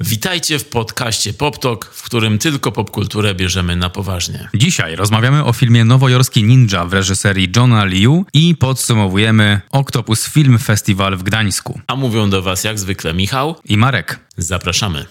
[0.00, 4.48] Witajcie w podcaście PopTok, w którym tylko popkulturę bierzemy na poważnie.
[4.54, 11.16] Dzisiaj rozmawiamy o filmie Nowojorski Ninja w reżyserii Johna Liu i podsumowujemy Octopus Film Festival
[11.16, 11.80] w Gdańsku.
[11.86, 14.20] A mówią do Was jak zwykle Michał i Marek.
[14.36, 15.06] Zapraszamy.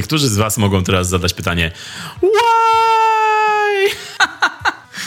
[0.00, 1.72] Niektórzy z Was mogą teraz zadać pytanie:
[2.22, 2.30] Why?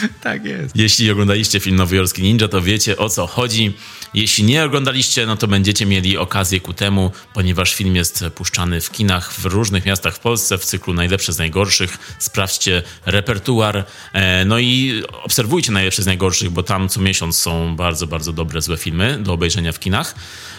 [0.24, 0.76] tak jest.
[0.76, 3.74] Jeśli oglądaliście film Nowojorski Ninja, to wiecie o co chodzi.
[4.14, 8.92] Jeśli nie oglądaliście, no to będziecie mieli okazję ku temu, ponieważ film jest puszczany w
[8.92, 12.16] kinach w różnych miastach w Polsce w cyklu Najlepsze z Najgorszych.
[12.20, 18.08] Sprawdźcie repertuar, e, no i obserwujcie Najlepsze z Najgorszych, bo tam co miesiąc są bardzo,
[18.08, 20.16] bardzo dobre, złe filmy do obejrzenia w kinach.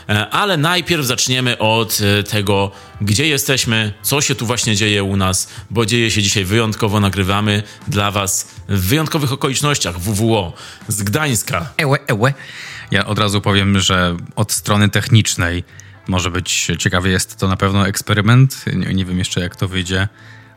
[0.08, 5.16] E, ale najpierw zaczniemy od e, tego, gdzie jesteśmy, co się tu właśnie dzieje u
[5.16, 10.52] nas, bo dzieje się dzisiaj wyjątkowo, nagrywamy dla Was w wyjątkowych okolicznościach WWO
[10.88, 11.72] z Gdańska.
[11.76, 12.34] Ełe, ełe.
[12.90, 15.64] Ja od razu powiem, że od strony technicznej
[16.08, 17.10] może być ciekawy.
[17.10, 18.64] Jest to na pewno eksperyment.
[18.74, 20.08] Nie, nie wiem jeszcze, jak to wyjdzie.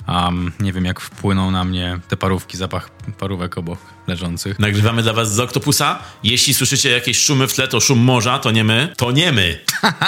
[0.07, 4.59] Um, nie wiem, jak wpłyną na mnie te parówki, zapach parówek obok leżących.
[4.59, 5.99] Nagrywamy dla was z Octopusa.
[6.23, 8.93] Jeśli słyszycie jakieś szumy w tle, to szum morza, to nie my.
[8.97, 9.59] To nie my.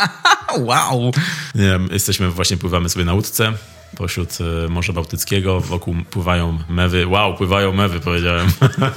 [0.57, 1.11] wow!
[1.55, 3.53] Nie, jesteśmy, właśnie pływamy sobie na łódce
[3.97, 5.61] pośród e, Morza Bałtyckiego.
[5.61, 7.07] Wokół pływają mewy.
[7.07, 8.51] Wow, pływają mewy, powiedziałem.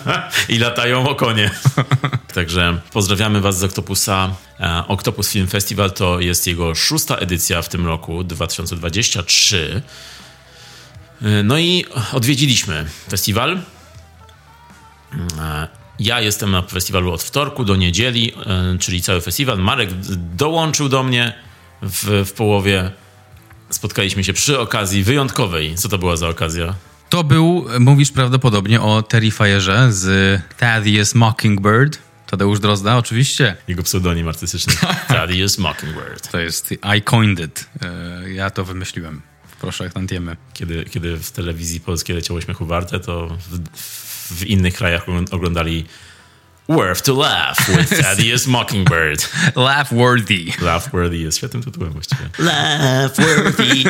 [0.48, 1.50] I latają okonie.
[2.34, 4.34] Także pozdrawiamy Was z Octopusa.
[4.60, 9.82] E, Octopus Film Festival to jest jego szósta edycja w tym roku, 2023.
[11.22, 13.60] E, no i odwiedziliśmy festiwal.
[15.98, 18.32] Ja jestem na festiwalu od wtorku do niedzieli,
[18.80, 19.58] czyli cały festiwal.
[19.58, 19.90] Marek
[20.36, 21.34] dołączył do mnie
[21.82, 22.90] w, w połowie
[23.70, 25.74] spotkaliśmy się przy okazji wyjątkowej.
[25.74, 26.74] Co to była za okazja?
[27.08, 31.98] To był, mówisz prawdopodobnie o Terrifierze z Thaddeus Mockingbird.
[32.26, 33.56] Tadeusz Drozda, oczywiście.
[33.68, 34.74] Jego pseudonim artystyczny.
[35.08, 36.30] Thaddeus Mockingbird.
[36.30, 37.66] To jest I coined it.
[37.82, 39.31] E, ja to wymyśliłem.
[39.62, 40.36] Proszę, jak tantiemy.
[40.52, 43.38] Kiedy, kiedy w telewizji polskiej leciało śmiechu warte, to
[43.74, 45.84] w, w innych krajach oglądali
[46.68, 49.32] Worth to Laugh with Thaddeus Mockingbird.
[49.56, 50.44] Laugh Worthy.
[50.60, 52.22] Laugh Worthy jest świetnym tytułem właściwie.
[52.38, 53.84] Laugh Worthy.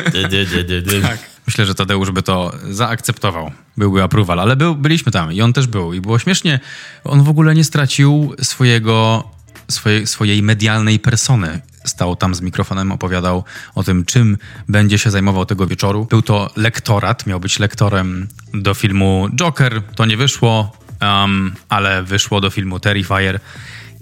[1.01, 1.19] tak.
[1.47, 3.51] Myślę, że Tadeusz by to zaakceptował.
[3.77, 5.93] Byłby approval, ale był, byliśmy tam i on też był.
[5.93, 6.59] I było śmiesznie.
[7.03, 9.23] On w ogóle nie stracił swojego,
[9.69, 11.61] swojej, swojej medialnej persony.
[11.85, 13.43] Stał tam z mikrofonem, opowiadał
[13.75, 16.05] o tym, czym będzie się zajmował tego wieczoru.
[16.05, 19.81] Był to lektorat, miał być lektorem do filmu Joker.
[19.95, 23.39] To nie wyszło um, ale wyszło do filmu Terrifier.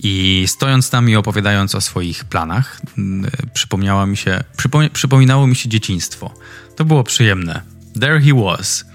[0.04, 2.82] I stojąc tam i opowiadając o swoich planach,
[3.54, 6.34] przypomniało mi się, przypom przypominało mi się dzieciństwo.
[6.76, 7.62] To było przyjemne.
[8.00, 8.91] There he was.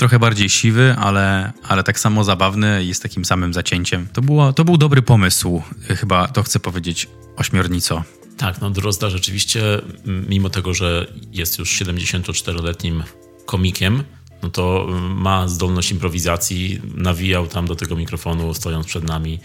[0.00, 4.08] Trochę bardziej siwy, ale, ale tak samo zabawny i z takim samym zacięciem.
[4.12, 8.04] To, było, to był dobry pomysł, chyba to chcę powiedzieć ośmiornico.
[8.36, 9.62] Tak, no Drozda rzeczywiście,
[10.04, 13.02] mimo tego, że jest już 74-letnim
[13.46, 14.02] komikiem,
[14.42, 19.40] no to ma zdolność improwizacji, nawijał tam do tego mikrofonu, stojąc przed nami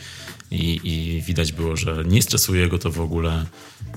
[0.52, 3.46] i, i widać było, że nie stresuje go to w ogóle.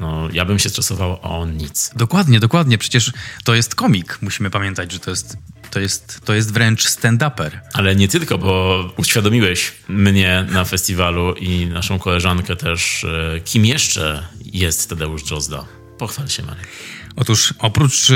[0.01, 1.91] No, ja bym się stresował, a on nic.
[1.97, 2.79] Dokładnie, dokładnie.
[2.79, 3.13] Przecież
[3.45, 4.19] to jest komik.
[4.23, 5.37] Musimy pamiętać, że to jest,
[5.71, 7.51] to jest, to jest wręcz stand-upper.
[7.73, 14.29] Ale nie tylko, bo uświadomiłeś mnie na festiwalu i naszą koleżankę też, e, kim jeszcze
[14.45, 15.65] jest Tadeusz Drozda.
[15.99, 16.69] Pochwal się, Marek.
[17.17, 18.09] Otóż oprócz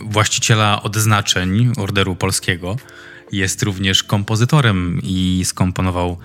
[0.00, 2.76] właściciela odznaczeń Orderu Polskiego
[3.32, 6.18] jest również kompozytorem i skomponował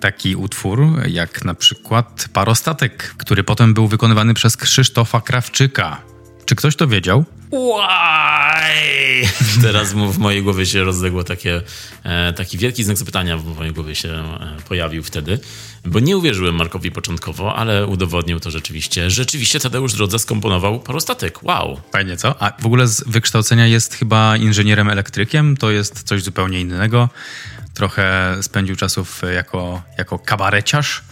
[0.00, 6.02] taki utwór jak na przykład Parostatek, który potem był wykonywany przez Krzysztofa Krawczyka.
[6.44, 7.24] Czy ktoś to wiedział?
[7.56, 9.28] Why?
[9.66, 11.62] Teraz w mojej głowie się rozległo takie,
[12.04, 15.38] e, taki wielki znak zapytania w mojej głowie się e, pojawił wtedy,
[15.84, 19.10] bo nie uwierzyłem Markowi początkowo, ale udowodnił to rzeczywiście.
[19.10, 21.42] Rzeczywiście Tadeusz Drodza skomponował parostatek.
[21.42, 21.80] Wow.
[21.92, 22.42] Fajnie, co?
[22.42, 27.08] A w ogóle z wykształcenia jest chyba inżynierem elektrykiem, to jest coś zupełnie innego.
[27.74, 31.02] Trochę spędził czasów jako, jako kabareciarz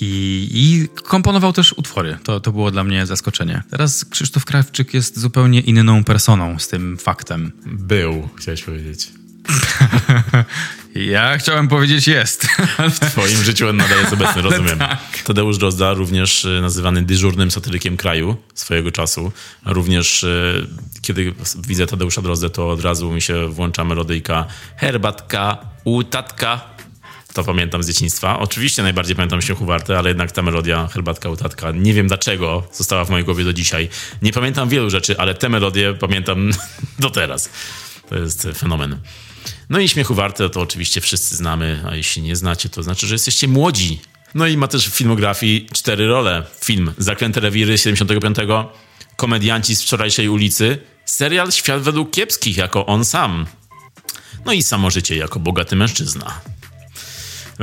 [0.00, 2.18] i, I, komponował też utwory.
[2.22, 3.62] To, to było dla mnie zaskoczenie.
[3.70, 7.52] Teraz Krzysztof Krawczyk jest zupełnie inną personą z tym faktem.
[7.66, 9.08] Był, chciałeś powiedzieć.
[10.94, 12.46] ja chciałem powiedzieć jest.
[12.94, 14.78] w twoim życiu on nadal jest obecny, rozumiem.
[14.88, 14.98] tak.
[15.24, 19.32] Tadeusz Drozda, również y, nazywany dyżurnym satyrykiem kraju swojego czasu.
[19.64, 20.66] Również y,
[21.02, 21.34] kiedy
[21.66, 24.46] widzę Tadeusza Drozdę, to od razu mi się włącza melodyjka
[24.76, 26.75] herbatka u tatka
[27.36, 28.38] to pamiętam z dzieciństwa.
[28.38, 33.04] Oczywiście najbardziej pamiętam Śmiechu Warte, ale jednak ta melodia Herbatka Utatka, nie wiem dlaczego, została
[33.04, 33.88] w mojej głowie do dzisiaj.
[34.22, 36.50] Nie pamiętam wielu rzeczy, ale tę melodię pamiętam
[36.98, 37.50] do teraz.
[38.08, 38.98] To jest fenomen.
[39.70, 43.14] No i Śmiechu Warte to oczywiście wszyscy znamy, a jeśli nie znacie, to znaczy, że
[43.14, 44.00] jesteście młodzi.
[44.34, 46.42] No i ma też w filmografii cztery role.
[46.64, 48.36] Film Zaklęte Rewiry 75,
[49.16, 53.46] Komedianci z wczorajszej ulicy, serial Świat według kiepskich jako on sam.
[54.44, 56.40] No i samo życie jako bogaty mężczyzna.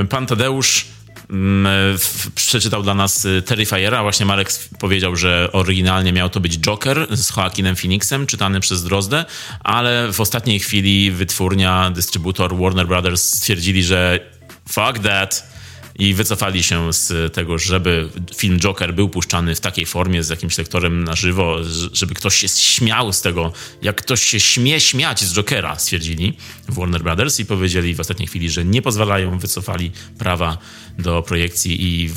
[0.09, 0.85] Pan Tadeusz
[1.29, 1.97] mm,
[2.35, 4.01] przeczytał dla nas y, Terrifiera.
[4.01, 9.25] Właśnie Marek powiedział, że oryginalnie miał to być Joker z Joaquinem Phoenixem, czytany przez Drozdę,
[9.59, 14.19] ale w ostatniej chwili wytwórnia, dystrybutor Warner Brothers stwierdzili, że
[14.67, 15.52] fuck that,
[15.99, 20.57] i wycofali się z tego, żeby film Joker był puszczany w takiej formie z jakimś
[20.57, 21.57] lektorem na żywo,
[21.93, 26.37] żeby ktoś się śmiał z tego, jak ktoś się śmie śmiać z Jokera, stwierdzili
[26.69, 30.57] w Warner Brothers i powiedzieli w ostatniej chwili, że nie pozwalają, wycofali prawa
[30.99, 32.09] do projekcji i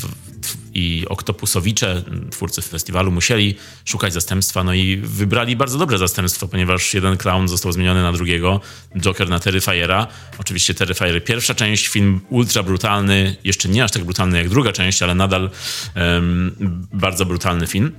[0.76, 7.16] i Oktopusowicze, twórcy festiwalu, musieli szukać zastępstwa, no i wybrali bardzo dobre zastępstwo, ponieważ jeden
[7.16, 8.60] clown został zmieniony na drugiego,
[9.00, 10.06] Joker na Terrifiera.
[10.38, 15.02] Oczywiście Terrifier pierwsza część, film ultra brutalny, jeszcze nie aż tak brutalny jak druga część,
[15.02, 15.50] ale nadal
[15.96, 17.92] um, bardzo brutalny film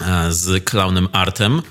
[0.00, 1.62] e, z clownem Artem,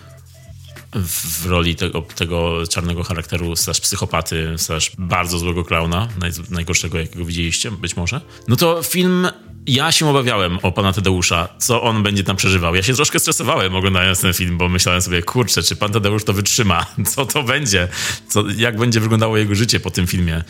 [0.96, 7.26] w roli tego, tego czarnego charakteru, slash psychopaty, slash bardzo złego klauna, naj, najgorszego jakiego
[7.26, 8.22] widzieliście, być może.
[8.48, 9.28] No to film
[9.68, 12.75] ja się obawiałem o pana Tadeusza, co on będzie tam przeżywał.
[12.75, 16.33] Ja się troszkę stresowałem oglądając ten film, bo myślałem sobie, kurczę, czy pan Tadeusz to
[16.33, 16.86] wytrzyma?
[17.13, 17.88] Co to będzie?
[18.27, 20.44] Co, jak będzie wyglądało jego życie po tym filmie?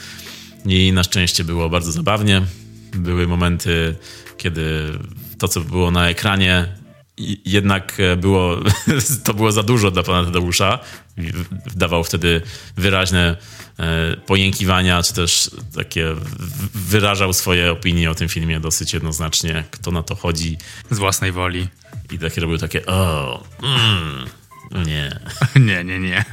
[0.65, 2.41] I na szczęście było bardzo zabawnie.
[2.93, 3.95] Były momenty,
[4.37, 4.93] kiedy
[5.37, 6.67] to, co było na ekranie,
[7.45, 8.57] jednak było,
[9.25, 10.79] to było za dużo dla pana Tadeusza.
[11.75, 12.41] Dawał wtedy
[12.77, 13.62] wyraźne E,
[14.25, 16.15] pojękiwania, czy też takie
[16.73, 20.57] wyrażał swoje opinie o tym filmie dosyć jednoznacznie, kto na to chodzi.
[20.91, 21.67] Z własnej woli.
[22.11, 25.19] I takie robił takie, o, mm, nie.
[25.67, 26.25] nie, nie, nie.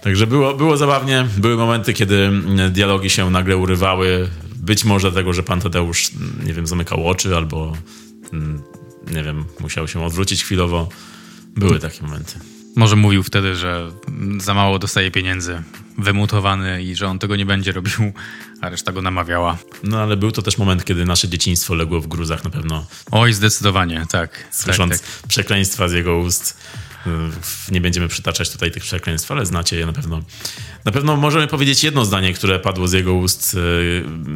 [0.00, 1.26] Także było, było zabawnie.
[1.36, 2.30] Były momenty, kiedy
[2.70, 4.28] dialogi się nagle urywały.
[4.56, 6.10] Być może dlatego, że pan Tadeusz,
[6.44, 7.76] nie wiem, zamykał oczy albo,
[8.32, 8.62] mm,
[9.10, 10.88] nie wiem, musiał się odwrócić chwilowo.
[11.56, 12.53] Były takie momenty.
[12.76, 13.90] Może mówił wtedy, że
[14.38, 15.62] za mało dostaje pieniędzy,
[15.98, 18.12] wymutowany i że on tego nie będzie robił,
[18.60, 19.58] a reszta go namawiała.
[19.82, 22.86] No ale był to też moment, kiedy nasze dzieciństwo legło w gruzach na pewno.
[23.10, 24.44] Oj, zdecydowanie, tak.
[24.50, 25.28] Słysząc tak, tak.
[25.28, 26.56] przekleństwa z jego ust
[27.70, 30.22] nie będziemy przytaczać tutaj tych przekleństw, ale znacie je na pewno.
[30.84, 33.56] Na pewno możemy powiedzieć jedno zdanie, które padło z jego ust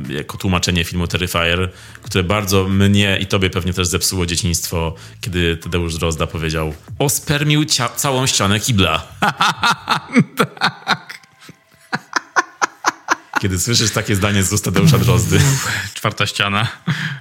[0.08, 1.70] e, jako tłumaczenie filmu Terrifier,
[2.02, 7.64] które bardzo mnie i tobie pewnie też zepsuło dzieciństwo, kiedy Tadeusz Drozda powiedział ospermił
[7.96, 9.06] całą ścianę kibla.
[13.40, 15.40] Kiedy słyszysz takie zdanie z ust Tadeusza Drozdy.
[15.94, 16.68] Czwarta ściana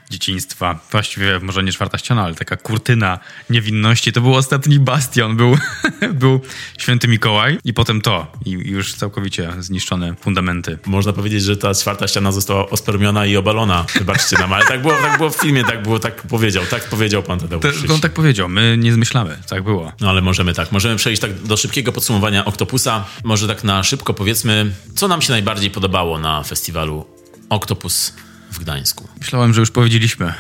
[0.10, 0.80] dzieciństwa.
[0.92, 3.20] Właściwie może nie czwarta ściana, ale taka kurtyna
[3.50, 4.12] niewinności.
[4.12, 5.38] To był ostatni bastion.
[5.38, 5.58] Był,
[6.14, 6.42] był
[6.78, 8.32] święty Mikołaj i potem to.
[8.46, 10.78] I już całkowicie zniszczone fundamenty.
[10.86, 13.86] Można powiedzieć, że ta czwarta ściana została ospermiona i obalona.
[13.94, 16.64] Wybaczcie nam, ale tak było, tak było w filmie, tak było, tak powiedział.
[16.70, 17.88] Tak powiedział pan Tadeusz.
[17.88, 18.50] To, on tak powiedział.
[18.50, 19.38] My nie zmyślamy.
[19.50, 19.92] Tak było.
[20.02, 20.72] No ale możemy tak.
[20.72, 23.06] Możemy przejść tak do szybkiego podsumowania Octopusa.
[23.24, 27.06] Może tak na szybko powiedzmy, co nam się najbardziej podobało na festiwalu
[27.50, 28.14] Octopus
[28.52, 29.08] w Gdańsku.
[29.20, 30.34] Myślałem, że już powiedzieliśmy,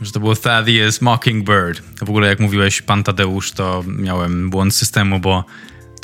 [0.00, 1.82] że to było Thaddeus Mockingbird.
[1.98, 5.44] W ogóle jak mówiłeś pan Tadeusz, to miałem błąd systemu, bo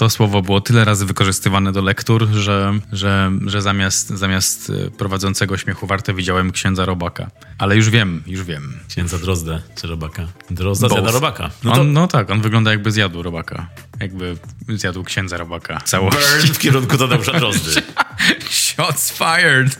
[0.00, 5.56] to słowo było tyle razy wykorzystywane do lektur, że, że, że zamiast, zamiast e, prowadzącego
[5.56, 7.30] śmiechu warte widziałem księdza Robaka.
[7.58, 8.78] Ale już wiem, już wiem.
[8.88, 10.26] Księdza Drozdę czy Robaka?
[10.50, 11.00] Drozda Both.
[11.00, 11.50] zjada Robaka.
[11.64, 11.80] No, to...
[11.80, 13.68] on, no, tak, on wygląda jakby zjadł Robaka.
[14.00, 14.36] Jakby
[14.68, 15.80] zjadł księdza Robaka.
[15.80, 16.16] Całość.
[16.16, 17.82] Burn w kierunku Tadeusza Drozdy.
[18.80, 19.76] Shots fired.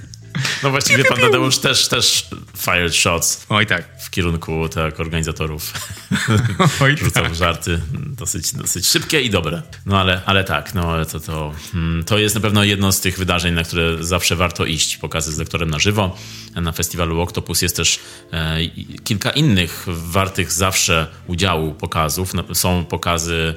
[0.63, 3.47] No właściwie pan Tadeusz też, też fired shots.
[3.49, 5.73] Oj tak w kierunku tak, organizatorów.
[6.83, 7.35] Oj, Rzucał tak.
[7.35, 9.63] żarty dosyć, dosyć szybkie i dobre.
[9.87, 13.19] No ale, ale tak, no to, to, hmm, to jest na pewno jedno z tych
[13.19, 14.97] wydarzeń, na które zawsze warto iść.
[14.97, 16.17] Pokazy z lektorem na żywo.
[16.55, 17.99] Na festiwalu Octopus jest też
[18.33, 18.59] e,
[19.05, 22.33] kilka innych wartych zawsze udziału pokazów.
[22.53, 23.55] Są pokazy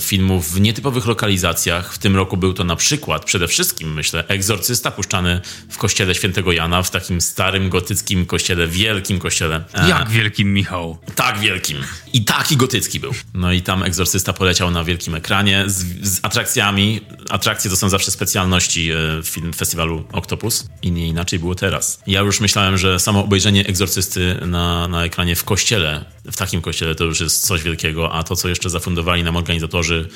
[0.00, 1.94] filmów w nietypowych lokalizacjach.
[1.94, 6.52] W tym roku był to na przykład, przede wszystkim myślę, Egzorcysta puszczany w kościele świętego
[6.52, 10.98] Jana, w takim starym gotyckim kościele, wielkim kościele jak wielkim, Michał?
[11.14, 11.78] Tak wielkim.
[12.12, 13.12] I taki gotycki był.
[13.34, 17.00] No i tam Egzorcysta poleciał na wielkim ekranie z, z atrakcjami.
[17.28, 22.02] Atrakcje to są zawsze specjalności e, film festiwalu Octopus i nie inaczej było teraz.
[22.06, 26.94] Ja już myślałem, że samo obejrzenie Egzorcysty na, na ekranie w kościele, w takim kościele
[26.94, 30.08] to już jest coś wielkiego, a to, co jeszcze zafundowali nam organizatorzy,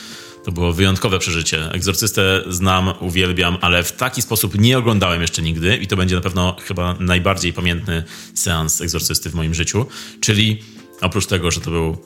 [0.44, 1.71] to było wyjątkowe przeżycie.
[1.73, 6.21] Egzorcystę znam, uwielbiam, ale w taki sposób nie oglądałem jeszcze nigdy i to będzie na
[6.21, 8.04] pewno chyba najbardziej pamiętny
[8.35, 9.87] seans Egzorcysty w moim życiu.
[10.21, 10.62] Czyli
[11.00, 11.97] oprócz tego, że to był,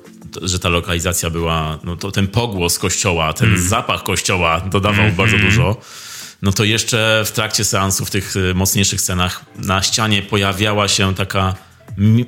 [0.43, 3.69] że ta lokalizacja była, no to ten pogłos kościoła, ten mm.
[3.69, 5.17] zapach kościoła dodawał mm -hmm.
[5.17, 5.81] bardzo dużo
[6.43, 11.15] no to jeszcze w trakcie seansu, w tych y, mocniejszych scenach, na ścianie pojawiała się
[11.15, 11.55] taka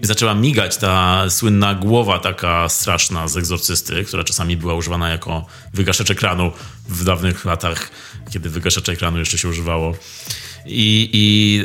[0.02, 6.10] zaczęła migać ta słynna głowa taka straszna z egzorcysty, która czasami była używana jako wygaszacz
[6.10, 6.52] ekranu
[6.88, 7.90] w dawnych latach,
[8.30, 9.94] kiedy wygaszacz ekranu jeszcze się używało.
[10.66, 11.64] I, i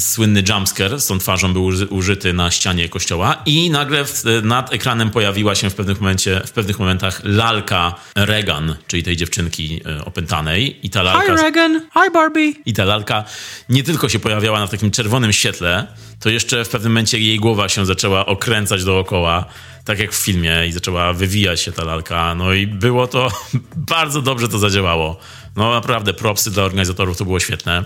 [0.00, 5.10] słynny jumpscare z tą twarzą był użyty na ścianie kościoła i nagle w, nad ekranem
[5.10, 10.86] pojawiła się w, pewnych momencie, w pewnych momentach lalka Regan, czyli tej dziewczynki e, opętanej.
[10.86, 12.52] I ta lalka, Hi Regan, hi Barbie.
[12.66, 13.24] I ta lalka
[13.68, 15.86] nie tylko się pojawiała na takim czerwonym świetle,
[16.20, 19.44] to jeszcze w pewnym momencie jej głowa się zaczęła okręcać dookoła,
[19.84, 22.34] tak jak w filmie, i zaczęła wywijać się ta lalka.
[22.34, 23.28] No i było to,
[23.94, 25.20] bardzo dobrze to zadziałało.
[25.58, 27.84] No naprawdę, propsy dla organizatorów to było świetne.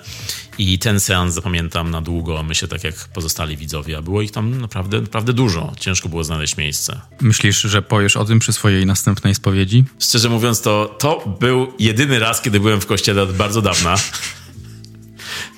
[0.59, 4.61] I ten seans zapamiętam na długo, myślę tak jak pozostali widzowie, a było ich tam
[4.61, 5.73] naprawdę, naprawdę dużo.
[5.81, 7.01] Ciężko było znaleźć miejsce.
[7.21, 9.85] Myślisz, że powiesz o tym przy swojej następnej spowiedzi?
[9.99, 13.97] Szczerze mówiąc, to, to był jedyny raz, kiedy byłem w kościele od bardzo dawna.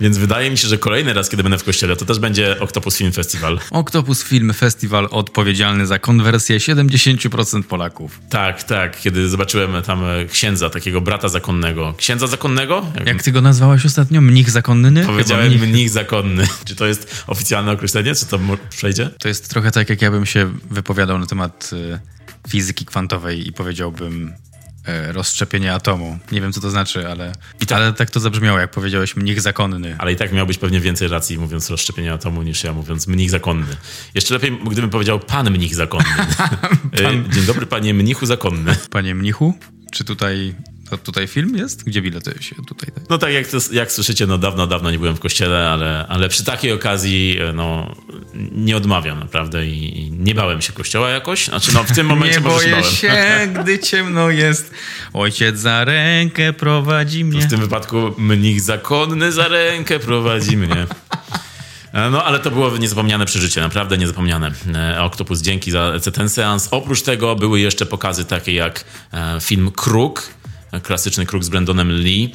[0.00, 2.97] Więc wydaje mi się, że kolejny raz, kiedy będę w kościele, to też będzie Octopus
[2.97, 3.59] Film Festival.
[3.71, 8.21] Octopus Film Festival odpowiedzialny za konwersję 70% Polaków.
[8.31, 9.00] Tak, tak.
[9.00, 11.95] Kiedy zobaczyłem tam e, księdza, takiego brata zakonnego.
[11.97, 12.87] Księdza zakonnego?
[12.95, 14.21] Jak, Jak ty go nazwałeś ostatnio?
[14.21, 15.05] Mnich zakonny?
[15.07, 15.62] Powiedziałem mnich.
[15.62, 16.47] mnich zakonny.
[16.64, 18.14] Czy to jest oficjalne określenie?
[18.14, 18.38] Czy to
[18.71, 19.11] przejdzie?
[19.19, 21.99] To jest trochę tak, jak ja bym się wypowiadał na temat y,
[22.49, 24.53] fizyki kwantowej i powiedziałbym E,
[24.87, 26.19] rozszczepienie atomu.
[26.33, 29.41] Nie wiem, co to znaczy, ale, I tak, ale tak to zabrzmiało, jak powiedziałeś mnich
[29.41, 29.97] zakonny.
[29.99, 33.31] Ale i tak miał być pewnie więcej racji mówiąc rozszczepienie atomu niż ja mówiąc mnich
[33.31, 33.76] zakonny.
[34.14, 36.05] Jeszcze lepiej, gdybym powiedział pan mnich zakonny.
[36.93, 37.33] E, pan...
[37.33, 38.76] Dzień dobry, panie mnichu zakonny.
[38.91, 39.55] Panie mnichu?
[39.93, 40.55] Czy tutaj
[40.91, 41.85] to tutaj film jest?
[41.85, 42.91] Gdzie bilety się tutaj?
[43.11, 46.29] No tak, jak, to, jak słyszycie, no dawno, dawno nie byłem w kościele, ale, ale
[46.29, 47.95] przy takiej okazji e, no,
[48.53, 51.45] nie odmawiam naprawdę i, i nie bałem się kościoła jakoś.
[51.45, 53.12] Znaczy no w tym momencie nie boję się, się,
[53.61, 54.75] gdy ciemno jest.
[55.12, 57.41] Ojciec za rękę prowadzi mnie.
[57.41, 60.87] w tym wypadku mnich zakonny za rękę prowadzi mnie.
[61.93, 64.53] E, no, ale to było niezapomniane przeżycie, naprawdę niezapomniane.
[64.75, 66.69] E, Octopus, dzięki za ten seans.
[66.71, 68.85] Oprócz tego były jeszcze pokazy takie jak
[69.41, 70.34] film Kruk,
[70.83, 72.33] klasyczny kruk z Brandonem Lee,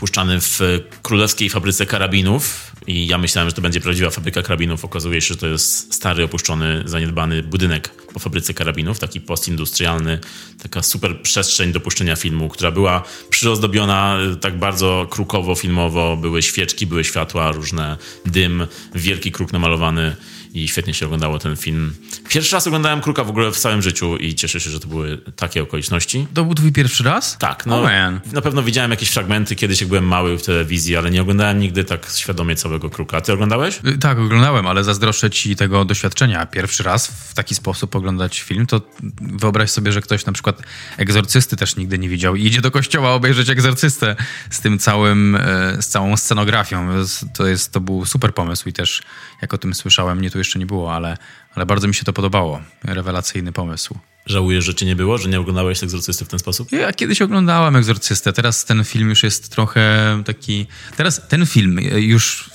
[0.00, 0.60] puszczany w
[1.02, 4.84] królewskiej fabryce karabinów i ja myślałem, że to będzie prawdziwa fabryka karabinów.
[4.84, 10.18] Okazuje się, że to jest stary, opuszczony, zaniedbany budynek po fabryce karabinów, taki postindustrialny,
[10.62, 16.16] taka super przestrzeń do puszczenia filmu, która była przyozdobiona e, tak bardzo krukowo, filmowo.
[16.16, 20.16] Były świeczki, były światła, różne dym, wielki kruk namalowany
[20.54, 21.94] i świetnie się oglądało ten film.
[22.28, 25.18] Pierwszy raz oglądałem Kruka w ogóle w całym życiu i cieszę się, że to były
[25.36, 26.26] takie okoliczności.
[26.34, 27.38] To był twój pierwszy raz?
[27.38, 27.66] Tak.
[27.66, 27.90] No, oh
[28.32, 31.84] na pewno widziałem jakieś fragmenty kiedyś, jak byłem mały w telewizji, ale nie oglądałem nigdy
[31.84, 33.20] tak świadomie całego Kruka.
[33.20, 33.80] Ty oglądałeś?
[33.86, 36.46] Y, tak, oglądałem, ale zazdroszczę ci tego doświadczenia.
[36.46, 38.80] Pierwszy raz w taki sposób oglądać film, to
[39.20, 40.62] wyobraź sobie, że ktoś na przykład
[40.96, 44.16] egzorcysty też nigdy nie widział i idzie do kościoła obejrzeć egzorcystę
[44.50, 46.88] z tym całym, e, z całą scenografią.
[47.34, 49.02] To, jest, to był super pomysł i też
[49.42, 51.16] jak o tym słyszałem, nie tu jeszcze nie było, ale,
[51.54, 52.60] ale bardzo mi się to podobało.
[52.84, 53.98] Rewelacyjny pomysł.
[54.26, 56.72] Żałujesz, że cię nie było, że nie oglądałeś Egzorcysty w ten sposób?
[56.72, 60.66] Ja kiedyś oglądałem Egzorcystę, teraz ten film już jest trochę taki...
[60.96, 62.50] Teraz ten film już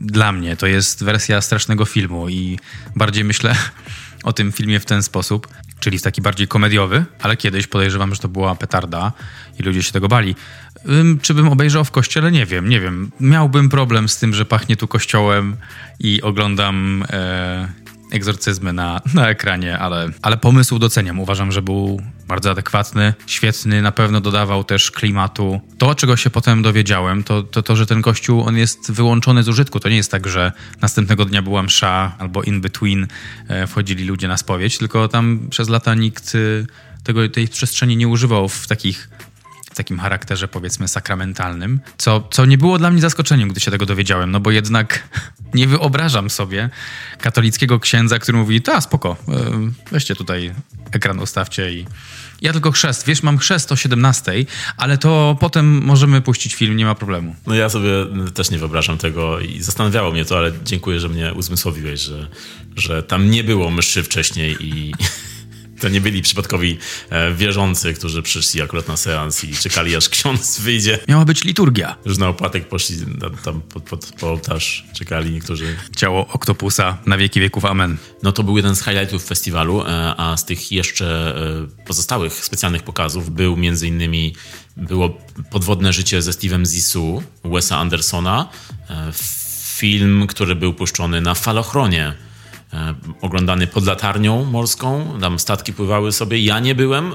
[0.00, 2.58] dla mnie to jest wersja strasznego filmu i
[2.96, 3.56] bardziej myślę
[4.24, 5.48] o tym filmie w ten sposób,
[5.82, 9.12] czyli w taki bardziej komediowy, ale kiedyś podejrzewam, że to była petarda
[9.58, 10.34] i ludzie się tego bali.
[11.22, 12.32] Czy bym obejrzał w kościele?
[12.32, 13.10] Nie wiem, nie wiem.
[13.20, 15.56] Miałbym problem z tym, że pachnie tu kościołem
[15.98, 17.68] i oglądam e,
[18.12, 21.20] egzorcyzmy na, na ekranie, ale, ale pomysł doceniam.
[21.20, 25.60] Uważam, że był bardzo adekwatny, świetny, na pewno dodawał też klimatu.
[25.78, 29.48] To, czego się potem dowiedziałem, to, to to, że ten kościół on jest wyłączony z
[29.48, 29.80] użytku.
[29.80, 33.06] To nie jest tak, że następnego dnia była msza albo in between
[33.48, 36.38] e, wchodzili ludzie na spowiedź, tylko tam przez lata nikt e,
[37.02, 39.08] tego, tej przestrzeni nie używał w takich
[39.72, 43.86] w takim charakterze powiedzmy sakramentalnym, co, co nie było dla mnie zaskoczeniem, gdy się tego
[43.86, 45.08] dowiedziałem, no bo jednak
[45.54, 46.70] nie wyobrażam sobie
[47.20, 49.34] katolickiego księdza, który mówi, ta spoko, e,
[49.92, 50.54] weźcie tutaj
[50.92, 51.86] ekran ustawcie i
[52.42, 53.06] ja tylko chrzest.
[53.06, 54.32] Wiesz, mam chrzest o 17,
[54.76, 57.36] ale to potem możemy puścić film, nie ma problemu.
[57.46, 57.90] No ja sobie
[58.34, 62.28] też nie wyobrażam tego i zastanawiało mnie to, ale dziękuję, że mnie uzmysłowiłeś, że,
[62.76, 64.92] że tam nie było mszy wcześniej i
[65.82, 66.78] to nie byli przypadkowi
[67.10, 70.98] e, wierzący, którzy przyszli akurat na seans i czekali, aż ksiądz wyjdzie.
[71.08, 71.96] Miała być liturgia.
[72.04, 72.96] Już na opłatek poszli
[73.44, 75.76] tam pod, pod, pod ołtarz, czekali niektórzy.
[75.96, 77.96] Ciało oktopusa na wieki wieków, amen.
[78.22, 81.36] No to był jeden z highlightów festiwalu, e, a z tych jeszcze
[81.80, 84.34] e, pozostałych specjalnych pokazów był między innymi
[84.76, 85.18] było
[85.50, 88.48] Podwodne życie ze Steve'em Zissou, Wesa Andersona,
[89.76, 92.14] film, który był puszczony na falochronie
[93.20, 96.38] oglądany pod latarnią morską, tam statki pływały sobie.
[96.38, 97.14] Ja nie byłem,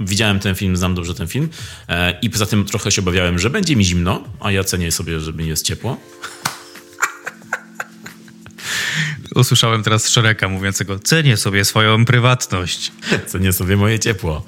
[0.00, 1.48] widziałem ten film, znam dobrze ten film
[1.88, 5.20] e, i poza tym trochę się obawiałem, że będzie mi zimno, a ja cenię sobie,
[5.20, 5.96] żeby mi jest ciepło.
[9.34, 12.92] Usłyszałem teraz Szereka mówiącego, cenię sobie swoją prywatność.
[13.26, 14.44] Cenię sobie moje ciepło.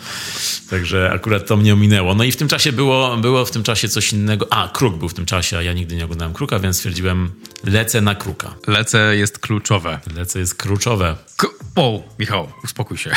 [0.70, 2.14] Także akurat to mnie ominęło.
[2.14, 4.52] No i w tym czasie było, było w tym czasie coś innego.
[4.52, 7.30] A, Kruk był w tym czasie, a ja nigdy nie oglądałem Kruka, więc stwierdziłem,
[7.64, 8.54] lecę na Kruka.
[8.66, 10.00] Lecę jest kluczowe.
[10.16, 11.16] Lecę jest kluczowe.
[11.36, 13.10] K o, Michał, uspokój się.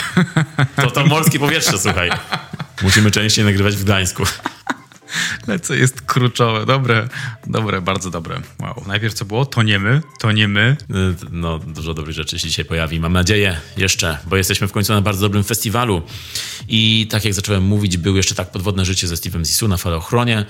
[0.75, 2.09] To to morskie powietrze, słuchaj.
[2.83, 4.23] Musimy częściej nagrywać w Gdańsku.
[5.47, 6.65] Lecę jest kruczowe.
[6.65, 7.09] Dobre,
[7.47, 8.41] dobre, bardzo dobre.
[8.59, 8.83] Wow.
[8.87, 9.45] Najpierw co było?
[9.45, 10.77] Toniemy, toniemy.
[11.31, 12.99] No, dużo dobrych rzeczy się dzisiaj pojawi.
[12.99, 16.01] Mam nadzieję jeszcze, bo jesteśmy w końcu na bardzo dobrym festiwalu.
[16.67, 20.45] I tak jak zacząłem mówić, był jeszcze tak podwodne życie ze Steve'em Zissou na falochronie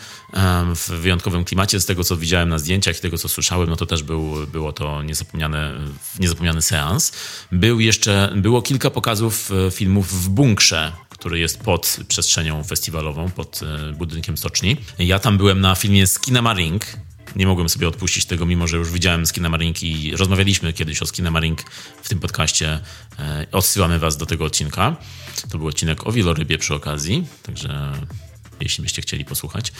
[0.76, 1.80] w wyjątkowym klimacie.
[1.80, 4.74] Z tego, co widziałem na zdjęciach i tego, co słyszałem, no to też był, było
[4.74, 5.74] to niezapomniane,
[6.20, 7.12] niezapomniany seans.
[7.52, 13.60] Był jeszcze, było kilka pokazów e, filmów w bunkrze który jest pod przestrzenią festiwalową, pod
[13.64, 14.78] e, budynkiem stoczni.
[15.00, 16.86] Ja tam byłem na filmie Skinamarink.
[17.36, 21.62] Nie mogłem sobie odpuścić tego, mimo że już widziałem Skinamarink i rozmawialiśmy kiedyś o Skinamarink
[22.04, 22.80] w tym podcaście.
[23.20, 24.96] E, odsyłamy was do tego odcinka.
[25.50, 27.92] To był odcinek o wielorybie przy okazji, także
[28.62, 29.72] jeśli byście chcieli posłuchać.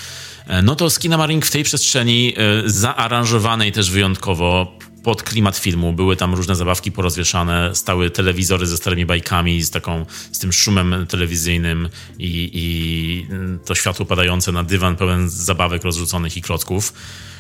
[0.48, 2.34] E, no to Skinamarink w tej przestrzeni
[2.66, 5.94] zaaranżowanej też wyjątkowo pod klimat filmu.
[5.94, 11.06] Były tam różne zabawki porozwieszane, stały telewizory ze starymi bajkami, z taką, z tym szumem
[11.10, 11.90] telewizyjnym
[12.20, 13.28] i, i
[13.66, 16.94] to światło padające na dywan pełen zabawek rozrzuconych i klocków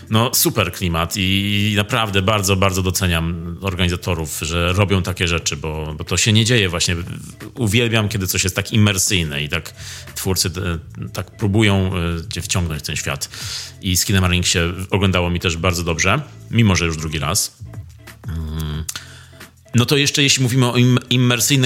[0.09, 6.03] no super klimat i naprawdę bardzo, bardzo doceniam organizatorów, że robią takie rzeczy, bo, bo
[6.03, 6.95] to się nie dzieje właśnie.
[7.55, 9.73] Uwielbiam, kiedy coś jest tak imersyjne i tak
[10.15, 13.29] twórcy e, tak próbują e, cię wciągnąć w ten świat.
[13.81, 17.57] I Skinamarink się oglądało mi też bardzo dobrze, mimo że już drugi raz.
[18.27, 18.83] Mm.
[19.75, 20.99] No to jeszcze jeśli mówimy o im,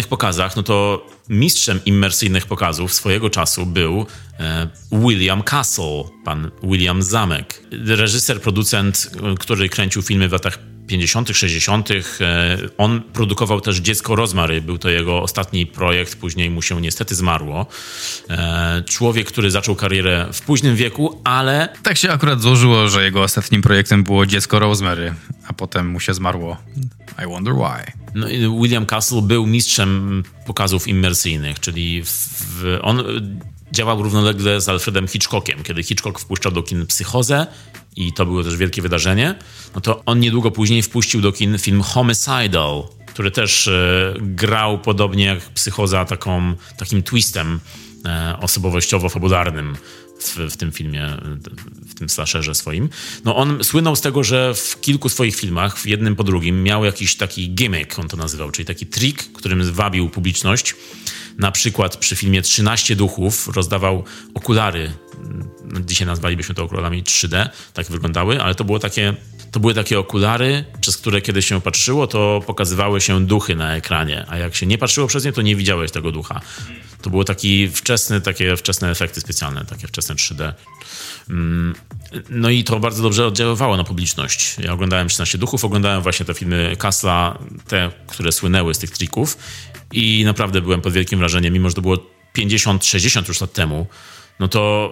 [0.10, 4.06] pokazach, no to mistrzem immersyjnych pokazów swojego czasu był
[4.40, 7.64] e, William Castle, pan William Zamek.
[7.86, 11.90] Reżyser, producent, który kręcił filmy w latach 50., 60.
[11.92, 11.96] E,
[12.78, 14.62] on produkował też Dziecko Rozmary.
[14.62, 17.66] Był to jego ostatni projekt, później mu się niestety zmarło.
[18.30, 21.70] E, człowiek, który zaczął karierę w późnym wieku, ale.
[21.84, 25.14] Tak się akurat złożyło, że jego ostatnim projektem było Dziecko Rosemary,
[25.48, 26.58] a potem mu się zmarło.
[27.24, 28.03] I wonder why.
[28.16, 28.28] No,
[28.62, 33.04] William Castle był mistrzem pokazów immersyjnych, czyli w, on
[33.72, 35.64] działał równolegle z Alfredem Hitchcockiem.
[35.64, 37.48] Kiedy Hitchcock wpuszczał do kin psychozę
[37.96, 39.36] i to było też wielkie wydarzenie,
[39.76, 45.26] no to on niedługo później wpuścił do kin film Homicidal, który też e, grał podobnie
[45.26, 47.60] jak psychoza taką, takim twistem
[48.06, 49.76] e, osobowościowo-fabularnym
[50.30, 51.18] w, w, tym filmie,
[51.88, 52.90] w tym slasherze swoim.
[53.26, 56.86] No on słynął z tego, że w kilku swoich filmach, w jednym po drugim, miał
[56.86, 60.76] jakiś taki gimmick, on to nazywał, czyli taki trik, którym wabił publiczność.
[61.38, 64.92] Na przykład przy filmie 13 duchów rozdawał okulary.
[65.64, 69.14] No, dzisiaj nazwalibyśmy to okularami 3D, tak wyglądały, ale to było takie
[69.54, 74.26] to były takie okulary, przez które kiedy się patrzyło, to pokazywały się duchy na ekranie,
[74.30, 76.42] a jak się nie patrzyło przez nie, to nie widziałeś tego ducha.
[77.02, 80.54] To były taki wczesny, takie wczesne efekty specjalne, takie wczesne 3D.
[81.30, 81.76] Mm,
[82.30, 84.56] no i to bardzo dobrze oddziaływało na publiczność.
[84.60, 89.38] Ja oglądałem 13 duchów, oglądałem właśnie te filmy Kasla, te, które słynęły z tych trików
[89.92, 91.98] i naprawdę byłem pod wielkim wrażeniem, mimo że to było
[92.38, 93.88] 50-60 już lat temu,
[94.40, 94.92] no to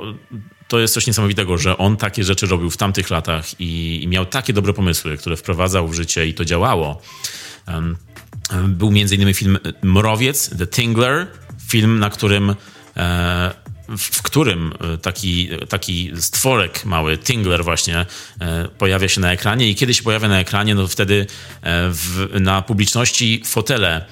[0.68, 4.26] to jest coś niesamowitego, że on takie rzeczy robił w tamtych latach i, i miał
[4.26, 7.02] takie dobre pomysły, które wprowadzał w życie i to działało.
[7.68, 7.98] Um,
[8.68, 11.28] był między innymi film Mrowiec, The Tingler,
[11.68, 12.56] film, na którym
[12.98, 13.52] e,
[13.98, 18.06] w którym taki, taki stworek mały, Tingler właśnie,
[18.78, 21.28] pojawia się na ekranie i kiedy się pojawia na ekranie, no wtedy
[21.64, 24.06] w, na publiczności fotele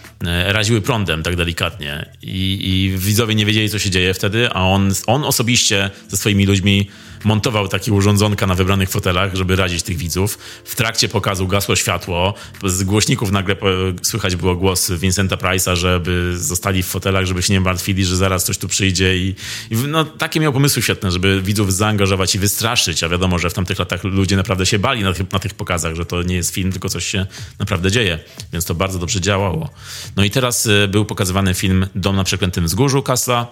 [0.46, 2.10] raziły prądem tak delikatnie.
[2.22, 6.46] I, i widzowie nie wiedzieli, co się dzieje wtedy, a on, on osobiście ze swoimi
[6.46, 6.90] ludźmi
[7.24, 10.38] montował takie urządzonka na wybranych fotelach, żeby radzić tych widzów.
[10.66, 12.34] W trakcie pokazu gasło światło.
[12.66, 13.56] Z głośników nagle
[14.02, 18.44] słychać było głos Vincenta Price'a, żeby zostali w fotelach, żeby się nie martwili, że zaraz
[18.44, 19.18] coś tu przyjdzie.
[19.18, 19.36] I,
[19.72, 23.04] i no, takie miał pomysły świetne, żeby widzów zaangażować i wystraszyć.
[23.04, 25.96] A wiadomo, że w tamtych latach ludzie naprawdę się bali na, tych, na tych pokazach,
[25.96, 27.26] że to nie jest film, tylko coś się
[27.60, 28.20] naprawdę dzieje.
[28.54, 29.70] Więc to bardzo dobrze działało.
[30.16, 33.48] No i teraz y, był pokazywany film Dom na Przeklętym Wzgórzu Kasla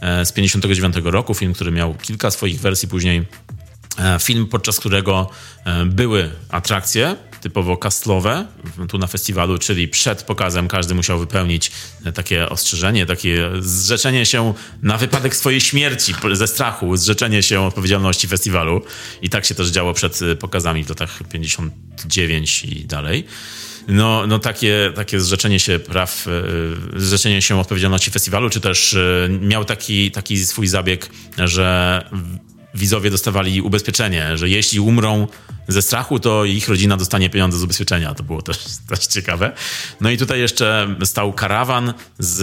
[0.00, 1.34] e, z 59 roku.
[1.34, 3.24] Film, który miał kilka swoich wersji później później
[3.98, 5.30] e, film, podczas którego
[5.64, 8.46] e, były atrakcje typowo kastlowe
[8.88, 11.72] tu na festiwalu, czyli przed pokazem każdy musiał wypełnić
[12.04, 18.28] e, takie ostrzeżenie, takie zrzeczenie się na wypadek swojej śmierci ze strachu, zrzeczenie się odpowiedzialności
[18.28, 18.82] festiwalu.
[19.22, 23.24] I tak się też działo przed pokazami w latach 59 i dalej.
[23.88, 26.26] No, no takie, takie zrzeczenie się praw,
[26.96, 28.96] zrzeczenie się odpowiedzialności festiwalu, czy też
[29.40, 32.10] miał taki, taki swój zabieg, że
[32.74, 35.26] widzowie dostawali ubezpieczenie, że jeśli umrą
[35.68, 38.14] ze strachu, to ich rodzina dostanie pieniądze z ubezpieczenia.
[38.14, 38.58] To było też,
[38.88, 39.52] też ciekawe.
[40.00, 42.34] No i tutaj jeszcze stał karawan z,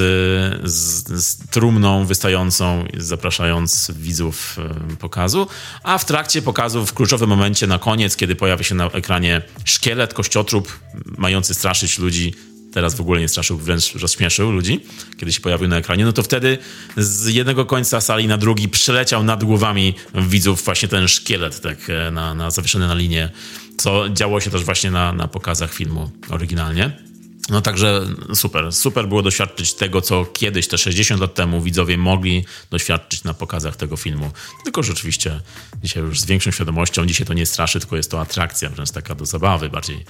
[0.72, 4.58] z, z trumną wystającą, zapraszając widzów
[4.91, 5.48] e, pokazu,
[5.84, 10.13] a w trakcie pokazu, w kluczowym momencie na koniec, kiedy pojawi się na ekranie szkielet,
[10.13, 10.80] kościotrup
[11.17, 12.34] mający straszyć ludzi,
[12.72, 14.80] teraz w ogóle nie straszył, wręcz rozśmieszył ludzi,
[15.18, 16.58] kiedy się pojawił na ekranie, no to wtedy
[16.98, 22.12] z jednego końca sali na drugi przeleciał nad głowami widzów właśnie ten szkielet tak e,
[22.12, 23.30] na, na zawieszony na linię,
[23.78, 27.11] co działo się też właśnie na, na pokazach filmu oryginalnie.
[27.52, 28.02] No także
[28.34, 33.34] super, super było doświadczyć tego, co kiedyś, te 60 lat temu, widzowie mogli doświadczyć na
[33.34, 34.32] pokazach tego filmu.
[34.64, 35.42] Tylko rzeczywiście
[35.84, 39.16] dzisiaj już z większą świadomością, dzisiaj to nie straszy, tylko jest to atrakcja, wręcz taka
[39.16, 40.06] do zabawy bardziej.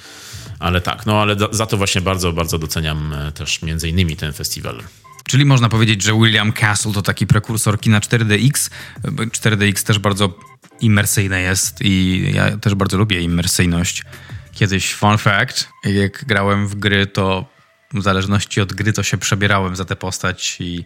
[0.59, 4.33] Ale tak, no ale za to właśnie bardzo, bardzo doceniam e, też między innymi ten
[4.33, 4.83] festiwal.
[5.27, 8.69] Czyli można powiedzieć, że William Castle to taki prekursor kina 4DX.
[9.03, 10.39] 4DX też bardzo
[10.81, 14.03] imersyjne jest i ja też bardzo lubię imersyjność.
[14.53, 17.45] Kiedyś, fun fact, jak grałem w gry, to
[17.93, 20.85] w zależności od gry to się przebierałem za tę postać i,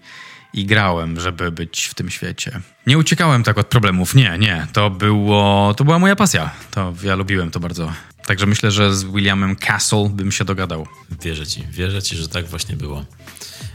[0.53, 2.61] i grałem, żeby być w tym świecie.
[2.87, 4.67] Nie uciekałem tak od problemów, nie, nie.
[4.73, 6.51] To, było, to była moja pasja.
[6.71, 7.93] To ja lubiłem to bardzo.
[8.25, 10.87] Także myślę, że z Williamem Castle bym się dogadał.
[11.21, 13.05] Wierzę ci, wierzę ci, że tak właśnie było.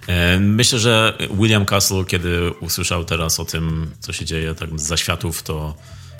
[0.06, 4.82] E, myślę, że William Castle, kiedy usłyszał teraz o tym, co się dzieje tak z
[4.82, 5.74] zaświatów, to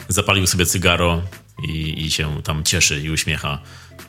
[0.09, 1.23] zapalił sobie cygaro
[1.69, 3.59] i, i się tam cieszy i uśmiecha,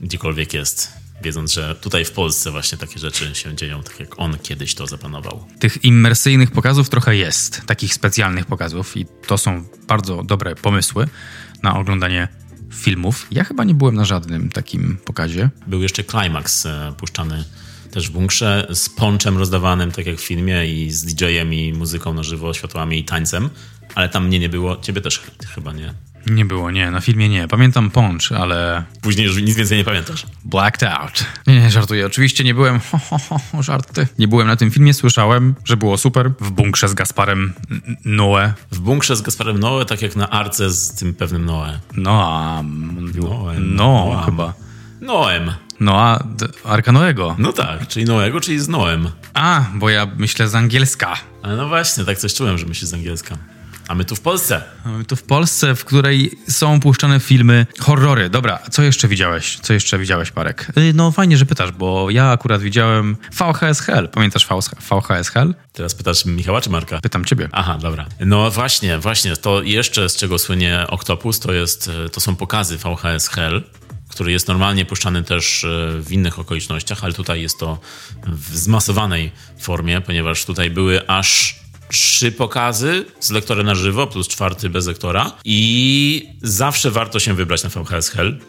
[0.02, 4.38] gdziekolwiek jest wiedząc, że tutaj w Polsce właśnie takie rzeczy się dzieją, tak jak on
[4.38, 5.48] kiedyś to zaplanował.
[5.60, 11.08] Tych immersyjnych pokazów trochę jest, takich specjalnych pokazów i to są bardzo dobre pomysły
[11.64, 12.28] na oglądanie
[12.74, 13.28] filmów.
[13.32, 15.50] Ja chyba nie byłem na żadnym takim pokazie.
[15.68, 17.44] Był jeszcze Climax e, puszczany
[17.92, 22.14] też w bunkrze z ponczem rozdawanym, tak jak w filmie i z DJ-em i muzyką
[22.14, 23.50] na żywo, światłami i tańcem,
[23.96, 25.22] ale tam mnie nie było, ciebie też
[25.56, 25.94] chyba nie.
[26.28, 27.48] Nie było, nie, na filmie nie.
[27.48, 28.84] Pamiętam Punch, ale...
[29.02, 30.26] Później już nic więcej nie pamiętasz.
[30.46, 31.26] Blacked out.
[31.48, 32.06] Nie, nie, żartuję.
[32.06, 32.80] Oczywiście nie byłem...
[32.92, 34.08] Ho, ho, ho, żarty.
[34.20, 36.32] Nie byłem na tym filmie, słyszałem, że było super.
[36.40, 37.54] W bunkrze z Gasparem
[38.06, 38.54] Noe.
[38.72, 41.80] W bunkrze z Gasparem Noe, tak jak na Arce z tym pewnym Noe.
[41.96, 43.12] Noam.
[43.16, 43.76] Noem.
[43.76, 44.54] No, chyba.
[45.02, 45.52] Noem.
[45.80, 46.24] Noa,
[46.64, 47.36] Arka Noego.
[47.40, 49.10] No tak, czyli Noego, czyli z Noem.
[49.34, 51.18] A, bo ja myślę z angielska.
[51.58, 53.38] No właśnie, tak coś czułem, że myślisz z angielska.
[53.92, 54.64] A my tu w Polsce.
[54.86, 58.30] A my tu w Polsce, w której są puszczane filmy, horrory.
[58.30, 59.60] Dobra, co jeszcze widziałeś?
[59.62, 60.68] Co jeszcze widziałeś, Parek?
[60.78, 64.10] Y, no fajnie, że pytasz, bo ja akurat widziałem VHS Hell.
[64.10, 64.48] Pamiętasz
[64.90, 65.56] VHS Hell?
[65.74, 67.00] Teraz pytasz Michała czy Marka?
[67.02, 67.50] Pytam ciebie.
[67.52, 68.06] Aha, dobra.
[68.20, 69.36] No właśnie, właśnie.
[69.36, 73.64] To jeszcze z czego słynie Octopus, to, jest, to są pokazy VHS Hell
[74.10, 75.66] który jest normalnie puszczany też
[76.00, 77.80] w innych okolicznościach, ale tutaj jest to
[78.28, 84.70] w zmasowanej formie, ponieważ tutaj były aż trzy pokazy z lektorem na żywo, plus czwarty
[84.70, 85.32] bez lektora.
[85.46, 88.40] I zawsze warto się wybrać na VHS Hell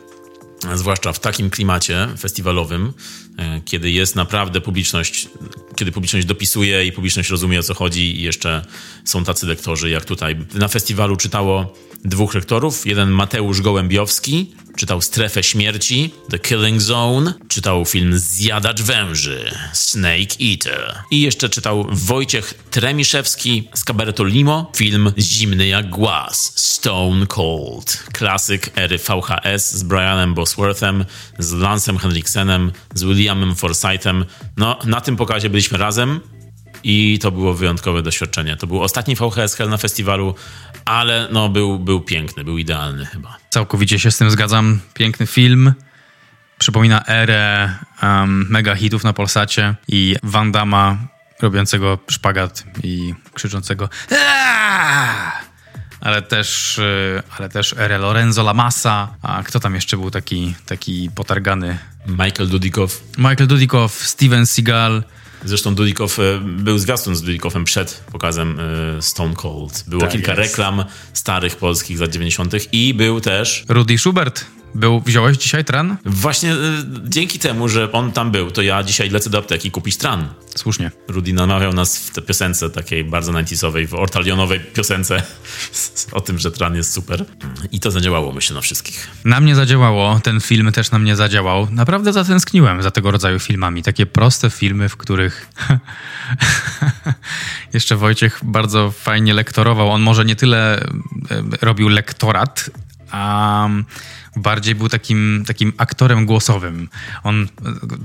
[0.75, 2.93] zwłaszcza w takim klimacie festiwalowym,
[3.39, 5.29] e, kiedy jest naprawdę publiczność,
[5.77, 8.65] kiedy publiczność dopisuje i publiczność rozumie o co chodzi i jeszcze
[9.05, 10.37] są tacy lektorzy jak tutaj.
[10.55, 11.75] Na festiwalu czytało
[12.05, 19.51] dwóch lektorów, jeden Mateusz Gołębiowski, czytał Strefę Śmierci, The Killing Zone, czytał film Zjadacz Węży,
[19.73, 20.95] Snake Eater.
[21.11, 28.71] I jeszcze czytał Wojciech Tremiszewski z kabaretu Limo, film Zimny jak głaz, Stone Cold, klasyk
[28.79, 31.05] ery VHS z Brianem Bosworthem,
[31.39, 34.25] z Lancem Henriksenem, z Williamem Forsythem.
[34.57, 36.21] No, na tym pokazie byliśmy razem,
[36.85, 38.57] i to było wyjątkowe doświadczenie.
[38.57, 40.35] To był ostatni VHS Hell na festiwalu,
[40.85, 43.37] ale no był, był piękny, był idealny chyba.
[43.51, 44.81] Całkowicie się z tym zgadzam.
[44.95, 45.75] Piękny film.
[46.59, 50.97] Przypomina erę um, mega hitów na Polsacie i Van Damme
[51.41, 53.89] robiącego szpagat i krzyczącego
[56.03, 61.11] ale też, y, ale też erę Lorenzo Lamassa, a kto tam jeszcze był taki, taki
[61.15, 61.79] potargany?
[62.07, 63.03] Michael Dudikow.
[63.19, 65.03] Michael Dudikow, Steven Seagal.
[65.45, 68.61] Zresztą Dudikow, e, był zwiastun z Dudikowem przed pokazem
[68.99, 69.85] e, Stone Cold.
[69.87, 70.39] Było tak kilka jest.
[70.39, 72.55] reklam starych polskich z lat 90.
[72.73, 73.65] i był też...
[73.69, 74.45] Rudy Schubert.
[74.75, 75.97] Był, wziąłeś dzisiaj tran?
[76.05, 76.57] Właśnie y,
[77.05, 80.29] dzięki temu, że on tam był, to ja dzisiaj lecę do apteki kupić tran.
[80.57, 80.91] Słusznie.
[81.09, 85.23] Rudy namawiał nas w tej piosence takiej bardzo 90 w ortalionowej piosence
[86.13, 87.25] o tym, że tran jest super.
[87.73, 89.09] I to zadziałało, myślę, na wszystkich.
[89.25, 91.69] Na mnie zadziałało, ten film też na mnie zadziałał.
[91.71, 93.83] Naprawdę zatęskniłem za tego rodzaju filmami.
[93.83, 95.49] Takie proste filmy, w których
[97.75, 99.91] jeszcze Wojciech bardzo fajnie lektorował.
[99.91, 100.87] On może nie tyle e,
[101.61, 102.71] robił lektorat,
[103.11, 103.69] a
[104.37, 106.89] bardziej był takim, takim aktorem głosowym.
[107.23, 107.49] On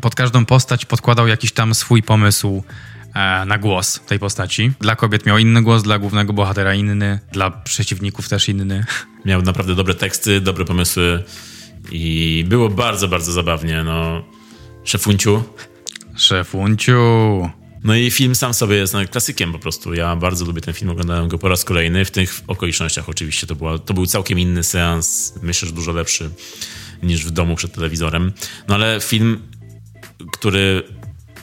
[0.02, 2.64] pod każdą postać podkładał jakiś tam swój pomysł
[3.14, 4.72] e, na głos tej postaci.
[4.80, 8.86] Dla kobiet miał inny głos, dla głównego bohatera inny, dla przeciwników też inny.
[9.26, 11.24] Miał naprawdę dobre teksty, dobre pomysły
[11.92, 13.84] i było bardzo, bardzo zabawnie.
[13.84, 14.24] No,
[14.84, 15.44] szefunciu.
[16.16, 17.50] Szefunciu.
[17.84, 19.94] No i film sam sobie jest no, klasykiem po prostu.
[19.94, 22.06] Ja bardzo lubię ten film, oglądałem go po raz kolejny.
[22.06, 26.30] W tych okolicznościach oczywiście to, była, to był całkiem inny seans, myślę, że dużo lepszy
[27.04, 28.32] niż w domu przed telewizorem.
[28.68, 29.40] No ale film,
[30.32, 30.84] który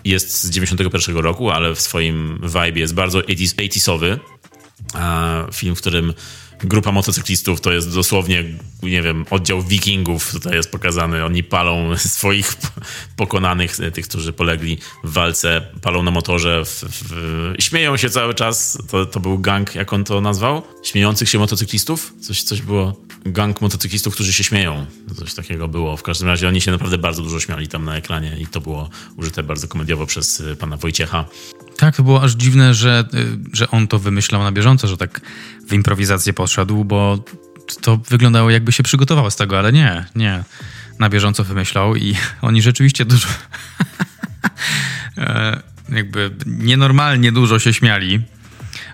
[0.05, 4.18] jest z 91 roku, ale w swoim vibe jest bardzo 80sowy.
[5.53, 6.14] Film, w którym
[6.64, 8.44] grupa motocyklistów to jest dosłownie,
[8.83, 11.24] nie wiem, oddział wikingów tutaj jest pokazany.
[11.24, 12.55] Oni palą swoich
[13.16, 18.79] pokonanych, tych, którzy polegli w walce, palą na motorze, w, w, śmieją się cały czas.
[18.90, 20.62] To, to był gang, jak on to nazwał?
[20.83, 22.12] Śmiejących się motocyklistów?
[22.20, 22.96] Coś, coś było.
[23.27, 24.87] Gang motocyklistów, którzy się śmieją.
[25.16, 25.96] Coś takiego było.
[25.96, 28.90] W każdym razie oni się naprawdę bardzo dużo śmiali tam na ekranie i to było
[29.16, 31.24] użyte bardzo komediowo przez y, pana Wojciecha.
[31.77, 35.21] Tak, to było aż dziwne, że, y, że on to wymyślał na bieżąco, że tak
[35.69, 37.25] w improwizację poszedł, bo
[37.81, 40.45] to wyglądało jakby się przygotował z tego, ale nie, nie.
[40.99, 43.29] Na bieżąco wymyślał i oni rzeczywiście dużo
[45.19, 48.23] e, jakby nienormalnie dużo się śmiali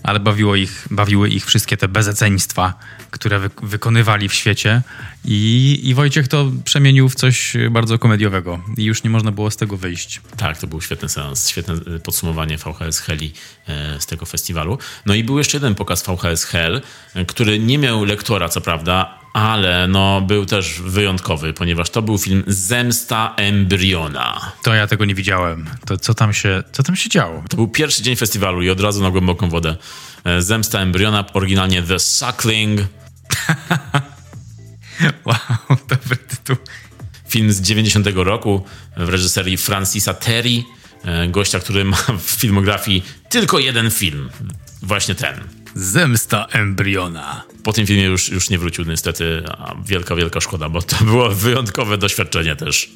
[0.02, 2.74] ale bawiło ich, bawiły ich wszystkie te bezeceństwa,
[3.10, 4.82] które wy, wykonywali w świecie
[5.24, 9.56] I, i Wojciech to przemienił w coś bardzo komediowego i już nie można było z
[9.56, 10.20] tego wyjść.
[10.36, 13.32] Tak, to był świetny seans, świetne e, podsumowanie VHS Heli
[13.68, 14.78] e, z tego festiwalu.
[15.06, 16.82] No i był jeszcze jeden pokaz VHS Hell,
[17.14, 22.18] e, który nie miał lektora, co prawda, ale no, był też wyjątkowy, ponieważ to był
[22.18, 24.52] film Zemsta Embriona.
[24.62, 25.66] To ja tego nie widziałem.
[25.86, 27.42] To co tam się, co tam się działo?
[27.48, 29.76] To był pierwszy dzień festiwalu i od razu na głęboką wodę.
[30.24, 32.80] E, Zemsta Embriona, oryginalnie The Suckling.
[35.26, 36.56] wow, dobry tytuł.
[37.28, 38.64] Film z 90 roku
[38.96, 40.62] w reżyserii Francisa Terry,
[41.04, 44.30] e, gościa, który ma w filmografii tylko jeden film.
[44.82, 45.59] Właśnie ten.
[45.74, 47.42] Zemsta embriona.
[47.62, 51.28] Po tym filmie już, już nie wrócił niestety, a wielka, wielka szkoda, bo to było
[51.28, 52.90] wyjątkowe doświadczenie też.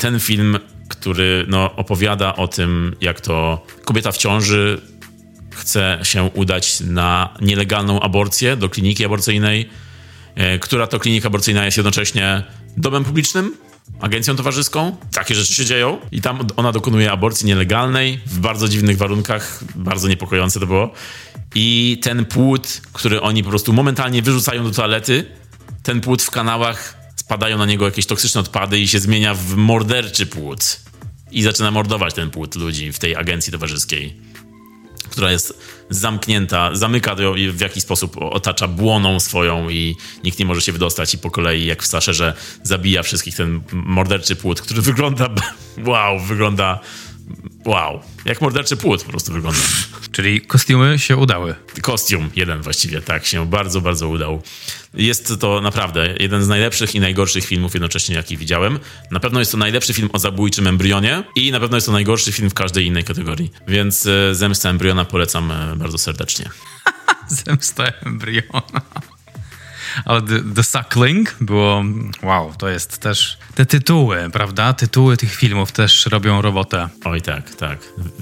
[0.00, 0.58] Ten film,
[0.88, 4.80] który no, opowiada o tym, jak to kobieta w ciąży
[5.50, 9.68] chce się udać na nielegalną aborcję do kliniki aborcyjnej,
[10.34, 12.42] e, która to klinika aborcyjna jest jednocześnie
[12.76, 13.56] domem publicznym,
[14.00, 14.96] agencją towarzyską.
[15.12, 15.98] Takie rzeczy się dzieją.
[16.12, 19.64] I tam ona dokonuje aborcji nielegalnej w bardzo dziwnych warunkach.
[19.74, 20.94] Bardzo niepokojące to było.
[21.54, 25.24] I ten płód, który oni po prostu momentalnie wyrzucają do toalety,
[25.82, 30.26] ten płód w kanałach spadają na niego jakieś toksyczne odpady i się zmienia w morderczy
[30.26, 30.80] płód.
[31.30, 34.16] I zaczyna mordować ten płód ludzi w tej agencji towarzyskiej,
[35.10, 35.58] która jest
[35.90, 37.16] zamknięta, zamyka
[37.52, 41.66] w jakiś sposób, otacza błoną swoją i nikt nie może się wydostać i po kolei,
[41.66, 45.28] jak w Saszerze, zabija wszystkich ten morderczy płód, który wygląda,
[45.86, 46.80] wow, wygląda
[47.66, 49.60] wow, jak morderczy płód po prostu wygląda.
[50.12, 51.54] Czyli kostiumy się udały.
[51.82, 54.42] Kostium jeden właściwie, tak, się bardzo, bardzo udał.
[54.94, 58.78] Jest to naprawdę jeden z najlepszych i najgorszych filmów jednocześnie, jaki widziałem.
[59.10, 62.32] Na pewno jest to najlepszy film o zabójczym embrionie i na pewno jest to najgorszy
[62.32, 63.50] film w każdej innej kategorii.
[63.68, 66.50] Więc e, Zemsta Embriona polecam e, bardzo serdecznie.
[67.44, 68.62] Zemsta Embriona.
[70.04, 71.84] Ale The, The Suckling było,
[72.22, 74.72] wow, to jest też, te tytuły, prawda?
[74.72, 76.88] Tytuły tych filmów też robią robotę.
[77.04, 77.78] Oj tak, tak.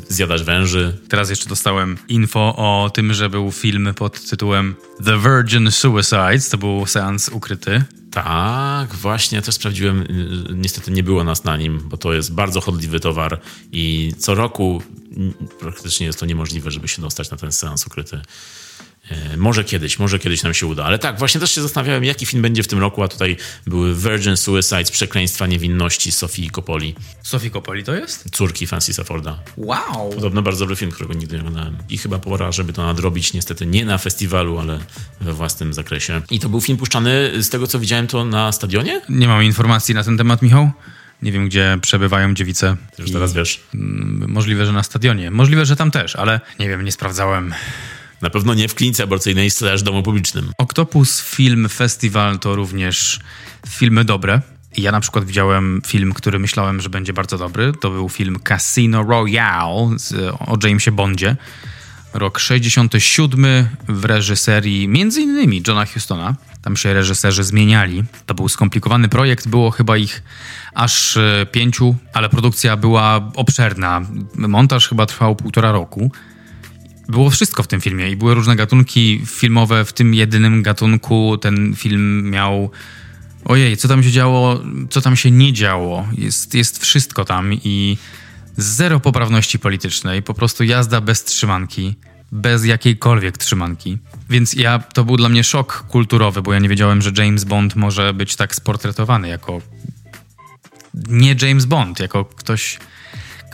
[0.08, 0.98] Zjadasz węży.
[1.08, 6.58] Teraz jeszcze dostałem info o tym, że był film pod tytułem The Virgin Suicides, to
[6.58, 7.84] był seans ukryty.
[8.10, 10.06] Tak, właśnie, też sprawdziłem.
[10.54, 13.40] Niestety nie było nas na nim, bo to jest bardzo chodliwy towar
[13.72, 14.82] i co roku
[15.60, 18.20] praktycznie jest to niemożliwe, żeby się dostać na ten seans ukryty
[19.36, 20.84] może kiedyś, może kiedyś nam się uda.
[20.84, 23.94] Ale tak, właśnie też się zastanawiałem, jaki film będzie w tym roku, a tutaj były
[23.94, 26.94] Virgin Suicides, Przekleństwa Niewinności Sofii Coppoli.
[27.22, 28.30] Sofii Coppoli to jest?
[28.32, 29.38] Córki Francisa Forda.
[29.56, 30.10] Wow!
[30.14, 31.76] Podobno bardzo dobry film, którego nigdy nie oglądałem.
[31.88, 34.78] I chyba pora, żeby to nadrobić, niestety nie na festiwalu, ale
[35.20, 36.22] we własnym zakresie.
[36.30, 39.00] I to był film puszczany, z tego co widziałem, to na stadionie?
[39.08, 40.70] Nie mam informacji na ten temat, Michał.
[41.22, 42.76] Nie wiem, gdzie przebywają dziewice.
[42.96, 43.60] Ty już teraz wiesz.
[44.26, 45.30] Możliwe, że na stadionie.
[45.30, 47.54] Możliwe, że tam też, ale nie wiem, nie sprawdzałem.
[48.22, 50.52] Na pewno nie w klinice aborcyjnej slash domu publicznym.
[50.58, 53.20] Octopus Film Festival to również
[53.68, 54.40] filmy dobre.
[54.76, 57.72] Ja na przykład widziałem film, który myślałem, że będzie bardzo dobry.
[57.80, 59.96] To był film Casino Royale
[60.46, 61.36] o Jamesie Bondzie.
[62.14, 66.34] Rok 67 w reżyserii między innymi Johna Hustona.
[66.62, 68.04] Tam się reżyserzy zmieniali.
[68.26, 70.22] To był skomplikowany projekt, było chyba ich
[70.74, 74.00] aż e, pięciu, ale produkcja była obszerna.
[74.34, 76.10] Montaż chyba trwał półtora roku
[77.10, 79.84] było wszystko w tym filmie i były różne gatunki filmowe.
[79.84, 82.70] W tym jedynym gatunku ten film miał.
[83.44, 86.08] Ojej, co tam się działo, co tam się nie działo.
[86.18, 87.96] Jest, jest wszystko tam i
[88.56, 91.94] zero poprawności politycznej, po prostu jazda bez trzymanki,
[92.32, 93.98] bez jakiejkolwiek trzymanki.
[94.30, 97.76] Więc ja, to był dla mnie szok kulturowy, bo ja nie wiedziałem, że James Bond
[97.76, 99.60] może być tak sportretowany jako
[101.08, 102.78] nie James Bond, jako ktoś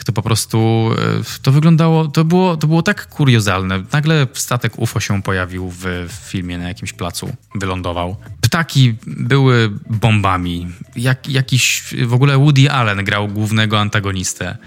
[0.07, 3.83] to po prostu e, to wyglądało, to było, to było tak kuriozalne.
[3.93, 8.17] Nagle statek UFO się pojawił w, w filmie na jakimś placu, wylądował.
[8.41, 10.67] Ptaki były bombami.
[10.97, 14.59] Jak, jakiś, w ogóle Woody Allen grał głównego antagonistę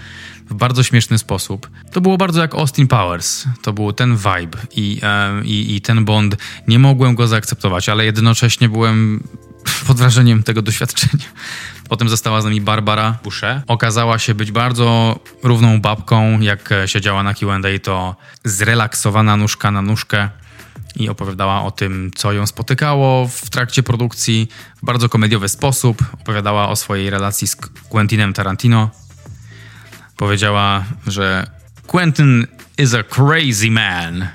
[0.49, 1.69] w bardzo śmieszny sposób.
[1.91, 3.45] To było bardzo jak Austin Powers.
[3.61, 6.37] To był ten vibe i, e, i, i ten Bond.
[6.67, 9.23] Nie mogłem go zaakceptować, ale jednocześnie byłem
[9.87, 11.25] pod wrażeniem tego doświadczenia.
[11.89, 13.61] Potem została z nami Barbara Boucher.
[13.67, 20.29] Okazała się być bardzo równą babką, jak siedziała na Q&A, to zrelaksowana nóżka na nóżkę
[20.95, 24.49] i opowiadała o tym, co ją spotykało w trakcie produkcji
[24.83, 26.05] w bardzo komediowy sposób.
[26.13, 27.55] Opowiadała o swojej relacji z
[27.89, 28.89] Quentinem Tarantino.
[30.17, 31.47] Powiedziała, że
[31.87, 34.27] Quentin is a crazy man.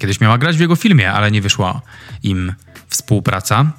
[0.00, 1.80] Kiedyś miała grać w jego filmie, ale nie wyszła
[2.22, 2.54] im
[2.88, 3.72] współpraca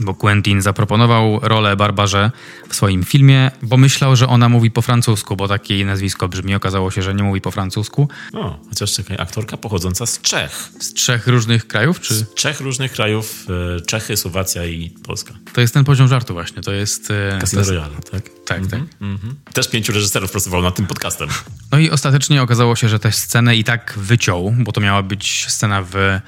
[0.00, 2.30] bo Quentin zaproponował rolę Barbarze
[2.68, 6.54] w swoim filmie, bo myślał, że ona mówi po francusku, bo takie jej nazwisko brzmi.
[6.54, 8.08] Okazało się, że nie mówi po francusku.
[8.32, 10.70] O, chociaż czekaj, aktorka pochodząca z Czech.
[10.80, 12.14] Z trzech różnych krajów, czy?
[12.14, 15.34] Z trzech różnych krajów, e, Czechy, Słowacja i Polska.
[15.52, 17.10] To jest ten poziom żartu właśnie, to jest...
[17.10, 18.22] E, Casino Royale, tak?
[18.46, 18.80] Tak, mm -hmm, tak.
[19.00, 19.52] Mm -hmm.
[19.52, 21.28] Też pięciu reżyserów pracowało nad tym podcastem.
[21.72, 25.46] No i ostatecznie okazało się, że tę scenę i tak wyciął, bo to miała być
[25.48, 26.20] scena w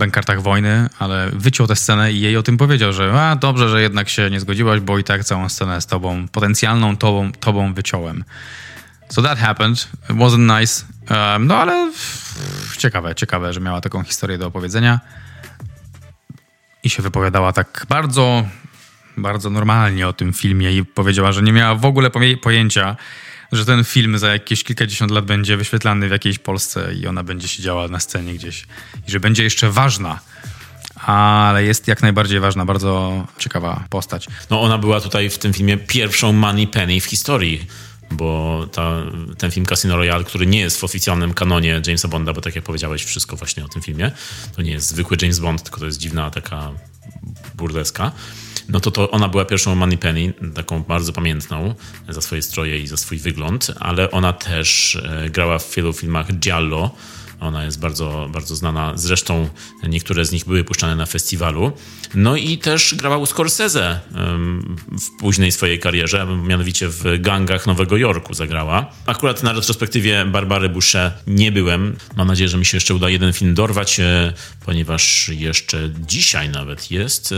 [0.00, 3.82] bękartach wojny, ale wyciął tę scenę i jej o tym powiedział, że a dobrze, że
[3.82, 8.24] jednak się nie zgodziłaś, bo i tak całą scenę z tobą, potencjalną tobą, tobą wyciąłem.
[9.08, 9.88] So that happened.
[10.10, 10.84] It wasn't nice.
[11.10, 11.92] Um, no ale
[12.78, 15.00] ciekawe, ciekawe, że miała taką historię do opowiedzenia
[16.82, 18.44] i się wypowiadała tak bardzo,
[19.16, 22.10] bardzo normalnie o tym filmie i powiedziała, że nie miała w ogóle
[22.42, 22.96] pojęcia,
[23.52, 27.48] że ten film za jakieś kilkadziesiąt lat będzie wyświetlany w jakiejś Polsce i ona będzie
[27.48, 28.66] siedziała na scenie gdzieś
[29.08, 30.20] i że będzie jeszcze ważna.
[31.06, 34.26] Ale jest jak najbardziej ważna, bardzo ciekawa postać.
[34.50, 37.66] No ona była tutaj w tym filmie pierwszą Money Penny w historii
[38.10, 38.96] bo ta,
[39.38, 42.64] ten film Casino Royale, który nie jest w oficjalnym kanonie Jamesa Bonda, bo tak jak
[42.64, 44.12] powiedziałeś wszystko właśnie o tym filmie,
[44.56, 46.72] to nie jest zwykły James Bond, tylko to jest dziwna taka
[47.54, 48.12] burdeska,
[48.68, 51.74] no to, to ona była pierwszą Moneypenny, taką bardzo pamiętną
[52.08, 56.32] za swoje stroje i za swój wygląd, ale ona też e, grała w wielu filmach
[56.32, 56.90] Giallo,
[57.40, 58.92] ona jest bardzo, bardzo znana.
[58.94, 59.48] Zresztą
[59.88, 61.72] niektóre z nich były puszczane na festiwalu.
[62.14, 64.00] No i też grała u Scorsese
[64.90, 68.92] w późnej swojej karierze, mianowicie w Gangach Nowego Jorku zagrała.
[69.06, 71.96] Akurat na retrospektywie Barbary Boucher nie byłem.
[72.16, 74.32] Mam nadzieję, że mi się jeszcze uda jeden film dorwać, e,
[74.64, 77.36] ponieważ jeszcze dzisiaj nawet jest e,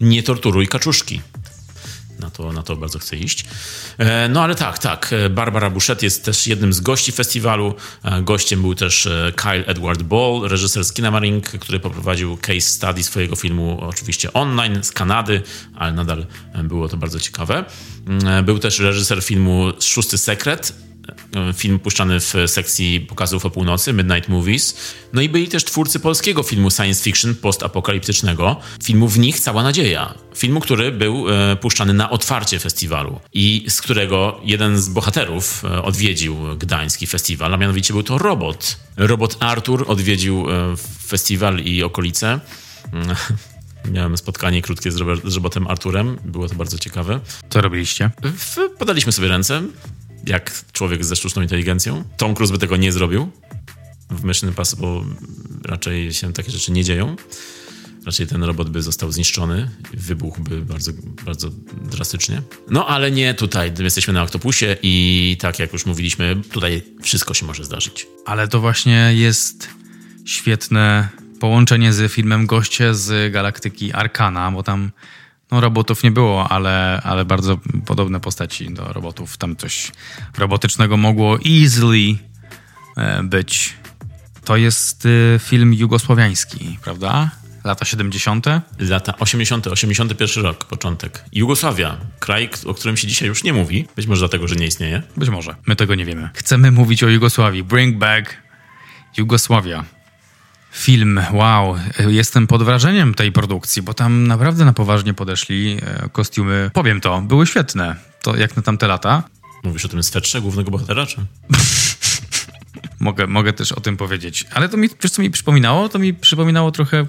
[0.00, 1.20] Nie torturuj kaczuszki
[2.18, 3.44] na to, na to bardzo chcę iść.
[3.98, 5.12] E, no ale tak, tak.
[5.12, 7.74] E, Barbara Bouchet jest też jednym z gości festiwalu.
[8.04, 10.92] E, gościem był też Kyle Edward Ball, reżyser z
[11.60, 15.42] który poprowadził case study swojego filmu, oczywiście online z Kanady,
[15.74, 16.26] ale nadal
[16.64, 17.64] było to bardzo ciekawe.
[18.44, 20.72] Był też reżyser filmu Szósty Sekret,
[21.54, 24.76] film puszczany w sekcji pokazów o północy, Midnight Movies.
[25.12, 30.14] No i byli też twórcy polskiego filmu science fiction postapokaliptycznego, filmu W nich cała nadzieja.
[30.34, 35.82] Filmu, który był e, puszczany na otwarcie festiwalu i z którego jeden z bohaterów e,
[35.82, 38.76] odwiedził gdański festiwal, a mianowicie był to robot.
[38.96, 40.46] Robot Artur odwiedził
[41.06, 42.40] festiwal i okolice.
[43.92, 44.96] Miałem spotkanie krótkie z,
[45.34, 47.20] robotem Arturem, było to bardzo ciekawe.
[47.50, 48.10] Co robiliście?
[48.78, 49.62] Podaliśmy sobie ręce,
[50.26, 52.04] jak człowiek ze sztuczną inteligencją.
[52.16, 53.30] Tom Cruise by tego nie zrobił
[54.10, 55.04] w Mission Impossible,
[55.64, 57.16] raczej się takie rzeczy nie dzieją.
[58.06, 60.92] Raczej ten robot by został zniszczony, wybuchłby bardzo,
[61.24, 61.50] bardzo
[61.90, 62.42] drastycznie.
[62.70, 67.46] No ale nie tutaj, jesteśmy na Octopusie i tak jak już mówiliśmy, tutaj wszystko się
[67.46, 68.06] może zdarzyć.
[68.26, 69.68] Ale to właśnie jest
[70.24, 71.08] świetne
[71.40, 74.90] połączenie z filmem Goście z Galaktyki Arkana, bo tam
[75.50, 79.36] no, robotów nie było, ale, ale bardzo podobne postaci do robotów.
[79.36, 79.92] Tam coś
[80.38, 82.16] robotycznego mogło easily
[82.96, 83.74] e, być.
[84.44, 87.30] To jest y, film jugosłowiański, prawda?
[87.64, 88.46] Lata 70.
[88.78, 91.24] Lata 80., 81 rok, początek.
[91.32, 93.88] Jugosławia, kraj, o którym się dzisiaj już nie mówi.
[93.96, 95.02] Być może dlatego, że nie istnieje.
[95.16, 95.54] Być może.
[95.66, 96.30] My tego nie wiemy.
[96.34, 97.62] Chcemy mówić o Jugosławii.
[97.62, 98.36] Bring back
[99.16, 99.84] Jugosławia.
[100.74, 101.76] Film, wow,
[102.08, 105.78] jestem pod wrażeniem tej produkcji, bo tam naprawdę na poważnie podeszli.
[105.82, 107.96] E, kostiumy, powiem to, były świetne.
[108.22, 109.22] To jak na tamte lata.
[109.64, 111.16] Mówisz o tym swetrze głównego bohatera, czy?
[113.00, 114.46] mogę, mogę też o tym powiedzieć.
[114.54, 115.88] Ale to mi, wiesz co mi przypominało?
[115.88, 117.06] To mi przypominało trochę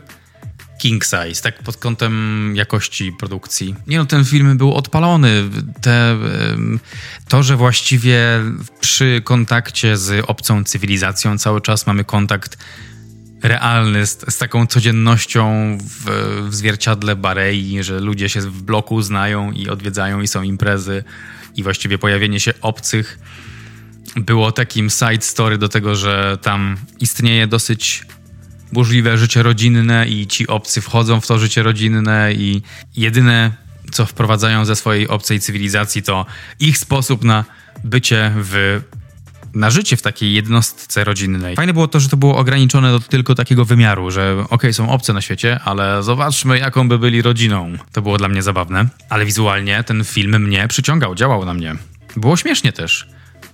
[0.78, 3.76] king size, tak pod kątem jakości produkcji.
[3.88, 5.44] Nie no, ten film był odpalony.
[5.82, 6.18] Te,
[7.28, 8.20] to, że właściwie
[8.80, 12.58] przy kontakcie z obcą cywilizacją cały czas mamy kontakt
[13.48, 16.06] realny z, z taką codziennością w,
[16.50, 21.04] w zwierciadle Barei, że ludzie się w bloku znają i odwiedzają i są imprezy
[21.56, 23.20] i właściwie pojawienie się obcych.
[24.16, 28.04] Było takim side story do tego, że tam istnieje dosyć
[28.72, 32.62] burzliwe życie rodzinne i ci obcy wchodzą w to życie rodzinne i
[32.98, 33.52] jedyne,
[33.92, 36.26] co wprowadzają ze swojej obcej cywilizacji, to
[36.60, 37.46] ich sposób na
[37.84, 38.82] bycie w
[39.56, 41.56] na życie w takiej jednostce rodzinnej.
[41.56, 44.90] Fajne było to, że to było ograniczone do tylko takiego wymiaru, że okej, okay, są
[44.90, 47.74] obce na świecie, ale zobaczmy, jaką by byli rodziną.
[47.92, 51.76] To było dla mnie zabawne, ale wizualnie ten film mnie przyciągał, działał na mnie.
[52.18, 53.08] Było śmiesznie też.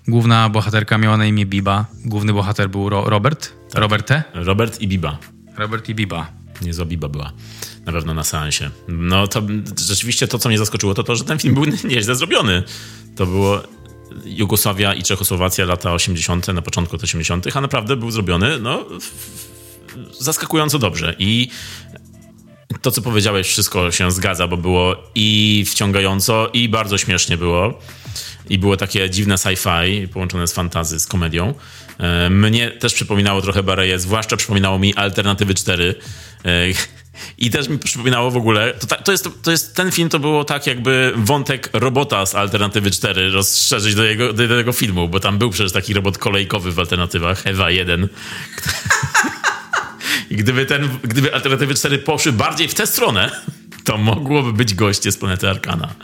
[0.08, 1.86] Główna bohaterka miała na imię Biba.
[2.06, 3.54] Główny bohater był Ro Robert.
[3.70, 3.82] Tak.
[3.82, 4.24] Robert T?
[4.34, 5.18] Robert i Biba.
[5.58, 6.28] Robert i Biba.
[6.62, 7.32] Niezła Biba była.
[7.86, 8.70] Na pewno na seansie.
[8.88, 9.42] No to
[9.88, 12.64] rzeczywiście to, co mnie zaskoczyło, to to, że ten film był nieźle zrobiony.
[13.16, 13.64] To było
[14.26, 18.86] Jugosławia i Czechosłowacja lata 80., na początku lat 80., a naprawdę był zrobiony no,
[20.20, 21.16] zaskakująco dobrze.
[21.20, 21.50] I
[22.82, 27.80] to, co powiedziałeś, wszystko się zgadza, bo było i wciągająco, i bardzo śmiesznie było
[28.50, 31.54] i było takie dziwne sci-fi połączone z fantazy, z komedią.
[31.98, 35.96] E, mnie też przypominało trochę Bareje, zwłaszcza przypominało mi Alternatywy 4.
[37.38, 40.44] I też mi przypominało w ogóle, to, to, jest, to jest ten film, to było
[40.44, 45.38] tak jakby wątek robota z Alternatywy 4 rozszerzyć do, jego, do tego filmu, bo tam
[45.38, 48.08] był przecież taki robot kolejkowy w Alternatywach, Ewa 1.
[50.30, 53.32] I gdyby, ten, gdyby Alternatywy 4 poszły bardziej w tę stronę,
[53.84, 55.96] to mogłoby być goście z planety Arkana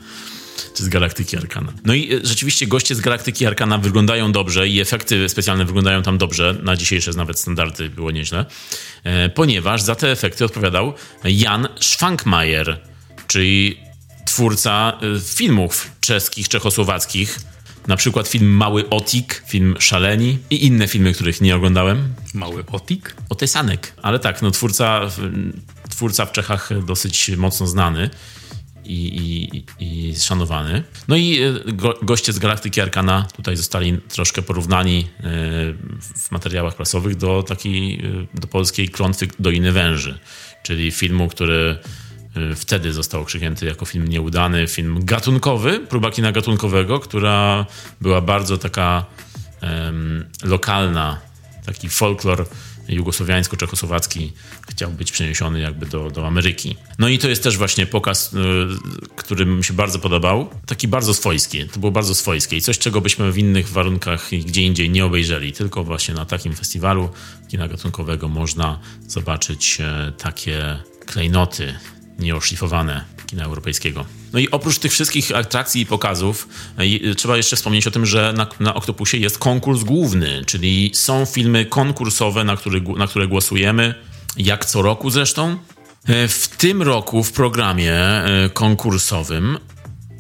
[0.78, 1.74] czy z Galaktyki Arkana.
[1.86, 6.18] No i e, rzeczywiście goście z Galaktyki Arkana wyglądają dobrze i efekty specjalne wyglądają tam
[6.18, 6.56] dobrze.
[6.64, 8.46] Na dzisiejsze nawet standardy było nieźle.
[9.04, 12.80] E, ponieważ za te efekty odpowiadał Jan Schwankmajer,
[13.28, 13.78] czyli
[14.26, 17.40] twórca e, filmów czeskich, czechosłowackich.
[17.88, 22.14] Na przykład film Mały Otik, film Szaleni i inne filmy, których nie oglądałem.
[22.34, 23.16] Mały Otik?
[23.30, 23.94] Otesanek.
[24.02, 25.02] Ale tak, no twórca,
[25.90, 28.10] twórca w Czechach dosyć mocno znany
[28.88, 30.84] i, i, i szanowany.
[31.08, 35.24] No i e, go, goście z Galaktyki Arkana tutaj zostali troszkę porównani e,
[36.16, 38.00] w materiałach prasowych do takiej,
[38.34, 40.20] e, do polskiej klątwy Doliny Węży,
[40.64, 41.78] czyli filmu, który
[42.56, 47.66] wtedy został okrzyknięty jako film nieudany, film gatunkowy, próba kina gatunkowego, która
[48.02, 49.06] była bardzo taka
[49.62, 51.22] um, lokalna,
[51.66, 52.46] taki folklor
[52.90, 54.32] jugosłowiańsko-czechosłowacki
[54.70, 56.76] chciał być przeniesiony jakby do, do Ameryki.
[57.00, 58.38] No i to jest też właśnie pokaz, y,
[59.16, 60.50] który mi się bardzo podobał.
[60.66, 61.66] Taki bardzo swojski.
[61.66, 65.06] To było bardzo swojskie i coś, czego byśmy w innych warunkach i gdzie indziej nie
[65.06, 65.54] obejrzeli.
[65.54, 67.10] Tylko właśnie na takim festiwalu
[67.48, 71.76] kina gatunkowego można zobaczyć e, takie klejnoty
[72.20, 74.06] nieoszlifowane kina europejskiego.
[74.34, 76.48] No i oprócz tych wszystkich atrakcji i pokazów,
[76.78, 81.26] e, trzeba jeszcze wspomnieć o tym, że na, na Octopusie jest konkurs główny, czyli są
[81.26, 83.96] filmy konkursowe, na, który, na które głosujemy,
[84.38, 85.58] jak co roku zresztą.
[86.08, 89.58] E, w tym roku w programie e, konkursowym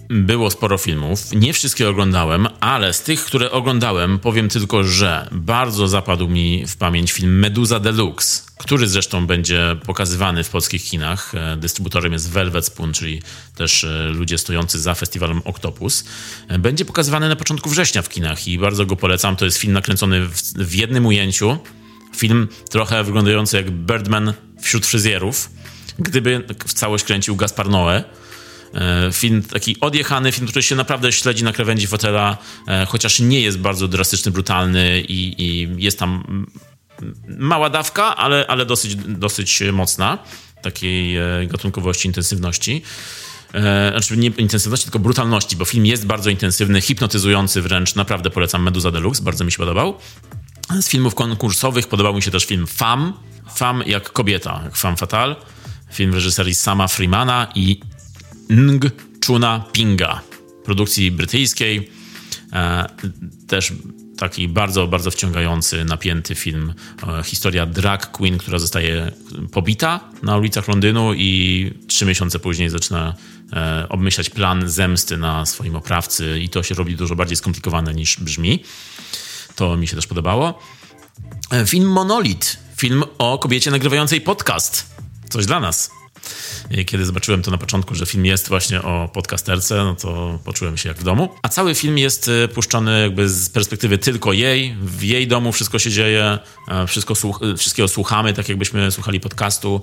[0.09, 1.19] było sporo filmów.
[1.35, 6.75] Nie wszystkie oglądałem, ale z tych, które oglądałem, powiem tylko, że bardzo zapadł mi w
[6.75, 11.35] pamięć film Meduza Deluxe, który zresztą będzie pokazywany w polskich kinach.
[11.35, 13.21] E, dystrybutorem jest Velvet Spoon, czyli
[13.55, 16.03] też e, ludzie stojący za festiwalem Octopus.
[16.47, 19.35] E, będzie pokazywany na początku września w kinach i bardzo go polecam.
[19.35, 21.57] To jest film nakręcony w, w jednym ujęciu.
[22.15, 25.49] Film trochę wyglądający jak Birdman wśród fryzjerów.
[25.99, 28.03] Gdyby w całość kręcił Gaspar Noé, E,
[29.13, 32.37] film taki odjechany, film, który się naprawdę śledzi na krawędzi fotela,
[32.67, 36.45] e, chociaż nie jest bardzo drastyczny, brutalny i, i jest tam
[37.27, 40.17] mała dawka, ale, ale dosyć, dosyć mocna
[40.61, 42.81] takiej e, gatunkowości, intensywności.
[43.91, 47.95] Znaczy nie intensywności, tylko brutalności, bo film jest bardzo intensywny, hipnotyzujący wręcz.
[47.95, 49.97] Naprawdę polecam Meduza Deluxe, bardzo mi się podobał.
[50.81, 53.13] Z filmów konkursowych podobał mi się też film Fam.
[53.55, 55.35] Fam jak kobieta, jak Fam Fatal.
[55.93, 57.79] Film reżyserii Sama Freemana i
[58.49, 58.91] Ng
[59.27, 60.21] Chuna Pinga,
[60.65, 61.91] produkcji brytyjskiej.
[62.53, 62.85] E,
[63.47, 63.73] też
[64.17, 66.73] taki bardzo, bardzo wciągający, napięty film.
[67.07, 69.11] E, historia drag queen, która zostaje
[69.51, 73.15] pobita na ulicach Londynu i trzy miesiące później zaczyna
[73.53, 78.19] e, obmyślać plan zemsty na swoim oprawcy i to się robi dużo bardziej skomplikowane niż
[78.19, 78.63] brzmi.
[79.55, 80.59] To mi się też podobało.
[81.65, 82.57] Film Monolit.
[82.77, 84.95] Film o kobiecie nagrywającej podcast.
[85.29, 85.91] Coś dla nas.
[86.85, 90.89] Kiedy zobaczyłem to na początku, że film jest właśnie o podcasterce, no to poczułem się
[90.89, 91.29] jak w domu.
[91.43, 94.75] A cały film jest e, puszczony jakby z perspektywy tylko jej.
[94.81, 99.19] W jej domu wszystko się dzieje, e, wszystko słuch e, wszystkiego słuchamy, tak jakbyśmy słuchali
[99.19, 99.81] podcastu.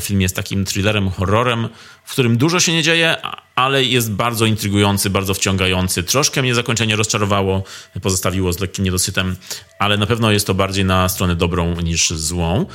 [0.00, 1.68] Film jest takim thrillerem, horrorem,
[2.04, 3.16] w którym dużo się nie dzieje,
[3.54, 6.02] ale jest bardzo intrygujący, bardzo wciągający.
[6.02, 7.62] Troszkę mnie zakończenie rozczarowało,
[8.02, 9.36] pozostawiło z lekkim niedosytem,
[9.78, 12.66] ale na pewno jest to bardziej na stronę dobrą niż złą.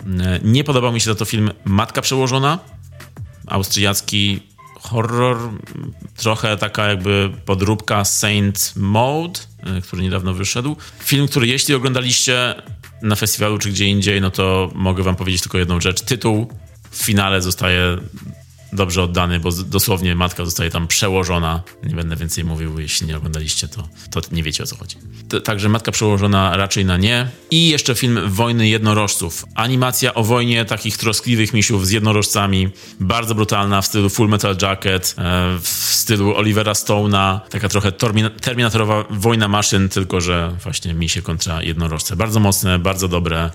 [0.44, 2.60] Nie podobał mi się za to film Matka Przełożona,
[3.48, 4.40] austriacki
[4.80, 5.38] horror,
[6.16, 9.40] trochę taka jakby podróbka Saint Mode,
[9.78, 10.76] y, który niedawno wyszedł.
[11.00, 12.56] Film, który jeśli oglądaliście
[13.02, 16.02] na festiwalu czy gdzie indziej, no to mogę wam powiedzieć tylko jedną rzecz.
[16.02, 16.52] Tytuł
[16.92, 17.98] w finale zostaje
[18.76, 21.64] dobrze oddany, bo dosłownie matka zostaje tam przełożona.
[21.84, 24.96] Nie będę więcej mówił, jeśli nie oglądaliście, to, to nie wiecie o co chodzi.
[25.44, 27.28] Także matka przełożona raczej na nie.
[27.52, 29.46] I jeszcze film Wojny Jednorożców.
[29.56, 32.70] Animacja o wojnie takich troskliwych misiów z jednorożcami.
[33.00, 37.40] Bardzo brutalna w stylu Full Metal Jacket, e, w stylu Olivera Stone'a.
[37.50, 37.92] Taka trochę
[38.42, 42.16] terminatorowa wojna maszyn, tylko że właśnie misie kontra jednorożce.
[42.16, 43.52] Bardzo mocne, bardzo dobre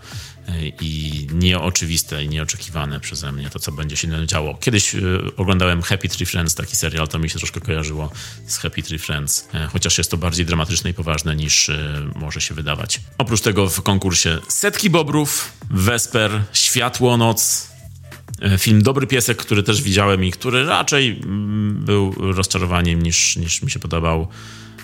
[0.80, 4.54] i nieoczywiste i nieoczekiwane przeze mnie to, co będzie się działo.
[4.54, 8.10] Kiedyś y, oglądałem Happy Tree Friends, taki serial, to mi się troszkę kojarzyło
[8.46, 12.40] z Happy Tree Friends, e, chociaż jest to bardziej dramatyczne i poważne niż y, może
[12.40, 13.00] się wydawać.
[13.18, 17.70] Oprócz tego w konkursie Setki Bobrów, Wesper, Światło Noc,
[18.42, 23.62] e, film Dobry Piesek, który też widziałem i który raczej mm, był rozczarowaniem niż, niż
[23.62, 24.28] mi się podobał.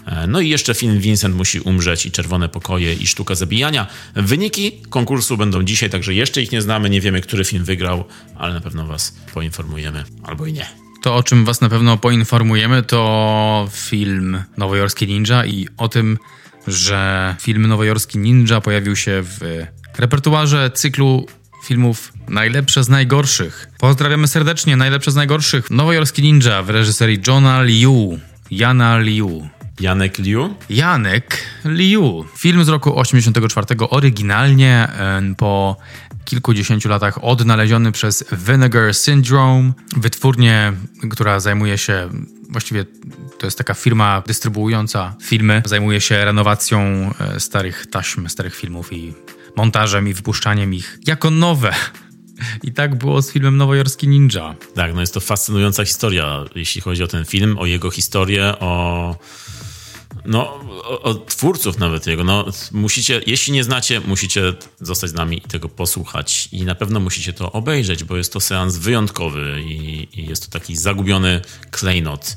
[0.07, 3.87] E, no i jeszcze film Vincent musi umrzeć i Czerwone Pokoje i Sztuka Zabijania.
[4.15, 8.05] Wyniki konkursu będą dzisiaj, także jeszcze ich nie znamy, nie wiemy, który film wygrał,
[8.37, 10.67] ale na pewno was poinformujemy, albo i nie.
[11.03, 16.19] To, o czym was na pewno poinformujemy, to film Nowojorski Ninja i o tym,
[16.67, 19.67] że film Nowojorski Ninja pojawił się w
[19.99, 21.27] repertuarze cyklu
[21.65, 23.69] filmów Najlepsze z najgorszych.
[23.79, 25.71] Pozdrawiamy serdecznie, Najlepsze z najgorszych.
[25.71, 28.19] Nowojorski Ninja w reżyserii Johna Liu.
[28.51, 29.49] Jana Liu.
[29.81, 30.55] Janek Liu?
[30.69, 32.25] Janek Liu.
[32.37, 34.89] Film z roku 84, oryginalnie
[35.37, 35.77] po
[36.25, 40.73] kilkudziesięciu latach odnaleziony przez Vinegar Syndrome, wytwórnię,
[41.11, 42.09] która zajmuje się
[42.49, 42.85] właściwie
[43.39, 49.15] to jest taka firma dystrybuująca filmy, zajmuje się renowacją e, starych taśm, starych filmów i
[49.57, 51.75] montażem i wypuszczaniem ich jako nowe.
[52.63, 54.55] I tak było z filmem Nowojorski Ninja.
[54.75, 59.17] Tak, no jest to fascynująca historia, jeśli chodzi o ten film, o jego historię, o
[60.27, 60.61] no,
[61.03, 62.25] od twórców nawet jego.
[62.25, 66.49] No, musicie, jeśli nie znacie, musicie zostać z nami i tego posłuchać.
[66.53, 70.59] I na pewno musicie to obejrzeć, bo jest to seans wyjątkowy i, i jest to
[70.59, 72.37] taki zagubiony klejnot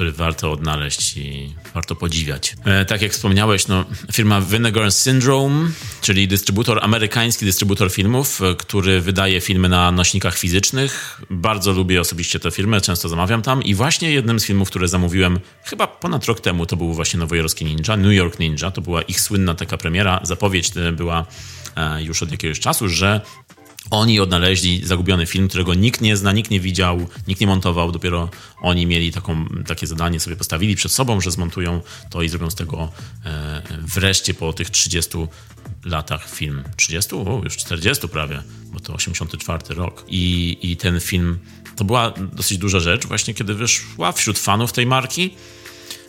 [0.00, 2.56] który warto odnaleźć i warto podziwiać.
[2.64, 5.70] E, tak jak wspomniałeś, no, firma Vinegar Syndrome,
[6.00, 11.20] czyli dystrybutor, amerykański dystrybutor filmów, e, który wydaje filmy na nośnikach fizycznych.
[11.30, 15.40] Bardzo lubię osobiście tę firmę, często zamawiam tam i właśnie jednym z filmów, które zamówiłem
[15.64, 18.70] chyba ponad rok temu, to był właśnie Nowojorski Ninja, New York Ninja.
[18.70, 20.20] To była ich słynna taka premiera.
[20.22, 21.26] Zapowiedź e, była
[21.98, 23.20] już od jakiegoś czasu, że
[23.90, 27.92] oni odnaleźli zagubiony film, którego nikt nie zna, nikt nie widział, nikt nie montował.
[27.92, 28.28] Dopiero
[28.60, 32.54] oni mieli taką, takie zadanie, sobie postawili przed sobą, że zmontują to i zrobią z
[32.54, 32.92] tego
[33.24, 35.10] e, wreszcie po tych 30
[35.84, 36.64] latach film.
[36.76, 37.14] 30?
[37.14, 40.04] O, już 40 prawie, bo to 84 rok.
[40.08, 41.38] I, I ten film
[41.76, 45.30] to była dosyć duża rzecz, właśnie kiedy wyszła wśród fanów tej marki.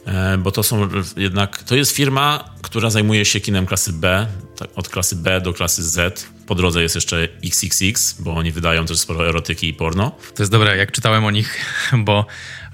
[0.06, 4.70] E, bo to są jednak, to jest firma, która zajmuje się kinem klasy B, tak,
[4.76, 9.00] od klasy B do klasy Z po drodze jest jeszcze XXX, bo oni wydają też
[9.00, 10.12] sporo erotyki i porno.
[10.36, 11.66] To jest dobre, jak czytałem o nich,
[12.06, 12.26] bo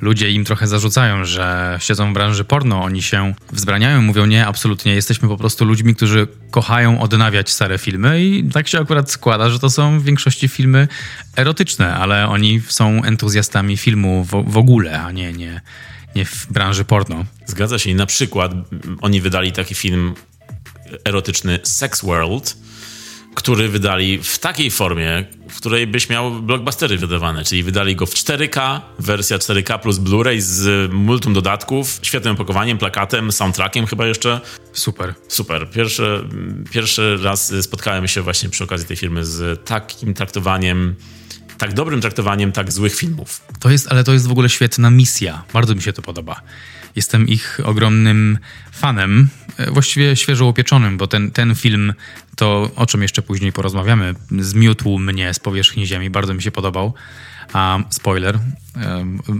[0.01, 4.95] ludzie im trochę zarzucają, że siedzą w branży porno, oni się wzbraniają, mówią nie, absolutnie,
[4.95, 9.59] jesteśmy po prostu ludźmi, którzy kochają odnawiać stare filmy i tak się akurat składa, że
[9.59, 10.87] to są w większości filmy
[11.35, 15.61] erotyczne, ale oni są entuzjastami filmu w, w ogóle, a nie, nie,
[16.15, 17.25] nie w branży porno.
[17.45, 18.51] Zgadza się i na przykład
[19.01, 20.13] oni wydali taki film
[21.05, 22.66] erotyczny Sex World,
[23.37, 28.13] który wydali w takiej formie, w której byś miał blockbustery wydawane, czyli wydali go w
[28.13, 34.41] 4K, wersja 4K plus Blu-ray z multum dodatków, świetnym opakowaniem, plakatem, soundtrackiem chyba jeszcze.
[34.73, 35.13] Super.
[35.27, 35.69] Super.
[35.69, 36.23] Pierwszy,
[36.71, 40.95] pierwszy raz spotkałem się właśnie przy okazji tej firmy z takim traktowaniem
[41.57, 43.41] tak dobrym traktowaniem tak złych filmów.
[43.59, 45.43] To jest, ale to jest w ogóle świetna misja.
[45.53, 46.41] Bardzo mi się to podoba.
[46.97, 48.37] Jestem ich ogromnym
[48.71, 51.93] fanem, e, właściwie świeżo upieczonym, bo ten, ten film,
[52.35, 56.93] to o czym jeszcze później porozmawiamy, zmiótł mnie z powierzchni ziemi, bardzo mi się podobał.
[57.53, 58.39] A spoiler e,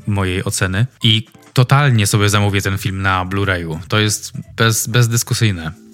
[0.07, 0.85] mojej oceny.
[1.03, 3.79] I totalnie sobie zamówię ten film na Blu-rayu.
[3.87, 5.86] To jest bez, bezdyskusyjne.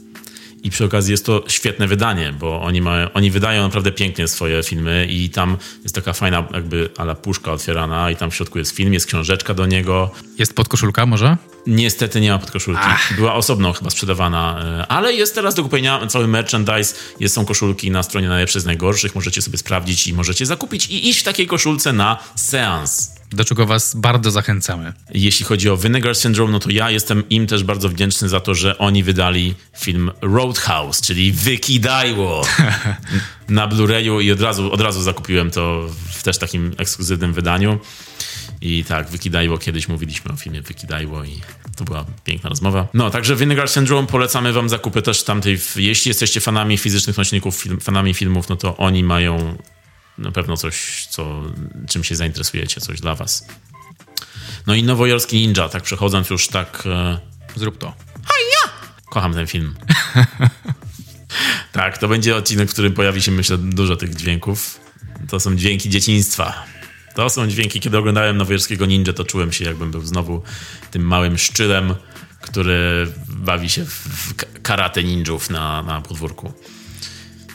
[0.63, 4.63] I przy okazji jest to świetne wydanie, bo oni, mają, oni wydają naprawdę pięknie swoje
[4.63, 8.75] filmy i tam jest taka fajna jakby ala puszka otwierana i tam w środku jest
[8.75, 10.11] film, jest książeczka do niego.
[10.37, 11.37] Jest podkoszulka może?
[11.67, 12.81] Niestety nie ma podkoszulki.
[12.83, 13.15] Ach.
[13.15, 16.95] Była osobno chyba sprzedawana, e, ale jest teraz do kupienia cały merchandise.
[17.19, 19.15] Jest, są koszulki na stronie najlepszych z najgorszych.
[19.15, 23.65] Możecie sobie sprawdzić i możecie zakupić i iść w takiej koszulce na seans do czego
[23.65, 24.93] was bardzo zachęcamy.
[25.13, 28.55] Jeśli chodzi o Vinegar Syndrome, no to ja jestem im też bardzo wdzięczny za to,
[28.55, 32.45] że oni wydali film Roadhouse, czyli Wykidajło
[33.49, 37.79] na Blu-rayu i od razu, od razu zakupiłem to w też takim ekskluzywnym wydaniu.
[38.61, 41.41] I tak, Wykidajło, kiedyś mówiliśmy o filmie Wykidajło i
[41.75, 42.87] to była piękna rozmowa.
[42.93, 47.79] No, także Vinegar Syndrome polecamy wam zakupy też tamtej, jeśli jesteście fanami fizycznych nośników, film,
[47.79, 49.57] fanami filmów, no to oni mają
[50.17, 51.41] na pewno coś, co,
[51.89, 53.47] czym się zainteresujecie, coś dla was.
[54.67, 56.83] No i nowojorski ninja, tak przechodząc już tak...
[56.85, 57.19] E...
[57.55, 57.93] Zrób to.
[58.27, 58.71] ja!
[59.09, 59.75] Kocham ten film.
[61.71, 64.79] tak, to będzie odcinek, w którym pojawi się, myślę, dużo tych dźwięków.
[65.29, 66.65] To są dźwięki dzieciństwa.
[67.15, 70.43] To są dźwięki, kiedy oglądałem nowojorskiego ninja, to czułem się, jakbym był znowu
[70.91, 71.95] tym małym szczylem,
[72.41, 76.53] który bawi się w karate ninjów na, na podwórku.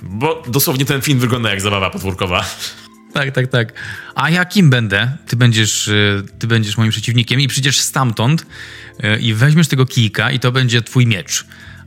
[0.03, 2.45] Bo dosłownie ten film wygląda jak zabawa podwórkowa.
[3.13, 3.73] Tak, tak, tak.
[4.15, 5.17] A ja kim będę?
[5.27, 10.31] Ty będziesz, y, ty będziesz moim przeciwnikiem i przyjdziesz stamtąd y, i weźmiesz tego kijka
[10.31, 11.47] i to będzie twój miecz.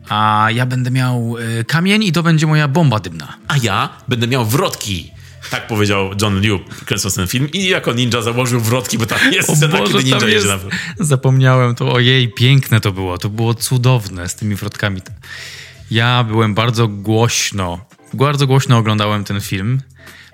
[0.09, 3.37] A ja będę miał y, kamień i to będzie moja bomba dymna.
[3.47, 5.11] A ja będę miał wrotki.
[5.49, 7.51] Tak powiedział John Liu, kręcąc ten film.
[7.53, 10.45] I jako ninja założył wrotki, bo tam jest o scena, Boże, kiedy ninja jest...
[10.45, 11.05] jedzie na...
[11.05, 11.93] Zapomniałem to.
[11.93, 13.17] Ojej, piękne to było.
[13.17, 15.01] To było cudowne z tymi wrotkami.
[15.91, 19.81] Ja byłem bardzo głośno bardzo głośno oglądałem ten film.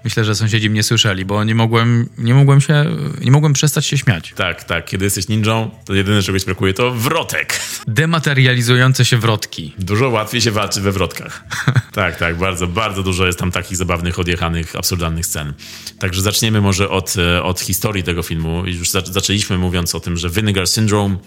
[0.03, 2.85] Myślę, że sąsiedzi mnie słyszeli, bo nie mogłem, nie mogłem się,
[3.21, 4.33] nie mogłem przestać się śmiać.
[4.35, 4.85] Tak, tak.
[4.85, 7.59] Kiedy jesteś ninją, to jedyne, czegoś brakuje, to wrotek.
[7.87, 9.73] Dematerializujące się wrotki.
[9.79, 11.43] Dużo łatwiej się walczy we wrotkach.
[11.93, 12.37] tak, tak.
[12.37, 15.53] Bardzo, bardzo dużo jest tam takich zabawnych, odjechanych, absurdalnych scen.
[15.99, 18.65] Także zaczniemy może od, e, od historii tego filmu.
[18.65, 21.17] Już zaczęliśmy mówiąc o tym, że Vinegar Syndrome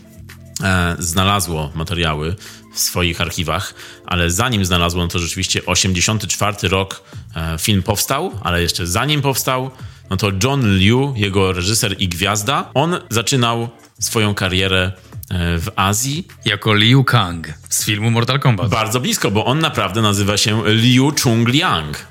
[0.62, 2.36] e, znalazło materiały
[2.72, 3.74] w swoich archiwach,
[4.06, 7.02] ale zanim znalazło, no to rzeczywiście 84 rok
[7.36, 9.70] e, film powstał, ale jeszcze zanim powstał,
[10.10, 13.68] no to John Liu, jego reżyser i gwiazda, on zaczynał
[14.00, 14.92] swoją karierę
[15.30, 16.28] e, w Azji.
[16.44, 18.70] Jako Liu Kang z filmu Mortal Kombat.
[18.70, 22.06] Bardzo blisko, bo on naprawdę nazywa się Liu Chung Liang.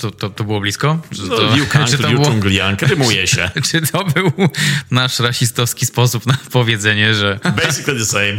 [0.00, 0.98] To, to, to było blisko?
[1.28, 2.30] No, to, Liu Kang, czy to było,
[2.80, 3.50] rymuje się.
[3.70, 4.32] Czy to był
[4.90, 7.38] nasz rasistowski sposób na powiedzenie, że...
[7.44, 8.38] Basically the same.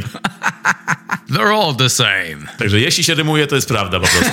[1.30, 2.38] They're all the same.
[2.58, 4.32] Także jeśli się rymuje, to jest prawda po prostu.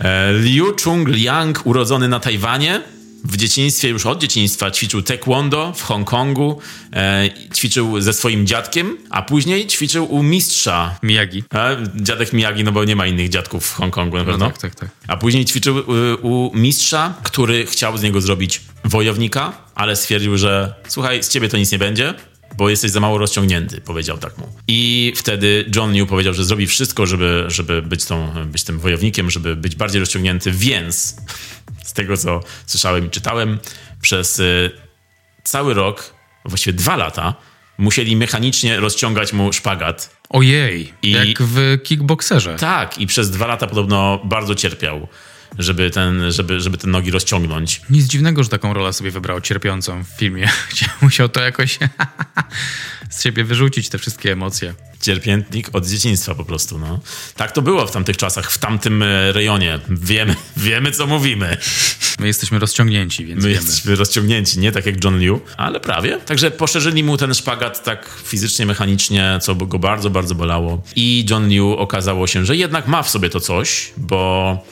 [0.00, 2.82] E, Liu Chung Liang, urodzony na Tajwanie,
[3.24, 6.58] w dzieciństwie, już od dzieciństwa ćwiczył taekwondo w Hongkongu,
[6.92, 10.98] e, ćwiczył ze swoim dziadkiem, a później ćwiczył u mistrza.
[11.02, 11.44] Miyagi.
[11.54, 14.46] E, dziadek Miyagi, no bo nie ma innych dziadków w Hongkongu na no pewno.
[14.46, 14.90] No, tak, tak, tak.
[15.08, 20.38] A później ćwiczył u, e, u mistrza, który chciał z niego zrobić wojownika, ale stwierdził,
[20.38, 22.14] że słuchaj, z ciebie to nic nie będzie,
[22.56, 24.48] bo jesteś za mało rozciągnięty, powiedział tak mu.
[24.68, 29.30] I wtedy John New powiedział, że zrobi wszystko, żeby, żeby być, tą, być tym wojownikiem,
[29.30, 31.16] żeby być bardziej rozciągnięty, więc
[31.92, 33.58] z tego, co słyszałem i czytałem,
[34.00, 34.70] przez y,
[35.44, 36.14] cały rok,
[36.44, 37.34] właściwie dwa lata,
[37.78, 40.16] musieli mechanicznie rozciągać mu szpagat.
[40.28, 42.56] Ojej, I, jak w kickboxerze.
[42.56, 45.08] Tak, i przez dwa lata podobno bardzo cierpiał.
[45.58, 47.80] żeby, ten, żeby, żeby te nogi rozciągnąć.
[47.90, 50.50] Nic dziwnego, że taką rolę sobie wybrał cierpiącą w filmie.
[51.02, 51.78] Musiał to jakoś
[53.12, 54.74] z siebie wyrzucić, te wszystkie emocje.
[55.00, 57.00] Cierpiętnik od dzieciństwa po prostu, no.
[57.36, 59.78] Tak to było w tamtych czasach, w tamtym e, rejonie.
[59.88, 61.56] Wiemy, wiemy co mówimy.
[62.18, 63.62] My jesteśmy rozciągnięci, więc My wiemy.
[63.62, 66.18] jesteśmy rozciągnięci, nie tak jak John Liu, ale prawie.
[66.18, 70.82] Także poszerzyli mu ten szpagat tak fizycznie, mechanicznie, co go bardzo, bardzo bolało.
[70.96, 74.64] I John Liu okazało się, że jednak ma w sobie to coś, bo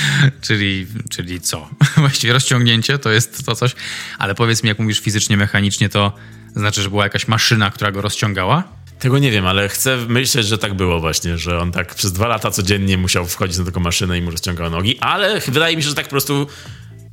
[0.46, 1.68] czyli, czyli co?
[1.96, 3.74] Właściwie rozciągnięcie to jest to coś,
[4.18, 6.12] ale powiedz mi, jak mówisz fizycznie, mechanicznie, to
[6.56, 8.64] znaczy, że była jakaś maszyna, która go rozciągała?
[8.98, 12.26] Tego nie wiem, ale chcę myśleć, że tak było właśnie, że on tak przez dwa
[12.26, 15.88] lata codziennie musiał wchodzić na taką maszynę i mu rozciągał nogi, ale wydaje mi się,
[15.88, 16.46] że tak po prostu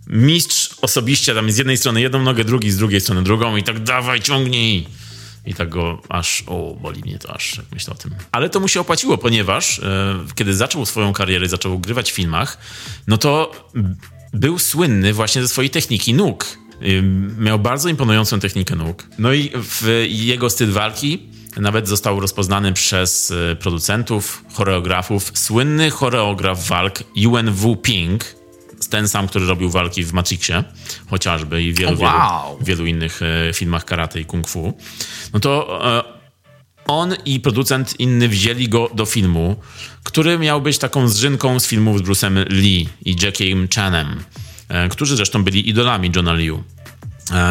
[0.08, 3.84] mistrz osobiście tam z jednej strony jedną nogę, drugi z drugiej strony drugą i tak
[3.84, 4.88] dawaj, ciągnij.
[5.46, 8.12] I tak go aż, o, boli mnie to aż, jak myślę o tym.
[8.32, 12.58] Ale to mu się opłaciło, ponieważ e, kiedy zaczął swoją karierę, zaczął grywać w filmach,
[13.08, 13.52] no to
[14.34, 16.58] był słynny właśnie ze swojej techniki nóg.
[17.39, 19.08] Miał bardzo imponującą technikę nóg.
[19.20, 21.20] No i w jego styl walki
[21.58, 25.32] nawet został rozpoznany przez e, producentów, choreografów.
[25.34, 28.26] Słynny choreograf walk UNW Ping,
[28.90, 30.64] ten sam, który robił walki w Matrixie,
[31.10, 32.58] chociażby i wielu, wow.
[32.58, 34.78] wielu, wielu innych e, filmach karate i kung fu,
[35.34, 36.04] no to e,
[36.88, 39.56] on i producent inny wzięli go do filmu,
[40.04, 44.24] który miał być taką zrzynką z filmów z Bruce'em Lee i Jackiem Chanem,
[44.70, 46.64] e, którzy zresztą byli idolami Johna Liu.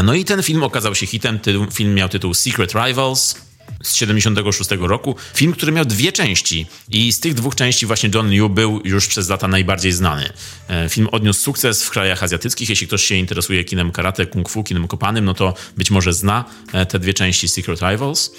[0.05, 1.39] No i ten film okazał się hitem.
[1.72, 3.37] Film miał tytuł Secret Rivals
[3.83, 5.16] z 76 roku.
[5.35, 9.07] Film, który miał dwie części i z tych dwóch części właśnie John Liu był już
[9.07, 10.33] przez lata najbardziej znany.
[10.68, 12.68] E, film odniósł sukces w krajach azjatyckich.
[12.68, 16.45] Jeśli ktoś się interesuje kinem karate, kung fu, kinem kopanym, no to być może zna
[16.72, 18.30] e, te dwie części Secret Rivals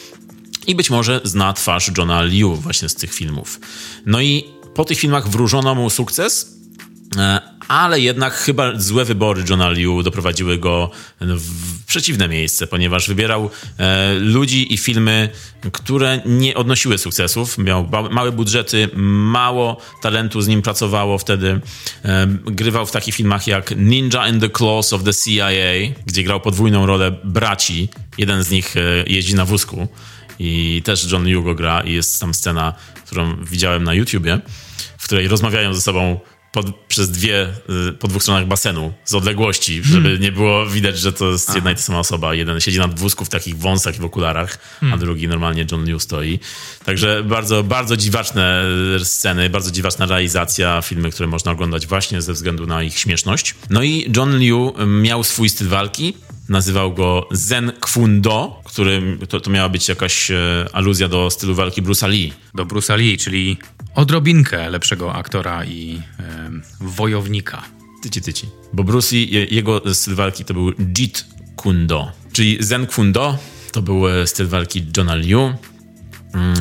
[0.68, 3.60] i być może zna twarz Johna Liu właśnie z tych filmów.
[4.06, 4.44] No i
[4.76, 6.54] po tych filmach wróżono mu sukces,
[7.68, 10.92] ale jednak chyba złe wybory Johna Liu doprowadziły go
[11.22, 15.30] w przeciwne miejsce, ponieważ wybierał e, ludzi i filmy,
[15.72, 17.58] które nie odnosiły sukcesów.
[17.58, 21.62] Miał małe budżety, mało talentu z nim pracowało wtedy.
[22.06, 26.42] E, grywał w takich filmach jak Ninja in the Claws of the CIA, gdzie grał
[26.42, 27.90] podwójną rolę braci.
[28.18, 29.88] Jeden z nich e, jeździ na wózku
[30.40, 32.74] i też John Liu go gra i jest tam scena,
[33.06, 34.40] którą widziałem na YouTubie,
[34.98, 36.20] w której rozmawiają ze sobą
[36.54, 37.48] pod, przez dwie,
[37.90, 40.22] y, po dwóch stronach basenu z odległości, żeby hmm.
[40.22, 41.58] nie było widać, że to jest Aha.
[41.58, 42.34] jedna i ta sama osoba.
[42.34, 44.94] Jeden siedzi na wózku w takich wąsach i w okularach, hmm.
[44.94, 46.40] a drugi normalnie John Liu stoi.
[46.86, 48.66] Także bardzo, bardzo dziwaczne
[49.02, 53.56] y, sceny, bardzo dziwaczna realizacja, filmy, które można oglądać właśnie ze względu na ich śmieszność.
[53.70, 56.14] No i John Liu miał swój styl walki,
[56.50, 57.72] nazywał go Zen
[58.22, 62.34] Do, który to, to miała być jakaś e, aluzja do stylu walki Bruce'a Lee.
[62.56, 63.58] Do Bruce'a Lee, czyli
[63.96, 67.64] odrobinkę lepszego aktora i e, wojownika.
[68.04, 68.48] Tyci, tyci.
[68.74, 71.26] Bo Bruce Lee, jego styl walki to był Jeet
[71.56, 73.38] Kundo, czyli Zen Do
[73.72, 75.54] to był e, styl walki Johna Liu.
[76.34, 76.58] Mm,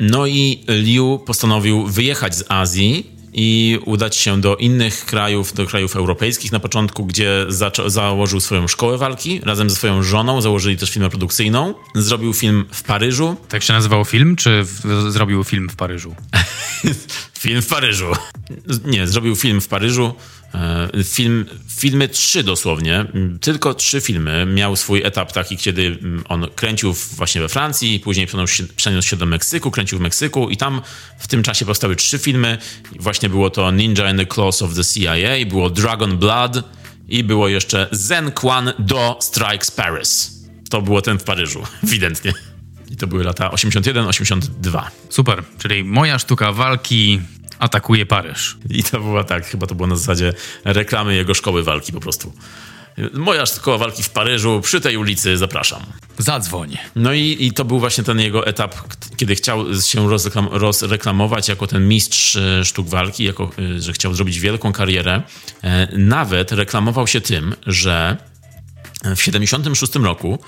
[0.00, 5.96] no i Liu postanowił wyjechać z Azji i udać się do innych krajów, do krajów
[5.96, 7.46] europejskich na początku, gdzie
[7.86, 9.40] założył swoją szkołę walki.
[9.44, 11.74] Razem ze swoją żoną założyli też firmę produkcyjną.
[11.94, 13.36] Zrobił film w Paryżu.
[13.48, 16.14] Tak się nazywał film, czy w, zrobił film w Paryżu?
[17.38, 18.06] film w Paryżu.
[18.84, 20.14] Nie, zrobił film w Paryżu.
[20.54, 21.46] E, film,
[21.78, 23.04] filmy trzy dosłownie,
[23.40, 24.46] tylko trzy filmy.
[24.46, 28.26] Miał swój etap taki, kiedy on kręcił właśnie we Francji, później
[28.76, 30.82] przeniósł się do Meksyku, kręcił w Meksyku i tam
[31.18, 32.58] w tym czasie powstały trzy filmy.
[33.00, 36.62] Właśnie było to Ninja and the Claws of the CIA, było Dragon Blood
[37.08, 40.38] i było jeszcze Zen Quan Do Strikes Paris.
[40.70, 42.32] To było ten w Paryżu, ewidentnie.
[42.90, 44.82] I to były lata 81-82.
[45.10, 47.20] Super, czyli moja sztuka walki
[47.58, 48.56] atakuje Paryż.
[48.70, 50.32] I to była tak, chyba to było na zasadzie
[50.64, 52.32] reklamy jego szkoły walki po prostu.
[53.12, 55.82] Moja szkoła walki w Paryżu, przy tej ulicy, zapraszam.
[56.18, 56.76] Zadzwoń.
[56.96, 58.74] No i, i to był właśnie ten jego etap,
[59.16, 64.14] kiedy chciał się rozreklam, rozreklamować jako ten mistrz e, sztuk walki, jako, e, że chciał
[64.14, 65.22] zrobić wielką karierę.
[65.62, 68.16] E, nawet reklamował się tym, że
[69.16, 70.38] w 76 roku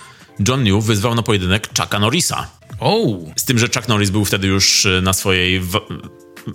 [0.49, 2.51] John New wyzwał na pojedynek Chucka Norrisa.
[2.81, 3.33] Oh.
[3.37, 5.63] Z tym, że Chuck Norris był wtedy już na swojej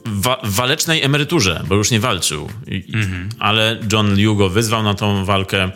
[0.05, 2.49] wa walecznej emeryturze, bo już nie walczył.
[2.93, 3.29] Mhm.
[3.39, 5.71] Ale John Liu go wyzwał na tą walkę.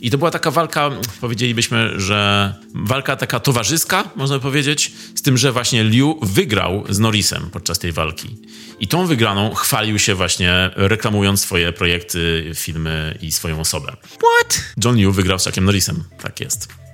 [0.00, 0.90] I to była taka walka,
[1.20, 7.50] powiedzielibyśmy, że walka taka towarzyska, można powiedzieć, z tym, że właśnie Liu wygrał z Norrisem
[7.52, 8.36] podczas tej walki.
[8.80, 13.96] I tą wygraną chwalił się właśnie, reklamując swoje projekty, filmy i swoją osobę.
[14.02, 14.62] What?
[14.84, 16.04] John Liu wygrał z Chuckiem Norrisem.
[16.22, 16.85] Tak jest.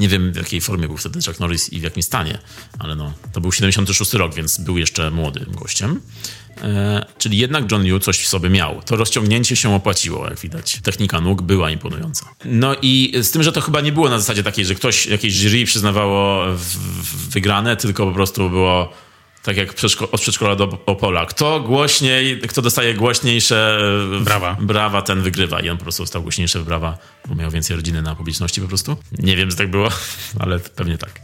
[0.00, 2.38] Nie wiem, w jakiej formie był wtedy Chuck Norris i w jakim stanie,
[2.78, 6.00] ale no, to był 76 rok, więc był jeszcze młodym gościem.
[6.62, 8.82] E, czyli jednak John Liu coś w sobie miał.
[8.82, 10.80] To rozciągnięcie się opłaciło, jak widać.
[10.82, 12.26] Technika nóg była imponująca.
[12.44, 15.34] No i z tym, że to chyba nie było na zasadzie takiej, że ktoś, jakieś
[15.34, 18.92] jury przyznawało w, w wygrane, tylko po prostu było
[19.44, 19.74] tak jak
[20.12, 21.26] od przedszkola do Opola.
[21.26, 23.78] Kto głośniej, kto dostaje głośniejsze
[24.20, 24.56] e, brawa.
[24.60, 25.60] brawa, ten wygrywa.
[25.60, 28.96] I on po prostu dostał głośniejsze brawa, bo miał więcej rodziny na publiczności po prostu.
[29.18, 29.88] Nie wiem, czy tak było,
[30.40, 31.20] ale pewnie tak.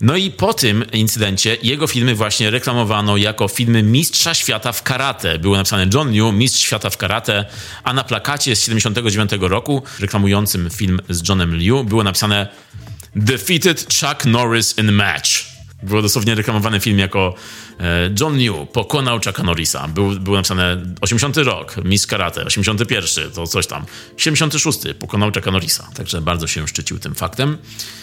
[0.00, 5.38] No i po tym incydencie jego filmy właśnie reklamowano jako filmy mistrza świata w karate.
[5.38, 7.44] Było napisane John Liu, mistrz świata w karate,
[7.84, 12.48] a na plakacie z 79 roku reklamującym film z Johnem Liu było napisane
[13.16, 15.59] Defeated Chuck Norris in match.
[15.82, 17.34] Było dosłownie reklamowany film jako
[17.80, 19.88] e, John New pokonał Chucka Norrisa.
[19.88, 23.84] Był, było napisane 80 rok, Miss Karate, 81 to coś tam,
[24.16, 25.88] 76 pokonał Chucka Norrisa.
[25.94, 27.58] Także bardzo się szczycił tym faktem.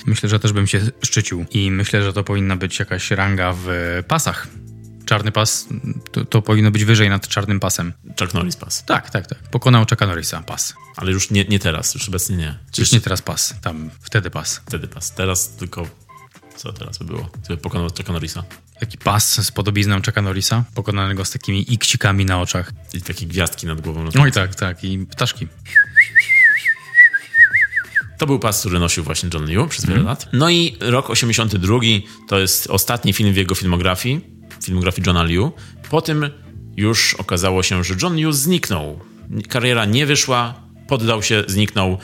[0.06, 3.68] Myślę, że też bym się szczycił i myślę, że to powinna być jakaś ranga w
[4.08, 4.48] pasach.
[5.06, 5.68] Czarny pas
[6.12, 7.94] to, to powinno być wyżej nad czarnym pasem.
[8.20, 8.86] Chuck Norris pas.
[8.86, 9.38] Tak, tak, tak.
[9.52, 10.74] Pokonał Chucka Norrisa pas.
[10.96, 12.58] Ale już nie, nie teraz, już obecnie nie.
[12.78, 14.62] Już nie teraz pas, tam wtedy pas.
[14.66, 15.12] Wtedy pas.
[15.12, 15.88] Teraz tylko
[16.58, 17.30] co teraz by było?
[17.44, 18.44] Gdyby pokonał Chucka Norrisa.
[18.80, 22.72] Taki pas z podobizną Chucka Norrisa, pokonanego z takimi ikcikami na oczach.
[22.94, 24.10] I takie gwiazdki nad głową.
[24.22, 24.84] Oj tak, tak.
[24.84, 25.48] I ptaszki.
[28.18, 30.08] To był pas, który nosił właśnie John Liu przez wiele mm.
[30.08, 30.30] lat.
[30.34, 31.80] No i rok 82
[32.28, 34.22] to jest ostatni film w jego filmografii,
[34.64, 35.52] filmografii Johna Liu.
[35.90, 36.30] Po tym
[36.78, 39.00] już okazało się, że John Liu zniknął.
[39.50, 41.98] Kariera nie wyszła, poddał się, zniknął.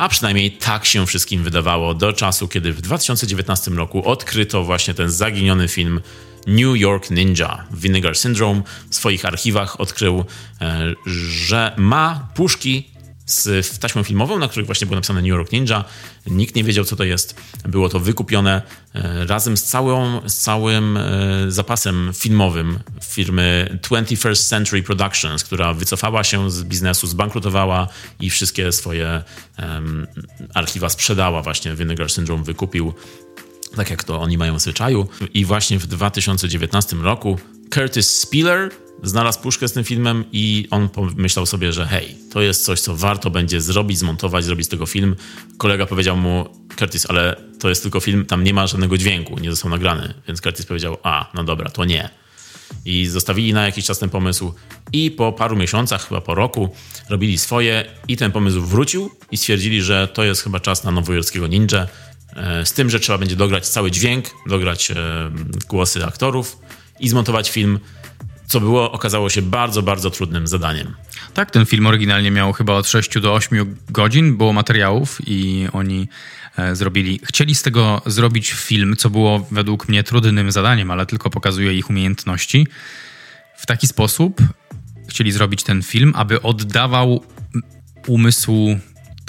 [0.00, 5.10] A przynajmniej tak się wszystkim wydawało do czasu, kiedy w 2019 roku odkryto właśnie ten
[5.10, 6.00] zaginiony film
[6.46, 7.64] New York Ninja.
[7.72, 10.24] Vinegar Syndrome w swoich archiwach odkrył,
[10.60, 12.90] e, że ma puszki
[13.30, 15.84] z taśmą filmową, na której właśnie było napisane New York Ninja.
[16.26, 17.40] Nikt nie wiedział, co to jest.
[17.64, 18.62] Było to wykupione
[18.94, 21.02] e, razem z, całą, z całym e,
[21.48, 27.88] zapasem filmowym firmy 21st Century Productions, która wycofała się z biznesu, zbankrutowała
[28.20, 29.22] i wszystkie swoje
[29.58, 30.06] um,
[30.54, 31.42] archiwa sprzedała.
[31.42, 32.94] Właśnie Vinegar Syndrome wykupił
[33.76, 35.08] tak jak to oni mają w zwyczaju.
[35.34, 37.38] I właśnie w 2019 roku
[37.70, 38.70] Curtis Spiller
[39.02, 42.96] znalazł puszkę z tym filmem i on pomyślał sobie, że hej, to jest coś, co
[42.96, 45.16] warto będzie zrobić, zmontować, zrobić z tego film.
[45.58, 46.48] Kolega powiedział mu,
[46.78, 50.14] Curtis, ale to jest tylko film, tam nie ma żadnego dźwięku, nie został nagrany.
[50.28, 52.10] Więc Curtis powiedział, a, no dobra, to nie.
[52.84, 54.54] I zostawili na jakiś czas ten pomysł
[54.92, 56.68] i po paru miesiącach, chyba po roku,
[57.08, 61.46] robili swoje i ten pomysł wrócił i stwierdzili, że to jest chyba czas na nowojorskiego
[61.46, 61.86] ninja,
[62.36, 64.96] e, z tym, że trzeba będzie dograć cały dźwięk, dograć e,
[65.68, 66.56] głosy aktorów
[67.00, 67.78] i zmontować film
[68.50, 70.94] co było, okazało się bardzo, bardzo trudnym zadaniem.
[71.34, 76.08] Tak, ten film oryginalnie miał chyba od 6 do 8 godzin, było materiałów i oni
[76.56, 81.30] e, zrobili, chcieli z tego zrobić film, co było według mnie trudnym zadaniem, ale tylko
[81.30, 82.66] pokazuje ich umiejętności.
[83.56, 84.42] W taki sposób
[85.08, 87.24] chcieli zrobić ten film, aby oddawał
[88.06, 88.78] umysł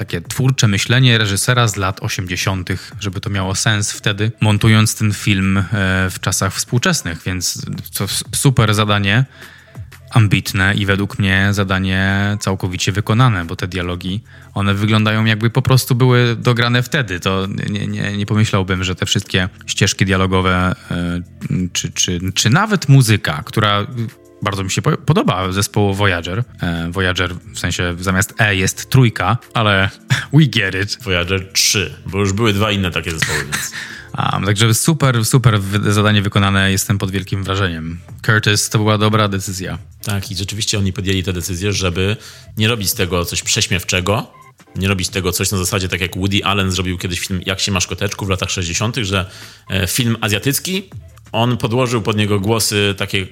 [0.02, 5.58] takie twórcze myślenie reżysera z lat 80., żeby to miało sens wtedy, montując ten film
[5.58, 5.64] e,
[6.10, 7.66] w czasach współczesnych, więc
[7.98, 9.26] to super zadanie,
[10.12, 14.24] ambitne i według mnie zadanie całkowicie wykonane, bo te dialogi,
[14.54, 17.20] one wyglądają jakby po prostu były dograne wtedy.
[17.20, 21.22] To nie, nie, nie pomyślałbym, że te wszystkie ścieżki dialogowe, e,
[21.74, 23.88] czy, czy, czy nawet muzyka, która
[24.42, 26.44] bardzo mi się podoba zespołu Voyager.
[26.62, 29.90] E, Voyager w sensie zamiast E jest trójka, ale
[30.34, 31.04] we get it.
[31.04, 33.72] Voyager 3, bo już były dwa inne takie zespoły, więc...
[34.14, 38.00] A, także super, super zadanie wykonane, jestem pod wielkim wrażeniem.
[38.26, 39.78] Curtis, to była dobra decyzja.
[40.04, 42.18] Tak, i rzeczywiście oni podjęli tę decyzję, żeby
[42.58, 44.34] nie robić z tego coś prześmiewczego,
[44.76, 47.72] nie robić tego coś na zasadzie, tak jak Woody Allen zrobił kiedyś film Jak się
[47.72, 49.30] masz koteczku w latach 60., że
[49.70, 50.90] e, film azjatycki
[51.32, 53.28] on podłożył pod niego głosy takie y,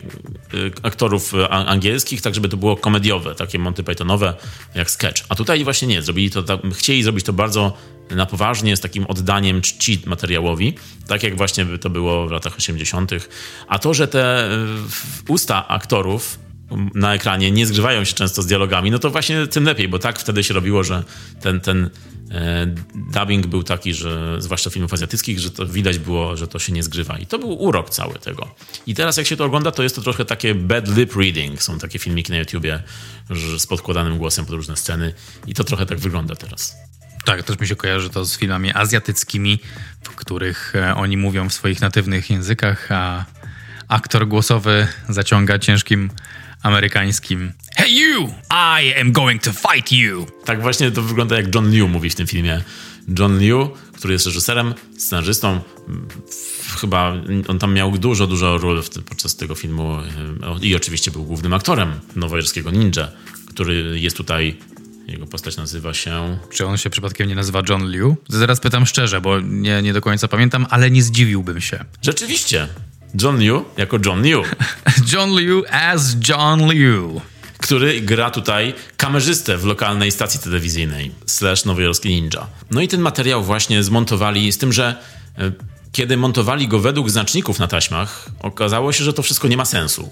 [0.84, 4.34] aktorów angielskich, tak żeby to było komediowe, takie Monty Pythonowe,
[4.76, 5.24] jak sketch.
[5.30, 7.78] A tutaj właśnie nie, zrobili to, tak, chcieli zrobić to bardzo
[8.12, 10.74] na poważnie, z takim oddaniem czci materiałowi,
[11.08, 13.12] tak jak właśnie to było w latach 80.
[13.68, 14.58] A to, że te y,
[15.28, 16.40] usta aktorów
[16.96, 20.20] na ekranie nie zgrywają się często z dialogami, no to właśnie tym lepiej, bo tak
[20.20, 21.04] wtedy się robiło, że
[21.42, 21.90] ten, ten
[22.96, 26.84] dubbing był taki, że zwłaszcza filmów azjatyckich, że to widać było, że to się nie
[26.84, 27.18] zgrywa.
[27.18, 28.56] I to był urok cały tego.
[28.88, 31.64] I teraz jak się to ogląda, to jest to trochę takie bad lip reading.
[31.64, 32.84] Są takie filmiki na YouTubie
[33.58, 35.14] z podkładanym głosem pod różne sceny.
[35.48, 36.76] I to trochę tak wygląda teraz.
[37.26, 39.60] Tak, też mi się kojarzy to z filmami azjatyckimi,
[40.04, 43.26] w których e, oni mówią w swoich natywnych językach, a
[43.88, 46.10] aktor głosowy zaciąga ciężkim
[46.64, 48.34] amerykańskim Hey you!
[48.52, 50.26] I am going to fight you!
[50.46, 52.64] Tak właśnie to wygląda jak John Liu mówi w tym filmie.
[53.20, 55.62] John Liu, który jest reżyserem, scenarzystą,
[56.82, 57.14] chyba
[57.48, 59.98] on tam miał dużo, dużo ról podczas tego filmu
[60.62, 63.08] i oczywiście był głównym aktorem nowojorskiego ninja,
[63.50, 64.58] który jest tutaj
[65.08, 66.38] jego postać nazywa się.
[66.52, 68.18] Czy on się przypadkiem nie nazywa John Liu?
[68.30, 71.86] Zaraz pytam szczerze, bo nie, nie do końca pamiętam, ale nie zdziwiłbym się.
[72.02, 72.68] Rzeczywiście.
[73.22, 74.44] John Liu jako John Liu.
[75.14, 77.22] John Liu as John Liu.
[77.58, 82.48] Który gra tutaj kamerzystę w lokalnej stacji telewizyjnej, slash nowojorski ninja.
[82.72, 84.96] No i ten materiał właśnie zmontowali z tym, że
[85.38, 85.52] e,
[85.92, 90.10] kiedy montowali go według znaczników na taśmach, okazało się, że to wszystko nie ma sensu.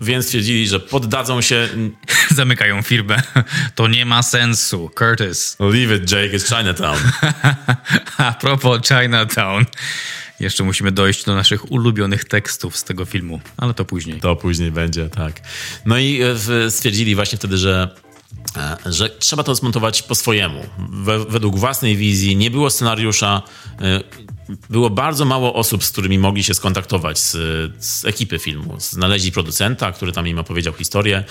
[0.00, 1.68] Więc stwierdzili, że poddadzą się.
[2.30, 3.22] Zamykają firmę.
[3.74, 4.90] To nie ma sensu.
[4.94, 5.56] Curtis.
[5.60, 6.98] Leave it, Jake, it's Chinatown.
[8.18, 9.64] A propos Chinatown.
[10.44, 14.20] Jeszcze musimy dojść do naszych ulubionych tekstów z tego filmu, ale to później.
[14.20, 15.40] To później będzie, tak.
[15.86, 17.96] No i e, stwierdzili właśnie wtedy, że
[18.56, 20.60] e, że trzeba to zmontować po swojemu,
[21.28, 22.36] według własnej wizji.
[22.36, 23.42] Nie było scenariusza,
[23.80, 24.00] e,
[24.70, 27.32] było bardzo mało osób, z którymi mogli się skontaktować z,
[27.84, 28.76] z, ekipy filmu.
[28.78, 31.24] Znaleźli producenta, który tam im opowiedział historię.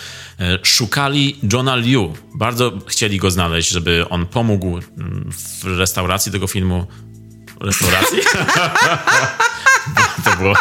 [0.64, 2.14] Szukali Johna Liu.
[2.36, 6.88] Bardzo chcieli go znaleźć, żeby on pomógł mm, w restauracji tego filmu
[7.64, 8.20] restauracji?
[10.26, 10.55] to było...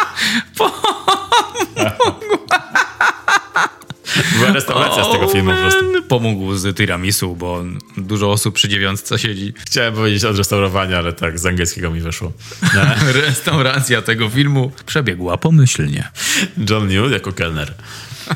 [4.33, 5.85] Była restauracja z tego filmu po prostu.
[6.07, 7.63] Pomógł z tiramisu, bo
[7.97, 9.53] dużo osób przy dziewiątce siedzi.
[9.65, 12.31] Chciałem powiedzieć od restaurowania, ale tak, z angielskiego mi wyszło.
[13.25, 16.11] Restauracja tego filmu przebiegła pomyślnie.
[16.69, 17.73] John New jako kelner.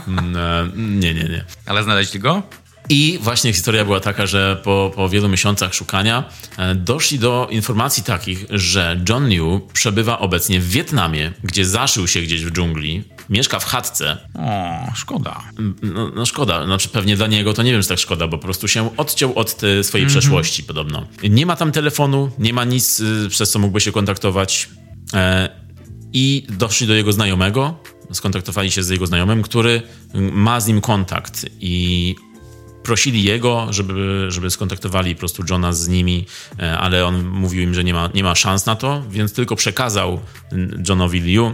[0.08, 1.46] Mm, e, nie, nie, nie.
[1.66, 2.44] Ale znaleźli go?
[2.90, 6.24] I właśnie historia była taka, że po, po wielu miesiącach szukania
[6.58, 12.22] e, doszli do informacji takich, że John New przebywa obecnie w Wietnamie, gdzie zaszył się
[12.22, 14.18] gdzieś w dżungli, mieszka w chatce.
[14.34, 15.44] O, szkoda.
[15.82, 18.44] No, no szkoda, znaczy pewnie dla niego to nie wiem, czy tak szkoda, bo po
[18.44, 20.08] prostu się odciął od swojej mm -hmm.
[20.08, 21.08] przeszłości podobno.
[21.30, 24.70] Nie ma tam telefonu, nie ma nic, y, przez co mógłby się kontaktować.
[25.14, 25.50] E,
[26.14, 27.80] I doszli do jego znajomego,
[28.12, 29.82] skontaktowali się z jego znajomym, który
[30.14, 32.16] ma z nim kontakt i
[32.88, 36.26] prosili jego, żeby, żeby skontaktowali po prostu Johna z nimi,
[36.60, 39.56] e, ale on mówił im, że nie ma, nie ma szans na to, więc tylko
[39.56, 40.20] przekazał
[40.90, 41.54] Johnowi Liu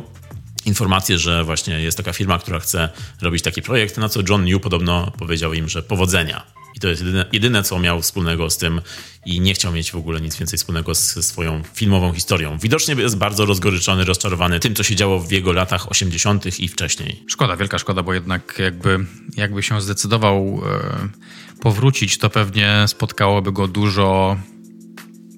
[0.65, 2.89] informację, że właśnie jest taka firma, która chce
[3.21, 6.62] robić taki projekt, na co John Liu podobno powiedział im, że powodzenia.
[6.75, 8.81] I to jest jedyne, jedyne, co miał wspólnego z tym
[9.25, 12.57] i nie chciał mieć w ogóle nic więcej wspólnego z swoją filmową historią.
[12.57, 16.59] Widocznie jest bardzo rozgoryczony, rozczarowany tym, co się działo w jego latach 80.
[16.59, 17.23] i wcześniej.
[17.27, 18.99] Szkoda, wielka szkoda, bo jednak jakby,
[19.37, 24.37] jakby się zdecydował e, powrócić, to pewnie spotkałoby go dużo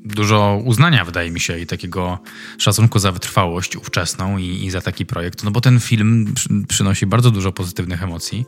[0.05, 2.19] dużo uznania, wydaje mi się, i takiego
[2.57, 5.43] szacunku za wytrwałość ówczesną i, i za taki projekt.
[5.43, 8.45] No bo ten film przy, przynosi bardzo dużo pozytywnych emocji.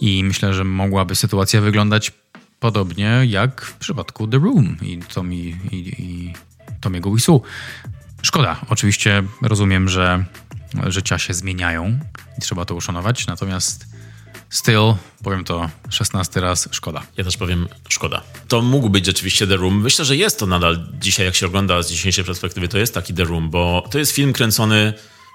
[0.00, 2.12] I myślę, że mogłaby sytuacja wyglądać
[2.60, 6.32] podobnie jak w przypadku The Room i Tommy, i, i
[6.80, 7.42] Tomiego Wisu.
[8.22, 10.24] Szkoda, oczywiście rozumiem, że
[10.86, 11.98] życia się zmieniają
[12.38, 13.90] i trzeba to uszanować, natomiast
[14.50, 17.02] Still, powiem to 16 raz, szkoda.
[17.16, 18.22] Ja też powiem szkoda.
[18.48, 19.82] To mógł być rzeczywiście The Room.
[19.82, 23.14] Myślę, że jest to nadal dzisiaj, jak się ogląda z dzisiejszej perspektywy, to jest taki
[23.14, 24.94] The Room, bo to jest film kręcony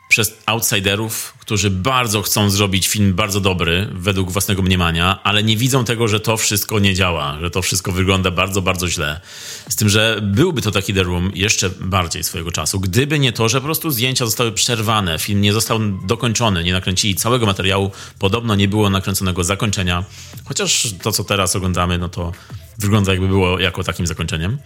[0.10, 5.86] przez outsiderów, którzy bardzo chcą zrobić film bardzo dobry, według własnego mniemania, ale nie widzą
[5.86, 9.22] tego, że to wszystko nie działa, że to wszystko wygląda bardzo, bardzo źle.
[9.70, 13.50] Z tym, że byłby to taki The Room jeszcze bardziej swojego czasu, gdyby nie to,
[13.50, 18.56] że po prostu zdjęcia zostały przerwane, film nie został dokończony, nie nakręcili całego materiału, podobno
[18.56, 20.04] nie było nakręconego zakończenia,
[20.46, 22.32] chociaż to, co teraz oglądamy, no to
[22.78, 24.58] wygląda jakby było jako takim zakończeniem.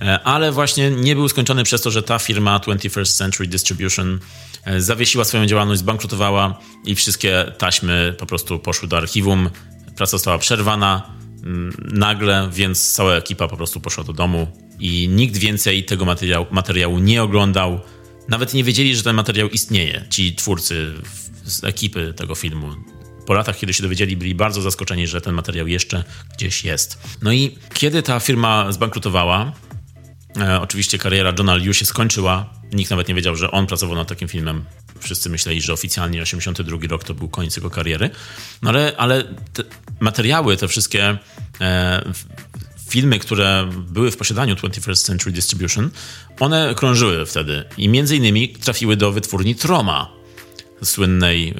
[0.00, 4.18] E, ale właśnie nie był skończony przez to, że ta firma 21st Century Distribution
[4.78, 9.50] zawiesiła swoją działalność, zbankrutowała i wszystkie taśmy po prostu poszły do archiwum.
[9.96, 11.10] Praca została przerwana
[11.44, 14.46] mm, nagle, więc cała ekipa po prostu poszła do domu
[14.80, 17.80] i nikt więcej tego materiału, materiału nie oglądał.
[18.28, 20.04] Nawet nie wiedzieli, że ten materiał istnieje.
[20.10, 20.92] Ci twórcy
[21.44, 22.74] z ekipy tego filmu
[23.26, 26.04] po latach, kiedy się dowiedzieli, byli bardzo zaskoczeni, że ten materiał jeszcze
[26.36, 26.98] gdzieś jest.
[27.22, 29.65] No i kiedy ta firma zbankrutowała, e,
[30.60, 32.50] oczywiście kariera Johna Liu się skończyła.
[32.72, 34.64] Nikt nawet nie wiedział, że on pracował nad takim filmem.
[35.00, 38.10] Wszyscy myśleli, że oficjalnie 82 rok to był koniec jego kariery.
[38.62, 39.62] No ale, ale te
[40.00, 41.18] materiały, te wszystkie
[41.60, 42.12] e,
[42.88, 45.90] filmy, które były w posiadaniu 21st Century Distribution,
[46.40, 50.12] one krążyły wtedy i między innymi trafiły do wytwórni Troma,
[50.84, 51.54] słynnej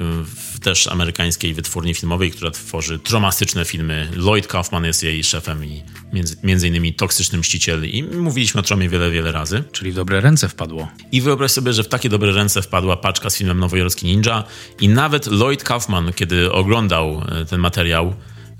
[0.57, 4.09] w też amerykańskiej wytwórni filmowej, która tworzy tromastyczne filmy.
[4.15, 5.83] Lloyd Kaufman jest jej szefem i
[6.13, 9.63] między, między innymi Toksyczny Mściciel i mówiliśmy o Tromie wiele, wiele razy.
[9.71, 10.87] Czyli w dobre ręce wpadło.
[11.11, 14.43] I wyobraź sobie, że w takie dobre ręce wpadła paczka z filmem Nowojorski Ninja
[14.79, 18.13] i nawet Lloyd Kaufman, kiedy oglądał e, ten materiał,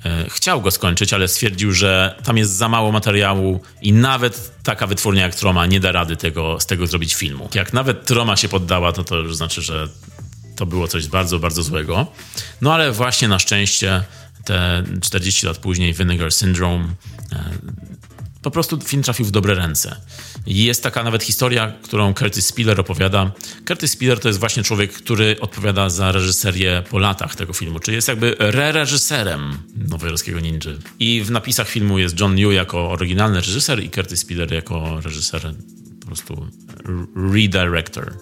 [0.05, 4.87] e, chciał go skończyć, ale stwierdził, że tam jest za mało materiału i nawet taka
[4.87, 7.49] wytwórnia jak Troma nie da rady tego, z tego zrobić filmu.
[7.55, 9.87] Jak nawet Troma się poddała, to to już znaczy, że
[10.57, 12.07] to było coś bardzo, bardzo złego.
[12.61, 14.03] No ale właśnie na szczęście
[14.45, 16.85] te 40 lat później Vinegar Syndrome
[17.33, 17.49] e,
[18.41, 19.95] po prostu film trafił w dobre ręce.
[20.45, 23.31] Jest taka nawet historia, którą Curtis Spiller opowiada.
[23.67, 27.95] Curtis Spiller to jest właśnie człowiek, który odpowiada za reżyserię po latach tego filmu, czyli
[27.95, 29.57] jest jakby re-reżyserem
[29.89, 30.59] nowojorskiego ninja.
[30.99, 35.53] I w napisach filmu jest John Liu jako oryginalny reżyser i Curtis Spiller jako reżyser,
[35.99, 36.47] po prostu
[37.33, 38.13] redirector.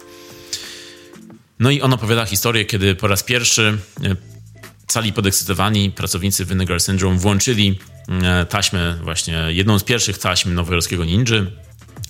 [1.59, 4.15] No i on opowiada historię, kiedy po raz pierwszy e,
[4.87, 7.79] cali podekscytowani pracownicy Vinegar Syndrome włączyli
[8.23, 11.45] e, taśmę, właśnie jedną z pierwszych taśm nowojorskiego ninja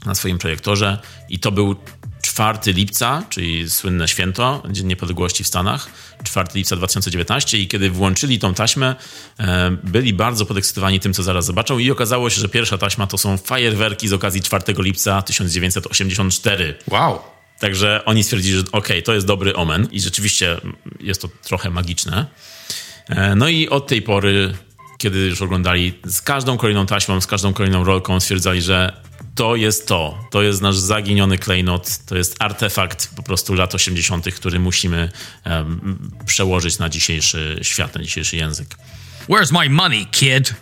[0.05, 0.97] na swoim projektorze
[1.29, 1.75] i to był
[2.21, 5.89] 4 lipca, czyli słynne święto, Dzień Niepodległości w Stanach,
[6.23, 8.95] 4 lipca 2019 i kiedy włączyli tą taśmę,
[9.39, 13.17] e, byli bardzo podekscytowani tym, co zaraz zobaczą i okazało się, że pierwsza taśma to
[13.17, 16.75] są fajerwerki z okazji 4 lipca 1984.
[16.87, 17.34] Wow!
[17.59, 20.57] Także oni stwierdzili, że okay, to jest dobry omen i rzeczywiście
[20.99, 22.25] jest to trochę magiczne.
[23.09, 24.53] E, no i od tej pory,
[24.97, 29.01] kiedy już oglądali z każdą kolejną taśmą, z każdą kolejną rolką, stwierdzali, że
[29.35, 30.27] to jest to.
[30.31, 35.11] To jest nasz zaginiony klejnot, to jest artefakt po prostu lat 80., który musimy
[35.45, 38.75] um, przełożyć na dzisiejszy świat, na dzisiejszy język.
[39.29, 40.53] Where's my money, kid?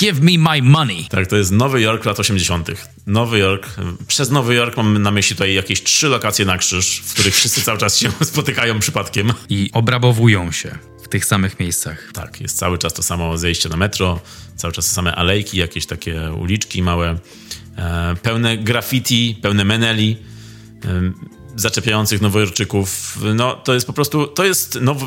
[0.00, 1.06] Give me my money.
[1.10, 2.70] Tak, to jest Nowy Jork lat 80.
[3.06, 3.68] Nowy Jork.
[4.06, 7.62] Przez Nowy Jork mam na myśli tutaj jakieś trzy lokacje na krzyż, w których wszyscy
[7.62, 9.32] cały czas się spotykają przypadkiem.
[9.48, 12.10] I obrabowują się w tych samych miejscach.
[12.12, 14.20] Tak, jest cały czas to samo zejście na metro,
[14.56, 17.18] cały czas same alejki, jakieś takie uliczki małe,
[17.76, 20.16] e, pełne graffiti, pełne meneli.
[20.84, 21.12] E,
[21.56, 23.18] zaczepiających nowojorczyków.
[23.34, 25.06] No, to jest po prostu, to jest nowy,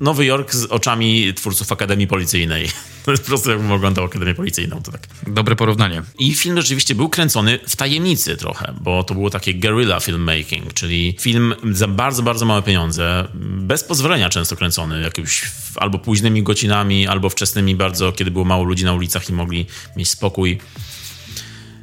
[0.00, 2.68] Nowy Jork z oczami twórców Akademii Policyjnej.
[3.04, 5.08] To jest po prostu jakbym oglądał Akademię Policyjną, to tak.
[5.26, 6.02] Dobre porównanie.
[6.18, 11.16] I film rzeczywiście był kręcony w tajemnicy trochę, bo to było takie guerrilla filmmaking, czyli
[11.20, 15.42] film za bardzo, bardzo małe pieniądze, bez pozwolenia często kręcony, jakimiś
[15.76, 19.66] albo późnymi godzinami, albo wczesnymi bardzo, kiedy było mało ludzi na ulicach i mogli
[19.96, 20.58] mieć spokój.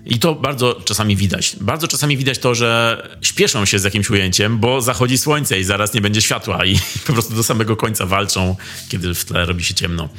[0.05, 1.55] I to bardzo czasami widać.
[1.61, 5.93] Bardzo czasami widać to, że śpieszą się z jakimś ujęciem, bo zachodzi słońce i zaraz
[5.93, 8.55] nie będzie światła i po prostu do samego końca walczą,
[8.89, 10.09] kiedy w tle robi się ciemno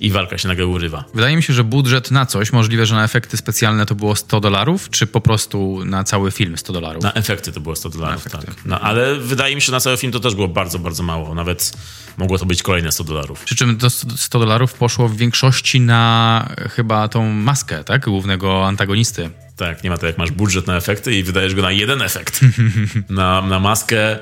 [0.00, 1.04] i walka się nagle urywa.
[1.14, 4.40] Wydaje mi się, że budżet na coś, możliwe, że na efekty specjalne to było 100
[4.40, 7.02] dolarów, czy po prostu na cały film 100 dolarów?
[7.04, 8.44] Na efekty to było 100 dolarów, tak.
[8.64, 11.34] No, ale wydaje mi się, że na cały film to też było bardzo, bardzo mało.
[11.34, 11.72] Nawet
[12.16, 13.44] mogło to być kolejne 100 dolarów.
[13.44, 18.04] Przy czym to 100 dolarów poszło w większości na chyba tą maskę, tak?
[18.04, 19.30] Głównego antagonisty.
[19.56, 22.40] Tak, nie ma to jak masz budżet na efekty i wydajesz go na jeden efekt.
[23.10, 24.18] na, na maskę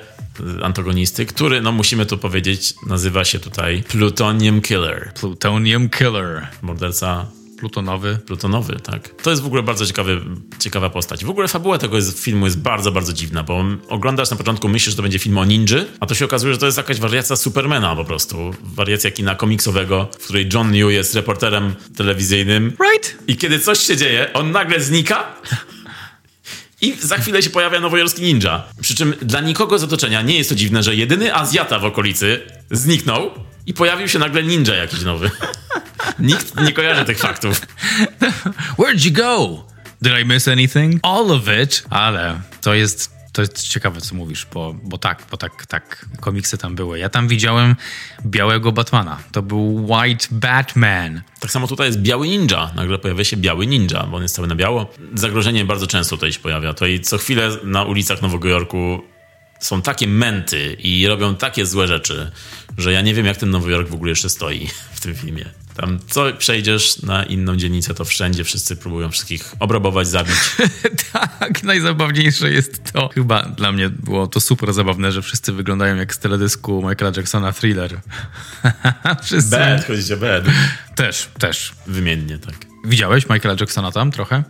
[0.62, 5.12] antagonisty, który, no musimy to powiedzieć, nazywa się tutaj Plutonium Killer.
[5.20, 6.46] Plutonium Killer.
[6.62, 7.26] Morderca
[7.60, 8.18] Plutonowy.
[8.26, 9.08] Plutonowy, tak.
[9.22, 10.20] To jest w ogóle bardzo ciekawy,
[10.58, 11.24] ciekawa postać.
[11.24, 14.90] W ogóle fabuła tego jest, filmu jest bardzo, bardzo dziwna, bo oglądasz na początku, myślisz,
[14.90, 15.60] że to będzie film o ninja,
[16.00, 18.54] a to się okazuje, że to jest jakaś wariacja Supermana po prostu.
[18.62, 22.72] Wariacja kina komiksowego, w której John New jest reporterem telewizyjnym.
[22.90, 23.16] Right.
[23.26, 25.24] I kiedy coś się dzieje, on nagle znika
[26.80, 28.62] i za chwilę się pojawia nowojorski ninja.
[28.80, 32.40] Przy czym dla nikogo z otoczenia nie jest to dziwne, że jedyny Azjata w okolicy
[32.70, 33.30] zniknął
[33.66, 35.30] i pojawił się nagle ninja jakiś nowy.
[36.18, 37.60] Nikt nie kojarzy tych faktów.
[38.78, 39.64] Where'd you go?
[40.02, 41.00] Did I miss anything?
[41.02, 41.84] All of it.
[41.90, 46.58] Ale to jest to jest ciekawe, co mówisz, bo, bo tak, bo tak, tak, komiksy
[46.58, 46.98] tam były.
[46.98, 47.76] Ja tam widziałem
[48.26, 49.18] białego Batmana.
[49.32, 51.22] To był White Batman.
[51.40, 52.70] Tak samo tutaj jest biały ninja.
[52.76, 54.90] Nagle pojawia się biały ninja, bo on jest cały na biało.
[55.14, 56.74] Zagrożenie bardzo często tutaj się pojawia.
[56.74, 59.02] To i co chwilę na ulicach Nowego Jorku
[59.60, 62.30] są takie męty i robią takie złe rzeczy,
[62.78, 65.44] że ja nie wiem, jak ten Nowy Jork w ogóle jeszcze stoi w tym filmie.
[65.80, 70.34] Tam co przejdziesz na inną dzielnicę, to wszędzie wszyscy próbują wszystkich obrabować, zabić.
[71.12, 73.08] tak, najzabawniejsze jest to.
[73.14, 77.52] Chyba dla mnie było to super zabawne, że wszyscy wyglądają jak z teledysku Michaela Jacksona
[77.52, 78.00] Thriller.
[79.24, 79.50] wszyscy.
[79.50, 80.44] Bad, chodzicie bad.
[80.96, 81.72] Też, też.
[81.86, 82.54] Wymiennie, tak.
[82.84, 84.44] Widziałeś Michaela Jacksona tam trochę?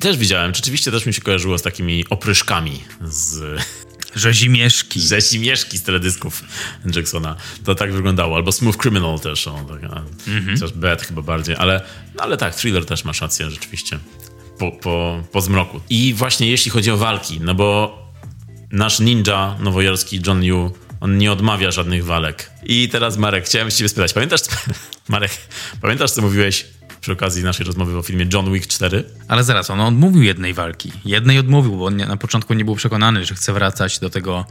[0.00, 0.54] też widziałem.
[0.54, 3.60] Rzeczywiście też mi się kojarzyło z takimi opryszkami z
[4.16, 5.00] Rzezimieszki.
[5.00, 6.44] Rzezimieszki z teledysków
[6.96, 7.36] Jacksona.
[7.64, 8.36] To tak wyglądało.
[8.36, 9.48] Albo Smooth Criminal też.
[9.48, 10.50] O, tak, mm-hmm.
[10.50, 11.56] Chociaż Bad chyba bardziej.
[11.56, 11.82] Ale,
[12.14, 13.98] no, ale tak, Thriller też masz rację rzeczywiście.
[14.58, 15.80] Po, po, po zmroku.
[15.90, 17.98] I właśnie jeśli chodzi o walki, no bo
[18.70, 22.50] nasz ninja nowojorski John Yu On nie odmawia żadnych walek.
[22.62, 24.40] I teraz Marek, chciałem ciebie spytać, pamiętasz,
[25.08, 25.30] Marek,
[25.80, 26.66] pamiętasz co mówiłeś
[27.04, 29.04] przy okazji naszej rozmowy o filmie John Wick 4?
[29.28, 30.92] Ale zaraz, on odmówił jednej walki.
[31.04, 34.44] Jednej odmówił, bo on na początku nie był przekonany, że chce wracać do tego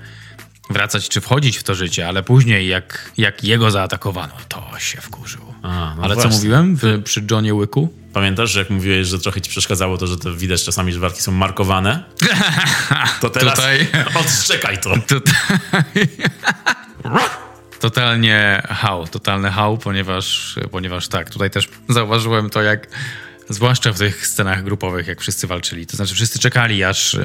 [0.70, 5.42] wracać czy wchodzić w to życie, ale później jak, jak jego zaatakowano, to się wkurzył.
[5.62, 6.32] A, no ale właśnie.
[6.32, 7.94] co mówiłem w, przy Johnie Wicku?
[8.14, 11.22] Pamiętasz, że jak mówiłeś, że trochę ci przeszkadzało to, że to widać czasami, że walki
[11.22, 12.04] są markowane?
[13.22, 13.88] To teraz Tutaj...
[14.22, 14.94] odszczekaj to.
[15.08, 15.34] Tutaj...
[17.84, 22.88] Totalnie hał, totalny hał, ponieważ, ponieważ tak, tutaj też zauważyłem to, jak
[23.50, 25.88] zwłaszcza w tych scenach grupowych, jak wszyscy walczyli.
[25.88, 27.18] To znaczy wszyscy czekali, aż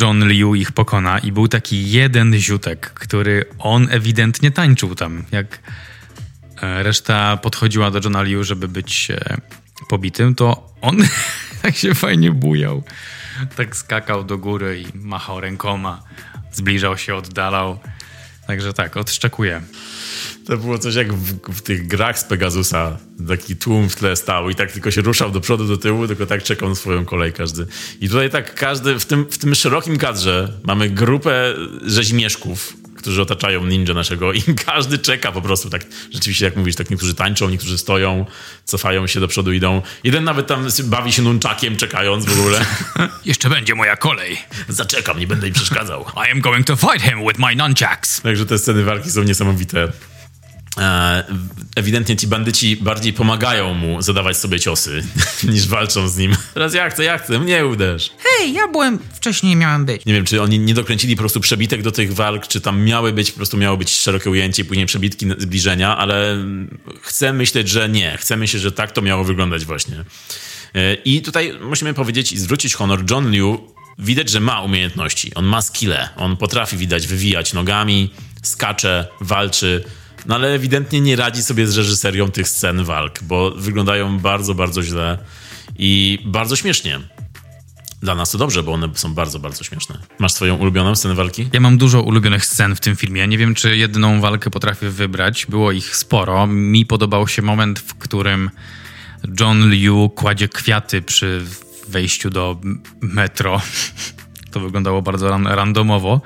[0.00, 5.58] John Liu ich pokona i był taki jeden ziutek, który on ewidentnie tańczył tam, jak
[6.62, 9.36] e, reszta podchodziła do Johna Liu, żeby być e,
[9.88, 10.96] pobitym, to on
[11.62, 12.82] tak się fajnie bujał.
[13.56, 16.02] Tak skakał do góry i machał rękoma,
[16.52, 17.78] zbliżał się, oddalał.
[18.46, 19.62] Także tak, odszczekuję.
[20.46, 22.98] To było coś jak w, w, tych grach z Pegasusa.
[23.28, 26.26] Taki tłum w tle stał i tak tylko się ruszał do przodu, do tyłu, tylko
[26.26, 27.66] tak czekał na swoją kolej każdy.
[28.00, 31.54] I tutaj tak każdy, w tym, w tym szerokim kadrze mamy grupę
[31.86, 36.90] rzeźmieszków, którzy otaczają ninja naszego i każdy czeka po prostu tak, rzeczywiście jak mówisz, tak
[36.90, 38.26] niektórzy tańczą, niektórzy stoją,
[38.64, 39.82] cofają się do przodu, idą.
[40.04, 42.64] Jeden nawet tam bawi się nunchakiem, czekając w ogóle.
[43.24, 44.38] Jeszcze będzie moja kolej.
[44.68, 46.06] Zaczekam, nie będę im przeszkadzał.
[46.28, 48.20] I am going to fight him with my nunchucks.
[48.20, 49.92] Także te sceny walki są niesamowite.
[50.78, 51.24] E,
[51.76, 55.02] ewidentnie ci bandyci bardziej pomagają mu zadawać sobie ciosy,
[55.52, 56.36] niż walczą z nim.
[56.54, 58.10] Teraz ja chcę, ja chcę, mnie uderz.
[58.18, 60.04] Hej, ja byłem, wcześniej miałem być.
[60.06, 63.12] Nie wiem, czy oni nie dokręcili po prostu przebitek do tych walk, czy tam miały
[63.12, 66.44] być, po prostu miało być szerokie ujęcie, później przebitki zbliżenia, ale
[67.02, 68.16] chcę myśleć, że nie.
[68.16, 70.04] Chcę myśleć, że tak to miało wyglądać właśnie.
[70.74, 73.72] E, I tutaj musimy powiedzieć i zwrócić honor John Liu.
[73.98, 75.34] Widać, że ma umiejętności.
[75.34, 76.08] On ma skille.
[76.16, 78.10] On potrafi, widać, wywijać nogami,
[78.42, 79.84] skacze, walczy
[80.26, 84.82] no ale ewidentnie nie radzi sobie z reżyserią tych scen walk, bo wyglądają bardzo, bardzo
[84.82, 85.18] źle
[85.78, 87.00] i bardzo śmiesznie.
[88.02, 89.98] Dla nas to dobrze, bo one są bardzo, bardzo śmieszne.
[90.18, 91.48] Masz swoją ulubioną scenę walki?
[91.52, 93.28] Ja mam dużo ulubionych scen w tym filmie.
[93.28, 95.46] Nie wiem, czy jedną walkę potrafię wybrać.
[95.46, 96.46] Było ich sporo.
[96.46, 98.50] Mi podobał się moment, w którym
[99.40, 101.44] John Liu kładzie kwiaty przy
[101.88, 102.60] wejściu do
[103.00, 103.60] metro.
[104.50, 106.20] To wyglądało bardzo randomowo.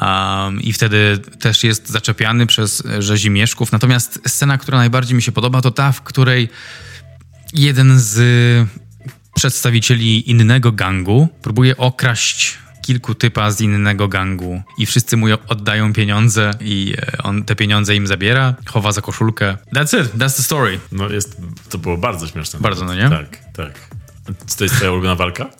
[0.00, 3.72] Um, I wtedy też jest zaczepiany przez rzezimieszków.
[3.72, 6.48] Natomiast scena, która najbardziej mi się podoba, to ta, w której
[7.52, 8.18] jeden z
[9.34, 16.50] przedstawicieli innego gangu próbuje okraść kilku typa z innego gangu i wszyscy mu oddają pieniądze
[16.60, 19.56] i e, on te pieniądze im zabiera, chowa za koszulkę.
[19.74, 20.80] That's it, that's the story.
[20.92, 21.36] No jest,
[21.70, 22.60] to było bardzo śmieszne.
[22.60, 23.10] Bardzo, no nie?
[23.10, 23.72] Tak, tak.
[24.46, 25.50] Czy to jest twoja ulubiona walka?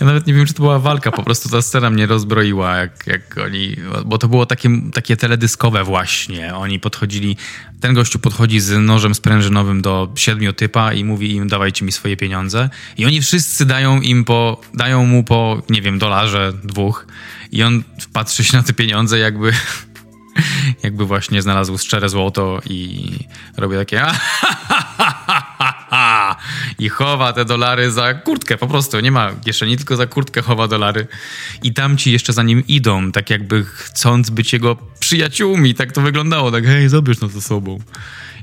[0.00, 3.06] Ja nawet nie wiem, czy to była walka, po prostu ta scena mnie rozbroiła, jak,
[3.06, 6.54] jak oni, bo to było takie, takie teledyskowe właśnie.
[6.54, 7.36] Oni podchodzili,
[7.80, 12.16] ten gościu podchodzi z nożem sprężynowym do siedmiu typa i mówi im, dawajcie mi swoje
[12.16, 12.70] pieniądze.
[12.96, 17.06] I oni wszyscy dają im po, dają mu po, nie wiem, dolarze, dwóch.
[17.52, 17.82] I on
[18.12, 19.52] patrzy się na te pieniądze jakby
[20.82, 23.10] jakby właśnie znalazł szczere złoto i
[23.56, 24.02] robi takie
[26.78, 30.68] i chowa te dolary za kurtkę, po prostu nie ma kieszeni, tylko za kurtkę chowa
[30.68, 31.06] dolary
[31.62, 36.50] i tamci jeszcze za nim idą, tak jakby chcąc być jego przyjaciółmi, tak to wyglądało,
[36.50, 37.80] tak hej, zabierz nas ze sobą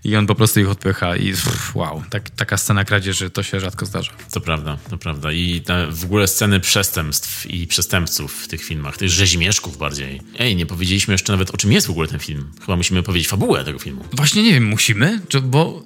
[0.04, 3.60] i on po prostu ich odpycha i pff, wow, tak, taka scena kradzieży to się
[3.60, 4.12] rzadko zdarza.
[4.34, 5.32] To prawda, to prawda.
[5.32, 5.62] I
[5.92, 10.22] w ogóle sceny przestępstw i przestępców w tych filmach, tych rzezimieszków bardziej.
[10.40, 12.52] Ej, nie powiedzieliśmy jeszcze nawet o czym jest w ogóle ten film.
[12.62, 14.06] Chyba musimy powiedzieć fabułę tego filmu.
[14.14, 15.22] Właśnie nie wiem, musimy?
[15.28, 15.84] Czy, bo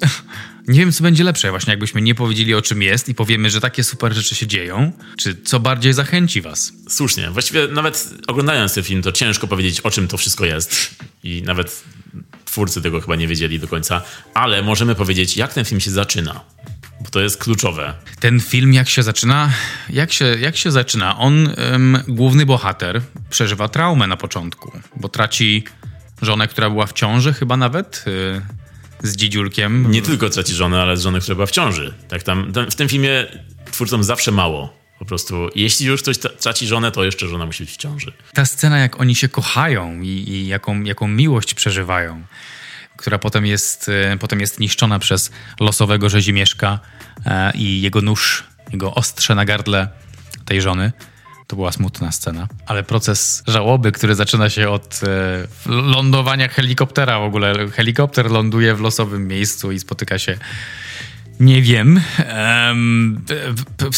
[0.67, 3.61] nie wiem, co będzie lepsze, właśnie jakbyśmy nie powiedzieli o czym jest i powiemy, że
[3.61, 6.73] takie super rzeczy się dzieją, czy co bardziej zachęci was?
[6.89, 7.31] Słusznie.
[7.31, 10.95] Właściwie nawet oglądając ten film, to ciężko powiedzieć, o czym to wszystko jest.
[11.23, 11.83] I nawet
[12.45, 14.01] twórcy tego chyba nie wiedzieli do końca,
[14.33, 16.43] ale możemy powiedzieć, jak ten film się zaczyna.
[17.01, 17.93] Bo to jest kluczowe.
[18.19, 19.49] Ten film, jak się zaczyna?
[19.89, 21.17] Jak się, jak się zaczyna?
[21.17, 25.63] On, ym, główny bohater, przeżywa traumę na początku, bo traci
[26.21, 28.03] żonę, która była w ciąży, chyba nawet.
[28.07, 28.41] Yy,
[29.03, 29.91] z dzidziulkiem.
[29.91, 31.93] Nie tylko traci żonę, ale z żonę, która była w ciąży.
[32.07, 33.25] Tak tam, w tym filmie
[33.71, 34.77] twórcom zawsze mało.
[34.99, 38.13] Po prostu, jeśli już ktoś traci żonę, to jeszcze żona musi być w ciąży.
[38.33, 42.23] Ta scena, jak oni się kochają i, i jaką, jaką miłość przeżywają,
[42.97, 46.79] która potem jest, e, potem jest niszczona przez losowego rzezimieszka
[47.25, 49.87] e, i jego nóż, jego ostrze na gardle
[50.45, 50.91] tej żony.
[51.47, 52.47] To była smutna scena.
[52.65, 57.67] Ale proces żałoby, który zaczyna się od e, lądowania helikoptera w ogóle.
[57.69, 60.37] Helikopter ląduje w losowym miejscu i spotyka się
[61.39, 62.01] nie wiem.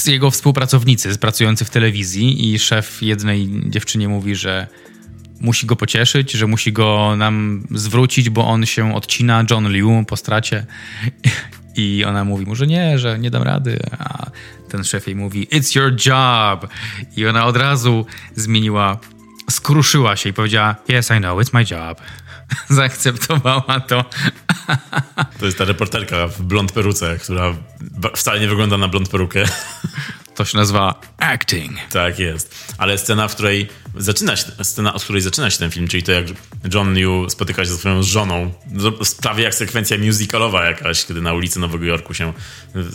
[0.07, 4.67] Jego współpracownicy pracujący w telewizji i szef jednej dziewczynie mówi, że
[5.39, 10.17] musi go pocieszyć, że musi go nam zwrócić, bo on się odcina, John Liu po
[10.17, 10.65] stracie.
[11.79, 13.79] I ona mówi mu, że nie, że nie dam rady.
[13.99, 14.25] A
[14.69, 16.71] ten szef jej mówi, it's your job.
[17.17, 18.99] I ona od razu zmieniła,
[19.49, 22.01] skruszyła się i powiedziała, yes, I know, it's my job.
[22.69, 24.05] Zaakceptowała to.
[25.39, 27.53] To jest ta reporterka w blond peruce, która
[28.15, 29.43] wcale nie wygląda na blond perukę.
[30.39, 31.77] To się nazywa acting.
[31.91, 32.65] Tak jest.
[32.77, 33.67] Ale scena, w której
[33.97, 36.25] zaczyna się, scena, od której zaczyna się ten film, czyli to jak
[36.73, 38.53] John Liu spotyka się ze swoją żoną,
[39.21, 42.33] prawie jak sekwencja musicalowa jakaś, kiedy na ulicy Nowego Jorku się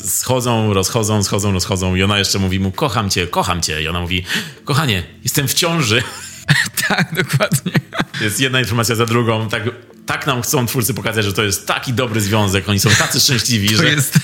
[0.04, 3.82] schodzą, rozchodzą, schodzą, rozchodzą i ona jeszcze mówi mu, kocham cię, kocham cię.
[3.82, 4.24] I ona mówi,
[4.64, 6.02] kochanie, jestem w ciąży.
[6.88, 7.72] tak, dokładnie.
[8.20, 9.48] Jest jedna informacja za drugą.
[9.48, 9.62] Tak,
[10.06, 13.68] tak nam chcą twórcy pokazać, że to jest taki dobry związek, oni są tacy szczęśliwi,
[13.70, 13.88] to że...
[13.90, 14.18] jest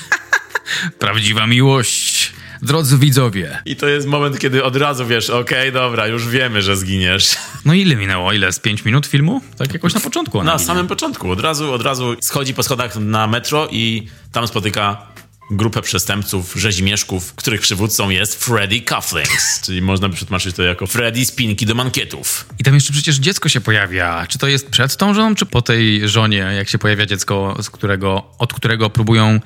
[0.99, 2.41] prawdziwa miłość.
[2.63, 3.59] Drodzy widzowie.
[3.67, 7.37] I to jest moment, kiedy od razu wiesz, okej, okay, dobra, już wiemy, że zginiesz.
[7.65, 8.33] No ile minęło?
[8.33, 8.53] Ile?
[8.53, 9.41] Z pięć minut filmu?
[9.59, 10.43] Tak jakoś na początku.
[10.43, 10.67] Na ginie.
[10.67, 11.31] samym początku.
[11.31, 15.07] Od razu, od razu schodzi po schodach na metro i tam spotyka
[15.51, 19.61] grupę przestępców, rzezimieszków, których przywódcą jest Freddy Cufflinks.
[19.67, 22.47] Czyli można by przetłumaczyć to jako Freddy spinki do mankietów.
[22.59, 24.27] I tam jeszcze przecież dziecko się pojawia.
[24.29, 27.71] Czy to jest przed tą żoną, czy po tej żonie, jak się pojawia dziecko, z
[27.71, 29.41] którego, od którego próbują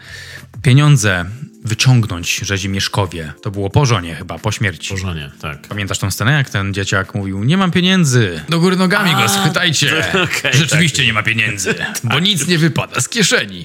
[0.63, 1.25] pieniądze
[1.65, 3.33] wyciągnąć Rzezimieszkowie.
[3.43, 4.91] To było po żonie chyba, po śmierci.
[4.91, 5.69] Po żonie, tak.
[5.69, 9.29] Pamiętasz tą scenę, jak ten dzieciak mówił, nie mam pieniędzy, do góry nogami A, go
[9.29, 9.95] schwytajcie.
[10.25, 11.07] Okay, Rzeczywiście tak.
[11.07, 12.01] nie ma pieniędzy, tak.
[12.05, 13.65] bo nic nie wypada z kieszeni.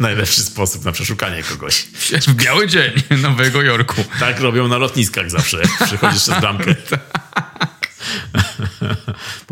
[0.00, 1.82] Najlepszy sposób na przeszukanie kogoś.
[2.26, 4.04] W biały dzień Nowego Jorku.
[4.20, 6.74] Tak robią na lotniskach zawsze, przychodzisz przez bramkę.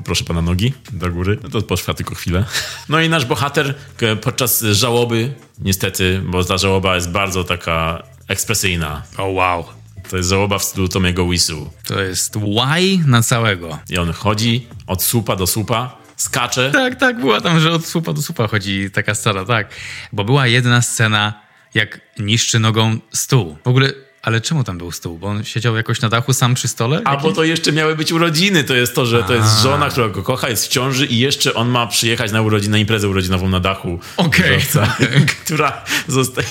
[0.09, 1.39] Poproszę pana nogi do góry.
[1.43, 2.44] No to potrwa tylko chwilę.
[2.89, 3.74] No i nasz bohater
[4.22, 9.02] podczas żałoby, niestety, bo ta żałoba jest bardzo taka ekspresyjna.
[9.18, 9.64] O oh, wow.
[10.10, 11.70] To jest żałoba w stylu Tomiego Wisu.
[11.85, 13.78] To jest why na całego.
[13.90, 16.70] I on chodzi od słupa do słupa, skacze.
[16.70, 19.74] Tak, tak, była tam, że od słupa do słupa chodzi taka scena, tak.
[20.12, 21.40] Bo była jedna scena,
[21.74, 23.56] jak niszczy nogą stół.
[23.64, 23.93] W ogóle
[24.23, 25.19] ale czemu tam był stół?
[25.19, 27.01] Bo on siedział jakoś na dachu sam przy stole?
[27.05, 28.65] A bo to jeszcze miały być urodziny.
[28.65, 31.55] To jest to, że to jest żona, która go kocha, jest w ciąży i jeszcze
[31.55, 34.01] on ma przyjechać na urodzinę, na imprezę urodzinową na dachu.
[34.16, 34.59] Okej.
[34.74, 35.27] Okay.
[35.45, 36.49] która zostaje...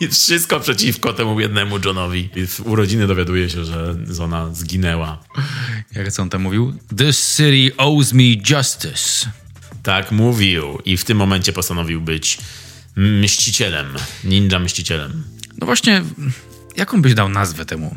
[0.10, 2.28] Wszystko przeciwko temu jednemu Johnowi.
[2.46, 5.18] W urodziny dowiaduje się, że żona zginęła.
[5.94, 6.74] Jak co on tam mówił?
[6.98, 9.30] This city owes me justice.
[9.82, 10.78] Tak mówił.
[10.84, 12.38] I w tym momencie postanowił być
[12.96, 13.86] mścicielem.
[14.24, 15.24] Ninja mścicielem.
[15.58, 16.02] No właśnie,
[16.78, 17.96] Jaką byś dał nazwę temu,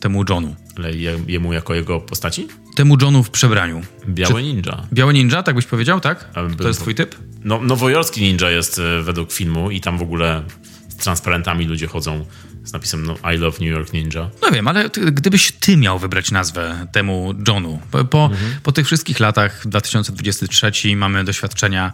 [0.00, 0.56] temu Johnu?
[0.76, 0.92] Ale
[1.26, 2.48] jemu jako jego postaci?
[2.76, 3.82] Temu Johnu w przebraniu.
[4.08, 4.42] Biały Czy...
[4.42, 4.86] ninja.
[4.92, 6.28] Biały ninja, tak byś powiedział, tak?
[6.58, 7.16] To jest twój typ?
[7.44, 10.42] No, nowojorski ninja jest e, według filmu i tam w ogóle
[10.88, 12.26] z transparentami ludzie chodzą
[12.64, 14.30] z napisem no, I love New York Ninja.
[14.42, 18.54] No wiem, ale ty, gdybyś ty miał wybrać nazwę temu Johnu, po, po, mhm.
[18.62, 21.92] po tych wszystkich latach, 2023 mamy doświadczenia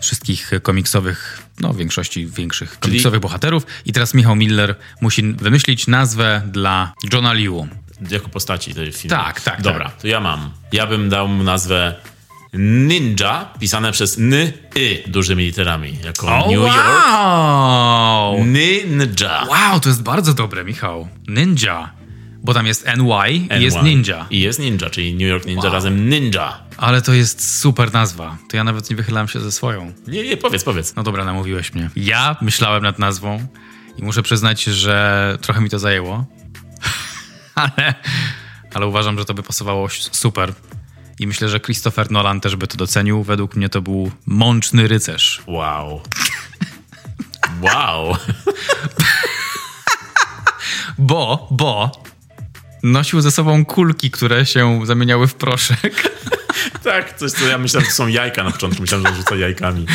[0.00, 3.22] wszystkich komiksowych, no w większości większych komiksowych Czyli...
[3.22, 3.66] bohaterów.
[3.86, 7.68] I teraz Michał Miller musi wymyślić nazwę dla Johna Liu.
[8.10, 9.16] Jako postaci tej filmu.
[9.16, 9.62] Tak, tak.
[9.62, 10.00] Dobra, tak.
[10.00, 10.50] to ja mam.
[10.72, 11.94] Ja bym dał mu nazwę
[12.52, 14.32] Ninja, pisane przez N,
[14.74, 16.66] Y dużymi literami, jako oh, New wow.
[18.36, 18.48] York.
[18.48, 19.46] Ninja.
[19.48, 21.08] Wow, to jest bardzo dobre, Michał.
[21.28, 21.90] Ninja.
[22.42, 23.58] Bo tam jest NY, NY.
[23.58, 24.26] i jest Ninja.
[24.30, 25.72] I jest Ninja, czyli New York Ninja wow.
[25.72, 26.67] razem Ninja.
[26.78, 28.38] Ale to jest super nazwa.
[28.48, 29.92] To ja nawet nie wychylam się ze swoją.
[30.06, 30.94] Nie, nie, powiedz, powiedz.
[30.96, 31.90] No dobra, namówiłeś mnie.
[31.96, 33.46] Ja myślałem nad nazwą
[33.96, 36.24] i muszę przyznać, że trochę mi to zajęło.
[37.54, 37.94] ale,
[38.74, 40.52] ale uważam, że to by pasowało super.
[41.18, 43.22] I myślę, że Christopher Nolan też by to docenił.
[43.22, 45.42] Według mnie to był mączny rycerz.
[45.46, 46.00] Wow.
[47.62, 48.16] Wow.
[50.98, 51.92] bo, bo
[52.82, 56.18] nosił ze sobą kulki, które się zamieniały w proszek.
[56.84, 58.82] tak, coś co ja myślałem, że to są jajka na początku.
[58.82, 59.86] Myślałem, że rzuca jajkami.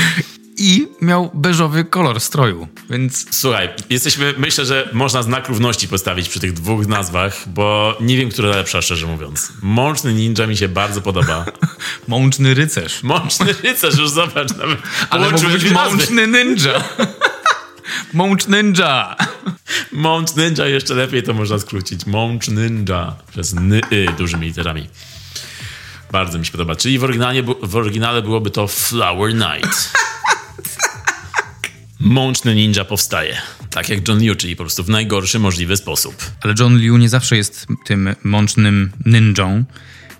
[0.57, 3.25] I miał beżowy kolor stroju, więc...
[3.31, 8.29] Słuchaj, jesteśmy, myślę, że można znak równości postawić przy tych dwóch nazwach, bo nie wiem,
[8.29, 9.53] która lepsza, szczerze mówiąc.
[9.61, 11.45] Mączny ninja mi się bardzo podoba.
[12.07, 13.03] Mączny rycerz.
[13.03, 14.57] Mączny rycerz, już zobacz.
[14.57, 14.79] Nawet
[15.09, 16.83] Ale mógł być mączny ninja.
[18.13, 19.15] Mącz Ninja.
[19.91, 22.05] Mącz Ninja jeszcze lepiej to można skrócić.
[22.05, 24.89] Mącz Ninja przez ny y, dużymi literami.
[26.13, 26.75] Bardzo mi się podoba.
[26.75, 29.93] Czyli w oryginale, w oryginale byłoby to Flower Night.
[31.99, 33.37] Mączny ninja powstaje.
[33.69, 36.15] Tak jak John Liu, czyli po prostu w najgorszy możliwy sposób.
[36.41, 39.63] Ale John Liu nie zawsze jest tym mącznym ninją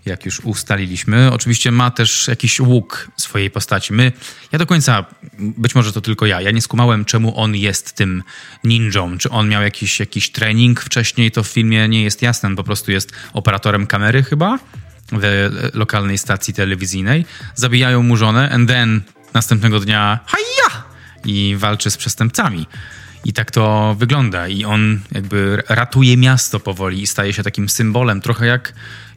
[0.06, 1.32] jak już ustaliliśmy.
[1.32, 3.94] Oczywiście ma też jakiś łuk swojej postaci.
[3.94, 4.12] My,
[4.52, 5.06] ja do końca,
[5.40, 8.24] być może to tylko ja, ja nie skumałem, czemu on jest tym
[8.64, 9.18] ninją.
[9.18, 12.50] Czy on miał jakiś, jakiś trening wcześniej, to w filmie nie jest jasne.
[12.50, 14.60] On po prostu jest operatorem kamery chyba
[15.74, 17.26] lokalnej stacji telewizyjnej,
[17.56, 19.02] zabijają mu żonę, and then
[19.34, 20.84] następnego dnia haja!
[21.26, 22.68] I walczy z przestępcami.
[23.26, 24.48] I tak to wygląda.
[24.48, 28.74] I on jakby ratuje miasto powoli i staje się takim symbolem, trochę jak,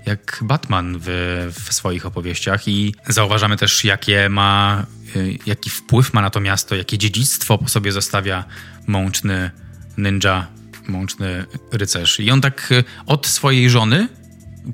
[0.07, 1.09] jak Batman w,
[1.55, 2.69] w swoich opowieściach.
[2.69, 4.87] I zauważamy też, jakie ma,
[5.17, 8.45] y, jaki wpływ ma na to miasto, jakie dziedzictwo po sobie zostawia
[8.87, 9.51] mączny
[9.99, 10.47] ninja,
[10.89, 12.21] mączny rycerz.
[12.21, 14.09] I on tak y, od swojej żony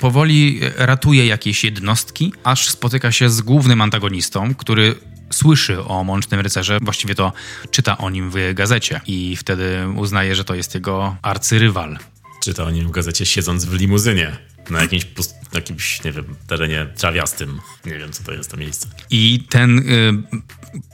[0.00, 4.94] powoli ratuje jakieś jednostki, aż spotyka się z głównym antagonistą, który
[5.30, 7.32] słyszy o Mącznym Rycerze, właściwie to
[7.70, 11.98] czyta o nim w gazecie i wtedy uznaje, że to jest jego arcyrywal.
[12.42, 14.36] Czyta o nim w gazecie siedząc w limuzynie
[14.70, 15.06] na jakimś,
[15.54, 17.60] jakimś, nie wiem, terenie trawiastym.
[17.86, 18.88] Nie wiem, co to jest to miejsce.
[19.10, 19.82] I ten y,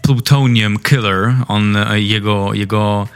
[0.03, 3.09] Plutonium Killer, on, jego, jego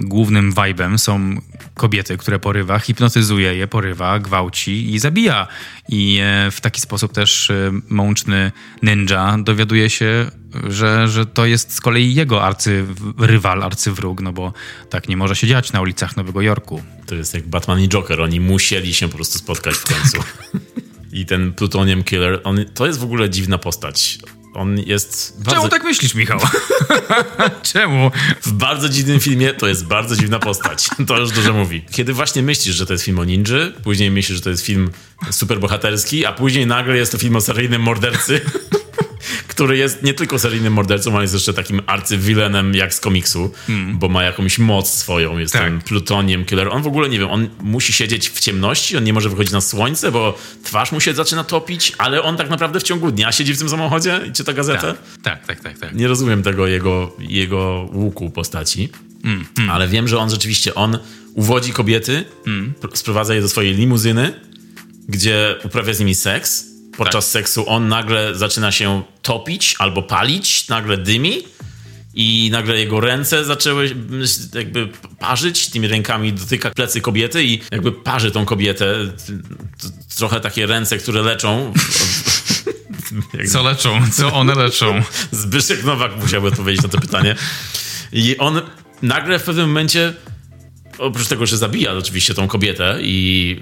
[0.00, 1.40] głównym vibem są
[1.74, 5.46] kobiety, które porywa, hipnotyzuje je, porywa, gwałci i zabija.
[5.88, 8.52] I e, w taki sposób też e, mączny
[8.82, 10.30] ninja dowiaduje się,
[10.68, 14.52] że, że to jest z kolei jego arcyrywal, arcywróg, no bo
[14.90, 16.82] tak nie może się dziać na ulicach Nowego Jorku.
[17.06, 20.18] To jest jak Batman i Joker, oni musieli się po prostu spotkać w końcu.
[21.12, 24.18] I ten Plutonium Killer, on, to jest w ogóle dziwna postać.
[24.56, 25.34] On jest.
[25.38, 25.50] Bardzo...
[25.50, 26.38] Czemu tak myślisz, Michał?
[27.72, 28.10] Czemu?
[28.42, 30.88] W bardzo dziwnym filmie to jest bardzo dziwna postać.
[31.06, 31.82] To już dużo mówi.
[31.90, 34.90] Kiedy właśnie myślisz, że to jest film o ninży, później myślisz, że to jest film
[35.30, 38.40] superbohaterski, a później nagle jest to film o seryjnym mordercy
[39.48, 43.98] który jest nie tylko seryjnym mordercą, ale jest jeszcze takim arcywilenem jak z komiksu, hmm.
[43.98, 45.62] bo ma jakąś moc swoją, jest tak.
[45.62, 46.68] tym plutoniem killer.
[46.68, 49.60] On w ogóle, nie wiem, on musi siedzieć w ciemności, on nie może wychodzić na
[49.60, 53.54] słońce, bo twarz mu się zaczyna topić, ale on tak naprawdę w ciągu dnia siedzi
[53.54, 54.94] w tym samochodzie i czyta gazetę.
[55.22, 55.78] Tak, tak, tak, tak.
[55.78, 55.94] tak.
[55.94, 58.88] Nie rozumiem tego jego, jego łuku postaci.
[59.24, 59.70] Mm, mm.
[59.70, 60.98] Ale wiem, że on rzeczywiście, on
[61.34, 62.74] uwodzi kobiety, mm.
[62.94, 64.32] sprowadza je do swojej limuzyny,
[65.08, 67.32] gdzie uprawia z nimi seks podczas tak.
[67.32, 71.42] seksu on nagle zaczyna się topić albo palić, nagle dymi
[72.14, 73.96] i nagle jego ręce zaczęły
[74.54, 78.94] jakby parzyć, tymi rękami dotyka plecy kobiety i jakby parzy tą kobietę.
[80.16, 81.72] Trochę takie ręce, które leczą.
[83.52, 84.00] Co leczą?
[84.12, 85.02] Co one leczą?
[85.30, 87.36] Zbyszek Nowak musiałby odpowiedzieć na to pytanie.
[88.12, 88.60] I on
[89.02, 90.14] nagle w pewnym momencie
[90.98, 93.60] oprócz tego, że zabija oczywiście tą kobietę i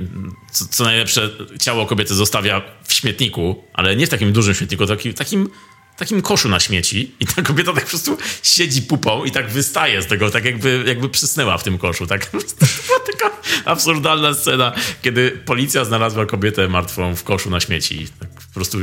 [0.53, 1.31] co, co, najlepsze,
[1.61, 5.49] ciało kobiety zostawia w śmietniku, ale nie w takim dużym śmietniku, takim, takim,
[5.97, 10.03] takim koszu na śmieci i ta kobieta tak po prostu siedzi pupą i tak wystaje
[10.03, 12.07] z tego, tak jakby, jakby przysnęła w tym koszu.
[12.07, 12.31] Tak?
[12.87, 18.07] Była taka absurdalna scena, kiedy policja znalazła kobietę martwą w koszu na śmieci.
[18.21, 18.79] Tak po prostu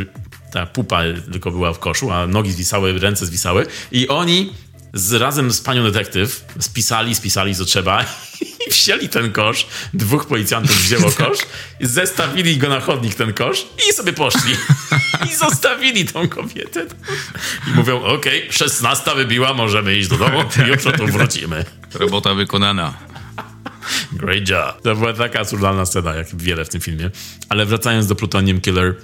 [0.51, 1.01] ta pupa
[1.31, 4.53] tylko była w koszu, a nogi zwisały, ręce zwisały i oni
[4.93, 8.05] z, razem z panią detektyw spisali, spisali co trzeba
[8.67, 9.67] i wzięli ten kosz.
[9.93, 11.39] Dwóch policjantów wzięło kosz,
[11.81, 14.55] zestawili go na chodnik ten kosz i sobie poszli.
[15.31, 16.85] I zostawili tą kobietę.
[17.67, 21.65] I mówią, okej, okay, 16 wybiła, możemy iść do domu, jutro tu wrócimy.
[21.93, 22.93] Robota wykonana.
[24.11, 24.81] Great job.
[24.81, 27.09] To była taka absurdalna scena, jak wiele w tym filmie.
[27.49, 28.95] Ale wracając do Plutonium Killer,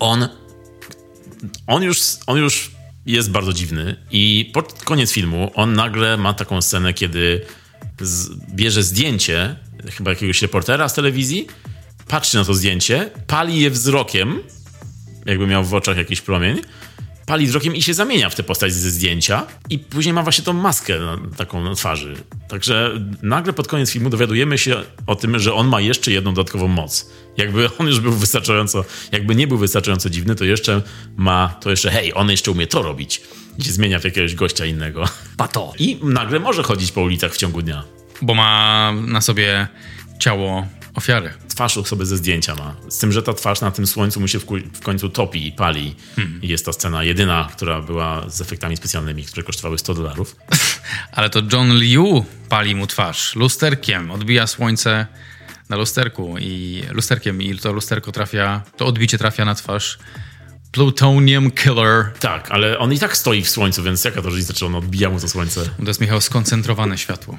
[0.00, 0.28] on
[1.66, 2.70] on już, on już
[3.06, 7.40] jest bardzo dziwny i pod koniec filmu on nagle ma taką scenę, kiedy
[8.00, 9.56] z, bierze zdjęcie
[9.90, 11.46] chyba jakiegoś reportera z telewizji,
[12.08, 14.40] patrzy na to zdjęcie, pali je wzrokiem,
[15.26, 16.60] jakby miał w oczach jakiś promień,
[17.26, 20.52] pali wzrokiem i się zamienia w tę postać ze zdjęcia i później ma właśnie tą
[20.52, 22.14] maskę na, taką na twarzy.
[22.48, 24.76] Także nagle pod koniec filmu dowiadujemy się
[25.06, 27.10] o tym, że on ma jeszcze jedną dodatkową moc.
[27.36, 30.82] Jakby on już był wystarczająco, jakby nie był wystarczająco dziwny, to jeszcze
[31.16, 33.22] ma, to jeszcze hej, on jeszcze umie to robić.
[33.58, 35.04] I się zmienia w jakiegoś gościa innego.
[35.36, 35.72] Pato.
[35.78, 37.84] I nagle może chodzić po ulicach w ciągu dnia.
[38.22, 39.68] Bo ma na sobie
[40.18, 41.30] ciało ofiary.
[41.48, 42.74] Twarz sobie ze zdjęcia ma.
[42.88, 45.52] Z tym, że ta twarz na tym słońcu mu się w, w końcu topi i
[45.52, 45.94] pali.
[46.16, 46.42] Hmm.
[46.42, 50.36] I jest to scena jedyna, która była z efektami specjalnymi, które kosztowały 100 dolarów.
[51.12, 54.10] Ale to John Liu pali mu twarz lusterkiem.
[54.10, 55.06] Odbija słońce
[55.68, 59.98] na lusterku i lusterkiem i to lusterko trafia, to odbicie trafia na twarz
[60.72, 62.12] Plutonium Killer.
[62.20, 65.10] Tak, ale on i tak stoi w słońcu, więc jaka to różnica, czy on odbija
[65.10, 65.60] mu to słońce?
[65.64, 67.38] To jest, Michał, skoncentrowane światło.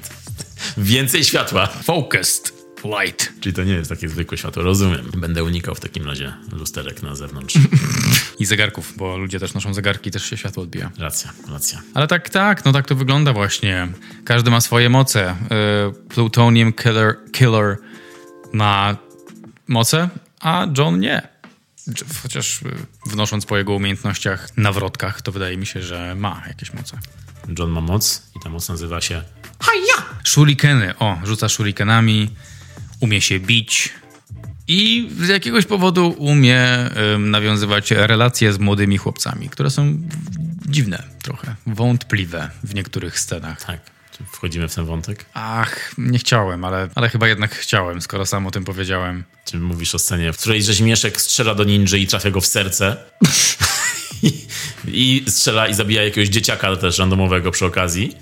[0.76, 1.66] Więcej światła.
[1.66, 3.32] Focused light.
[3.40, 5.10] Czyli to nie jest takie zwykłe światło, rozumiem.
[5.16, 7.54] Będę unikał w takim razie lusterek na zewnątrz.
[8.38, 10.90] I zegarków, bo ludzie też noszą zegarki, też się światło odbija.
[10.98, 11.82] Racja, racja.
[11.94, 13.88] Ale tak, tak, no tak to wygląda właśnie.
[14.24, 15.30] Każdy ma swoje moce.
[15.30, 17.76] Y, Plutonium Killer, Killer
[18.52, 18.96] ma
[19.68, 20.08] moce,
[20.40, 21.28] a John nie.
[22.22, 22.74] Chociaż y,
[23.06, 26.98] wnosząc po jego umiejętnościach, nawrotkach, to wydaje mi się, że ma jakieś moce.
[27.58, 29.22] John ma moc i ta moc nazywa się
[29.60, 30.04] Haja!
[30.24, 30.98] Shurikeny.
[30.98, 32.30] O, rzuca shurikenami,
[33.06, 33.92] umie się bić,
[34.68, 39.98] I z jakiegoś powodu umie nawiązywać relacje z młodymi chłopcami, które są
[40.68, 43.64] dziwne trochę, wątpliwe w niektórych scenach.
[43.64, 43.80] Tak.
[44.32, 45.24] Wchodzimy w ten wątek?
[45.34, 49.24] Ach, nie chciałem, ale, ale chyba jednak chciałem, skoro sam o tym powiedziałem.
[49.44, 52.96] Czy mówisz o scenie, w której rzeźmieszek strzela do ninja i trafia go w serce?
[54.22, 54.32] I,
[54.86, 58.16] I strzela i zabija jakiegoś dzieciaka też randomowego przy okazji.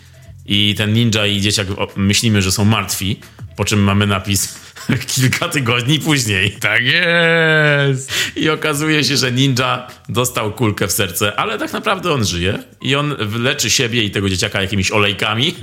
[0.47, 1.67] I ten ninja i dzieciak
[1.97, 3.21] myślimy, że są martwi,
[3.57, 4.64] po czym mamy napis
[5.15, 6.57] kilka tygodni później.
[6.61, 8.13] Tak jest!
[8.37, 12.95] I okazuje się, że ninja dostał kulkę w serce, ale tak naprawdę on żyje i
[12.95, 15.55] on leczy siebie i tego dzieciaka jakimiś olejkami.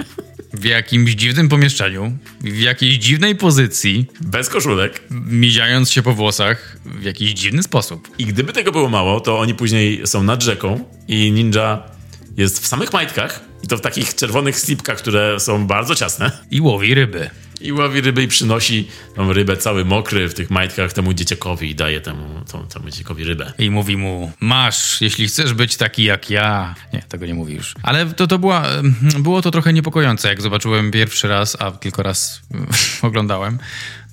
[0.54, 4.06] W jakimś dziwnym pomieszczeniu, w jakiejś dziwnej pozycji.
[4.22, 5.02] Bez koszulek.
[5.12, 8.08] Miziając się po włosach w jakiś dziwny sposób.
[8.18, 11.84] I gdyby tego było mało, to oni później są nad rzeką i ninja
[12.38, 16.32] jest w samych majtkach i to w takich czerwonych slipkach, które są bardzo ciasne.
[16.52, 17.30] I łowi ryby.
[17.62, 21.76] I łowi ryby i przynosi tą rybę cały mokry w tych majtkach temu dzieciakowi i
[21.76, 23.54] daje temu, tą, temu dzieciakowi rybę.
[23.58, 26.76] I mówi mu, masz, jeśli chcesz być taki jak ja.
[26.94, 27.76] Nie, tego nie mówi już.
[27.84, 28.66] Ale to, to była,
[29.20, 32.42] było to trochę niepokojące, jak zobaczyłem pierwszy raz, a kilka raz
[33.02, 33.60] oglądałem,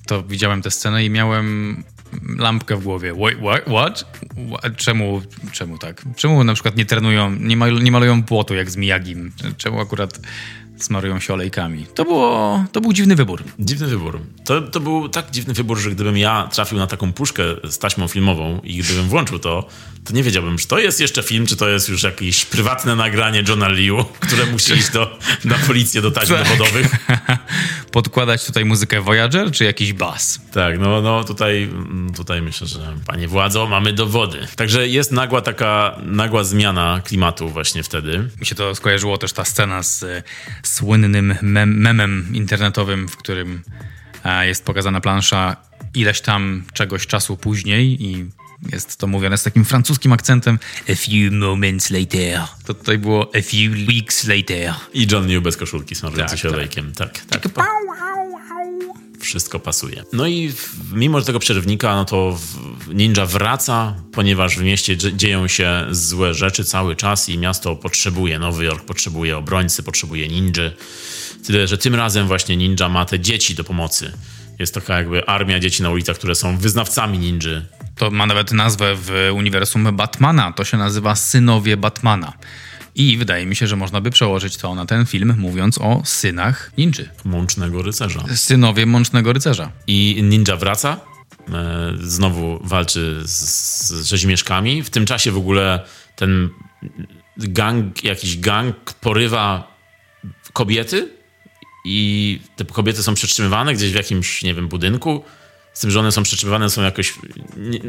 [0.05, 1.83] to widziałem tę scenę i miałem
[2.37, 3.13] lampkę w głowie.
[3.13, 3.63] Wait, what?
[3.63, 4.21] what?
[4.77, 5.21] Czemu,
[5.51, 6.05] czemu tak?
[6.15, 9.31] Czemu na przykład nie trenują, nie, nie malują płotu jak z Miyagim?
[9.57, 10.19] Czemu akurat
[10.83, 11.85] smarują się olejkami.
[11.95, 13.43] To, było, to był dziwny wybór.
[13.59, 14.19] Dziwny wybór.
[14.45, 18.07] To, to był tak dziwny wybór, że gdybym ja trafił na taką puszkę z taśmą
[18.07, 19.67] filmową i gdybym włączył to,
[20.09, 23.43] to nie wiedziałbym, czy to jest jeszcze film, czy to jest już jakieś prywatne nagranie
[23.47, 26.47] Johna Liu, które musi iść do, na policję do taśm tak.
[26.47, 26.87] dowodowych.
[27.91, 30.41] Podkładać tutaj muzykę Voyager, czy jakiś bas?
[30.53, 31.69] Tak, no, no tutaj,
[32.15, 34.47] tutaj myślę, że panie władzo, mamy dowody.
[34.55, 38.29] Także jest nagła taka, nagła zmiana klimatu właśnie wtedy.
[38.39, 40.05] Mi się to skojarzyło też ta scena z
[40.63, 43.63] słynnym mem memem internetowym, w którym
[44.23, 45.55] e, jest pokazana plansza
[45.93, 48.38] ileś tam czegoś czasu później i
[48.71, 50.59] jest to mówione z takim francuskim akcentem
[50.89, 52.41] a few moments later.
[52.65, 54.73] To tutaj było a few weeks later.
[54.93, 56.57] I John New bez koszulki smarujący tak, się tak.
[56.57, 56.91] olejkiem.
[56.93, 57.41] Tak, tak.
[57.41, 57.65] tak
[59.19, 60.03] wszystko pasuje.
[60.13, 60.53] No i
[60.93, 62.39] mimo tego przerywnika, no to
[62.93, 68.65] ninja wraca, ponieważ w mieście dzieją się złe rzeczy cały czas i miasto potrzebuje, Nowy
[68.65, 70.71] Jork potrzebuje obrońcy, potrzebuje ninja.
[71.45, 74.11] Tyle, że tym razem właśnie ninja ma te dzieci do pomocy.
[74.59, 77.61] Jest taka jakby armia dzieci na ulicach, które są wyznawcami ninja.
[77.99, 80.51] To ma nawet nazwę w uniwersum Batmana.
[80.51, 82.33] To się nazywa Synowie Batmana.
[82.95, 86.71] I wydaje mi się, że można by przełożyć to na ten film, mówiąc o synach
[86.77, 87.09] ninży.
[87.25, 88.23] Mącznego rycerza.
[88.35, 89.71] Synowie Mącznego Rycerza.
[89.87, 90.97] I ninja wraca,
[91.53, 94.83] e, znowu walczy z, z rzeźmieszkami.
[94.83, 95.85] W tym czasie w ogóle
[96.15, 96.49] ten
[97.37, 99.75] gang, jakiś gang porywa
[100.53, 101.09] kobiety
[101.85, 105.23] i te kobiety są przetrzymywane gdzieś w jakimś, nie wiem, budynku.
[105.79, 107.13] Z tym, że one są przetrzymywane, są jakoś...
[107.57, 107.79] Nie,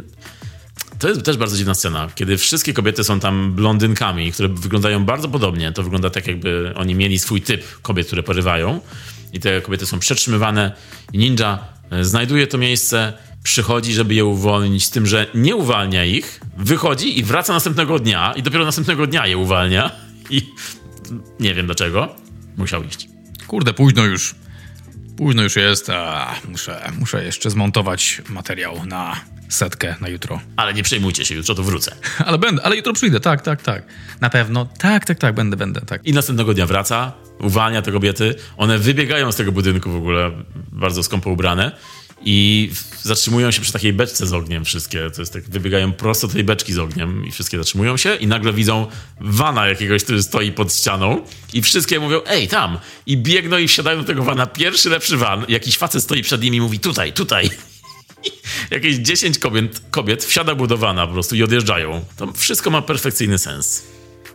[0.99, 5.29] to jest też bardzo dziwna scena, kiedy wszystkie kobiety są tam blondynkami, które wyglądają bardzo
[5.29, 5.73] podobnie.
[5.73, 8.81] To wygląda tak, jakby oni mieli swój typ kobiet, które porywają.
[9.33, 10.73] I te kobiety są przetrzymywane.
[11.13, 11.59] Ninja
[11.91, 13.13] e, znajduje to miejsce,
[13.43, 18.33] przychodzi, żeby je uwolnić, z tym, że nie uwalnia ich, wychodzi i wraca następnego dnia,
[18.37, 19.91] i dopiero następnego dnia je uwalnia.
[20.31, 20.43] I
[21.41, 22.15] nie wiem dlaczego.
[22.57, 23.09] Musiał iść.
[23.47, 24.35] Kurde, późno już.
[25.21, 30.41] Późno już jest, a muszę, muszę jeszcze zmontować materiał na setkę na jutro.
[30.57, 31.97] Ale nie przejmujcie się, jutro to wrócę.
[32.27, 33.83] ale będę, ale jutro przyjdę, tak, tak, tak.
[34.21, 36.07] Na pewno, tak, tak, tak, będę, będę, tak.
[36.07, 40.31] I następnego dnia wraca, uwalnia te kobiety, one wybiegają z tego budynku w ogóle,
[40.73, 41.73] bardzo skąpo ubrane
[42.25, 42.71] i
[43.03, 45.11] zatrzymują się przy takiej beczce z ogniem wszystkie.
[45.11, 48.27] To jest tak, wybiegają prosto do tej beczki z ogniem i wszystkie zatrzymują się i
[48.27, 48.87] nagle widzą
[49.21, 52.79] wana jakiegoś, który stoi pod ścianą i wszystkie mówią, ej, tam!
[53.07, 54.47] I biegną i wsiadają do tego wana.
[54.47, 57.51] Pierwszy lepszy van, jakiś facet stoi przed nimi i mówi, tutaj, tutaj
[58.71, 62.05] jakieś 10 kobiet, kobiet wsiada budowana po prostu i odjeżdżają.
[62.17, 63.83] To wszystko ma perfekcyjny sens.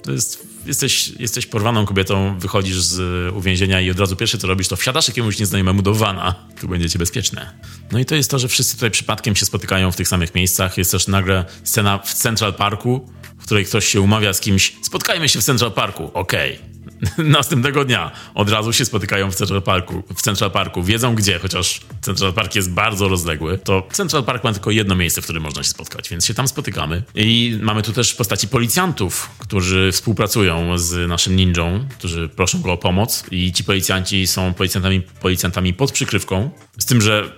[0.03, 4.67] To jest, jesteś, jesteś porwaną kobietą, wychodzisz z uwięzienia i od razu pierwsze co robisz,
[4.67, 6.35] to wsiadasz jakiemuś nieznajomemu do wana.
[6.59, 7.51] Tu będziecie bezpieczne.
[7.91, 10.77] No i to jest to, że wszyscy tutaj przypadkiem się spotykają w tych samych miejscach.
[10.77, 13.09] Jest też nagle scena w Central Parku,
[13.39, 14.75] w której ktoś się umawia z kimś.
[14.81, 16.11] Spotkajmy się w Central Parku.
[16.13, 16.55] Okej.
[16.55, 16.74] Okay
[17.17, 20.84] następnego dnia od razu się spotykają w Central Parku, w Central Parku.
[20.84, 23.57] Wiedzą gdzie, chociaż Central Park jest bardzo rozległy.
[23.57, 26.47] To Central Park ma tylko jedno miejsce, w którym można się spotkać, więc się tam
[26.47, 27.03] spotykamy.
[27.15, 32.77] I mamy tu też postaci policjantów, którzy współpracują z naszym ninją, którzy proszą go o
[32.77, 36.49] pomoc i ci policjanci są policjantami, policjantami pod przykrywką.
[36.77, 37.31] Z tym, że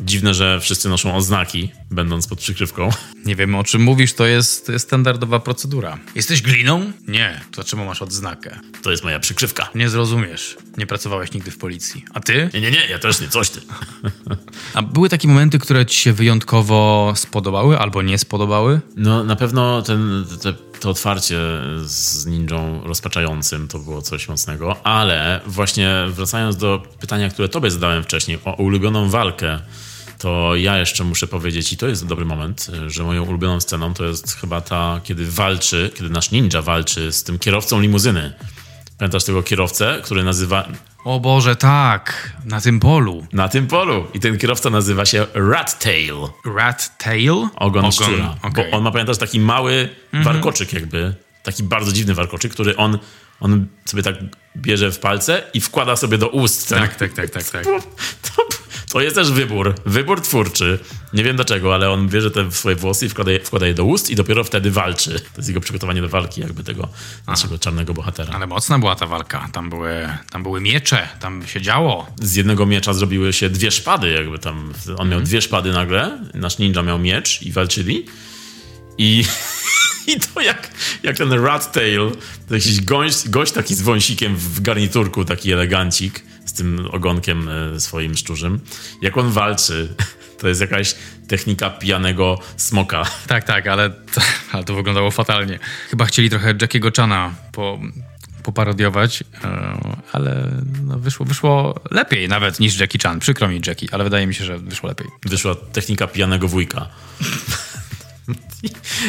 [0.00, 2.90] dziwne, że wszyscy noszą oznaki, będąc pod przykrywką.
[3.26, 5.98] Nie wiem o czym mówisz, to jest, to jest standardowa procedura.
[6.14, 6.92] Jesteś gliną?
[7.08, 7.40] Nie.
[7.52, 8.60] To czemu masz odznakę?
[8.82, 9.68] To jest jest moja przykrzywka.
[9.74, 10.56] Nie zrozumiesz.
[10.76, 12.04] Nie pracowałeś nigdy w policji.
[12.14, 12.50] A ty?
[12.54, 13.60] Nie, nie, nie, ja też nie, coś ty.
[14.74, 18.80] A były takie momenty, które ci się wyjątkowo spodobały albo nie spodobały?
[18.96, 21.38] No na pewno ten, te, to otwarcie
[21.84, 28.02] z ninją rozpaczającym to było coś mocnego, ale właśnie wracając do pytania, które tobie zadałem
[28.02, 29.60] wcześniej o ulubioną walkę,
[30.18, 34.04] to ja jeszcze muszę powiedzieć, i to jest dobry moment, że moją ulubioną sceną to
[34.04, 38.32] jest chyba ta, kiedy walczy, kiedy nasz ninja walczy z tym kierowcą limuzyny.
[39.02, 40.68] Pamiętasz tego kierowcę, który nazywa.
[41.04, 42.32] O Boże, tak!
[42.44, 43.26] Na tym polu.
[43.32, 44.06] Na tym polu.
[44.14, 46.14] I ten kierowca nazywa się Rat Tail.
[46.56, 47.30] Rat Tail?
[47.30, 48.36] Ogon, Ogon szczura.
[48.42, 48.70] Okay.
[48.70, 50.24] Bo on ma, pamiętasz, taki mały mhm.
[50.34, 51.14] warkoczyk jakby.
[51.42, 52.98] Taki bardzo dziwny warkoczyk, który on,
[53.40, 54.14] on sobie tak
[54.56, 56.68] bierze w palce i wkłada sobie do ust.
[56.68, 57.44] Tak, tak, tak, tak.
[57.44, 57.64] tak.
[57.64, 58.46] To,
[58.92, 60.78] to, jest też wybór, wybór twórczy.
[61.12, 63.84] Nie wiem dlaczego, ale on bierze te swoje włosy i wkłada je, wkłada je do
[63.84, 65.10] ust i dopiero wtedy walczy.
[65.10, 67.02] To jest jego przygotowanie do walki, jakby tego Aha.
[67.26, 68.34] naszego czarnego bohatera.
[68.34, 69.48] Ale mocna była ta walka.
[69.52, 72.06] Tam były, tam były miecze, tam się działo.
[72.22, 74.72] Z jednego miecza zrobiły się dwie szpady, jakby tam.
[74.86, 74.96] On mm.
[74.96, 75.24] miał mhm.
[75.24, 78.06] dwie szpady nagle, nasz ninja miał miecz i walczyli.
[78.98, 79.24] I,
[80.14, 80.70] I to jak,
[81.02, 82.10] jak ten rat tail,
[82.48, 87.80] to jakiś gość, gość taki z wąsikiem w garniturku, taki elegancik z tym ogonkiem e,
[87.80, 88.60] swoim szczurzym.
[89.02, 89.94] Jak on walczy,
[90.40, 90.94] to jest jakaś
[91.28, 93.04] technika pijanego smoka.
[93.26, 94.20] Tak, tak, ale to,
[94.52, 95.58] ale to wyglądało fatalnie.
[95.90, 97.78] Chyba chcieli trochę Jackiego Chana po,
[98.42, 99.78] poparodiować, e,
[100.12, 100.50] ale
[100.82, 103.18] no wyszło, wyszło lepiej nawet niż Jackie Chan.
[103.18, 105.06] Przykro mi Jackie, ale wydaje mi się, że wyszło lepiej.
[105.24, 106.88] Wyszła technika pijanego wujka.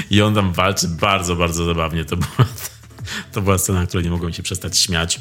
[0.09, 2.05] I on tam walczy bardzo, bardzo zabawnie.
[2.05, 2.45] To była,
[3.31, 5.19] to była scena, której nie mogłem się przestać śmiać.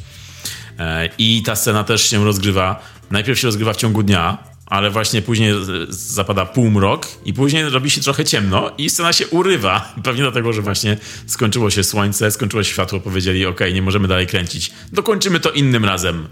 [0.78, 2.82] E, I ta scena też się rozgrywa.
[3.10, 5.52] Najpierw się rozgrywa w ciągu dnia, ale właśnie później
[5.88, 9.92] zapada półmrok i później robi się trochę ciemno i scena się urywa.
[10.04, 10.96] Pewnie dlatego, że właśnie
[11.26, 14.72] skończyło się słońce, skończyło się światło, powiedzieli, ok, nie możemy dalej kręcić.
[14.92, 16.28] Dokończymy to innym razem.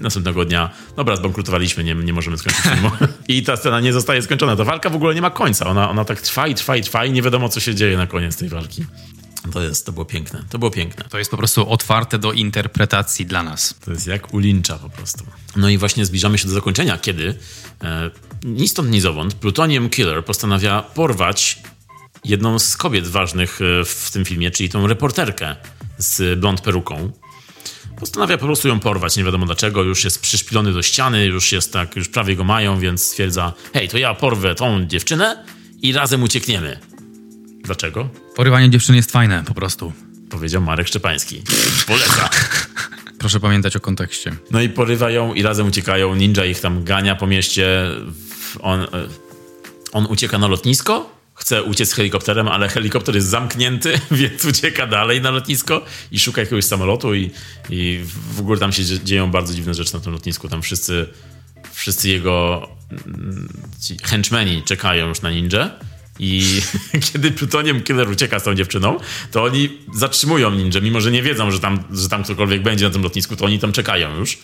[0.00, 2.90] Następnego dnia, dobra, zbankrutowaliśmy, nie, nie możemy skończyć filmu.
[3.28, 4.56] I ta scena nie zostaje skończona.
[4.56, 5.66] Ta walka w ogóle nie ma końca.
[5.66, 8.06] Ona, ona tak trwa i trwa i trwa i nie wiadomo, co się dzieje na
[8.06, 8.84] koniec tej walki.
[9.52, 10.44] To jest, to było piękne.
[10.50, 11.04] To było piękne.
[11.04, 13.74] To jest po prostu otwarte do interpretacji dla nas.
[13.84, 15.24] To jest jak u Lyncha po prostu.
[15.56, 17.34] No i właśnie zbliżamy się do zakończenia, kiedy
[17.82, 18.10] e,
[18.44, 21.58] ni stąd, ni zowąd Plutonium Killer postanawia porwać
[22.24, 25.56] jedną z kobiet ważnych e, w tym filmie, czyli tą reporterkę
[25.98, 27.12] z blond peruką.
[28.00, 31.72] Postanawia po prostu ją porwać, nie wiadomo dlaczego, już jest przyszpilony do ściany, już jest
[31.72, 35.44] tak, już prawie go mają, więc stwierdza, hej, to ja porwę tą dziewczynę
[35.82, 36.91] i razem uciekniemy.
[37.62, 38.08] Dlaczego?
[38.36, 39.92] Porywanie dziewczyny jest fajne, po prostu.
[40.30, 41.42] Powiedział Marek Szczepański.
[41.86, 42.30] Poleca.
[43.18, 44.32] Proszę pamiętać o kontekście.
[44.50, 46.14] No i porywa ją i razem uciekają.
[46.14, 47.88] Ninja ich tam gania po mieście.
[48.60, 48.86] On, e,
[49.92, 55.30] on ucieka na lotnisko, chce uciec helikopterem, ale helikopter jest zamknięty, więc ucieka dalej na
[55.30, 57.30] lotnisko i szuka jakiegoś samolotu i,
[57.70, 60.48] i w ogóle tam się dzieją bardzo dziwne rzeczy na tym lotnisku.
[60.48, 61.08] Tam wszyscy,
[61.72, 62.68] wszyscy jego
[63.06, 63.48] mm,
[64.02, 65.70] henchmen czekają już na ninja
[66.22, 66.60] i
[67.12, 68.98] kiedy Plutonium Killer ucieka z tą dziewczyną,
[69.30, 72.90] to oni zatrzymują ninja, mimo że nie wiedzą, że tam, że tam ktokolwiek będzie na
[72.90, 74.38] tym lotnisku, to oni tam czekają już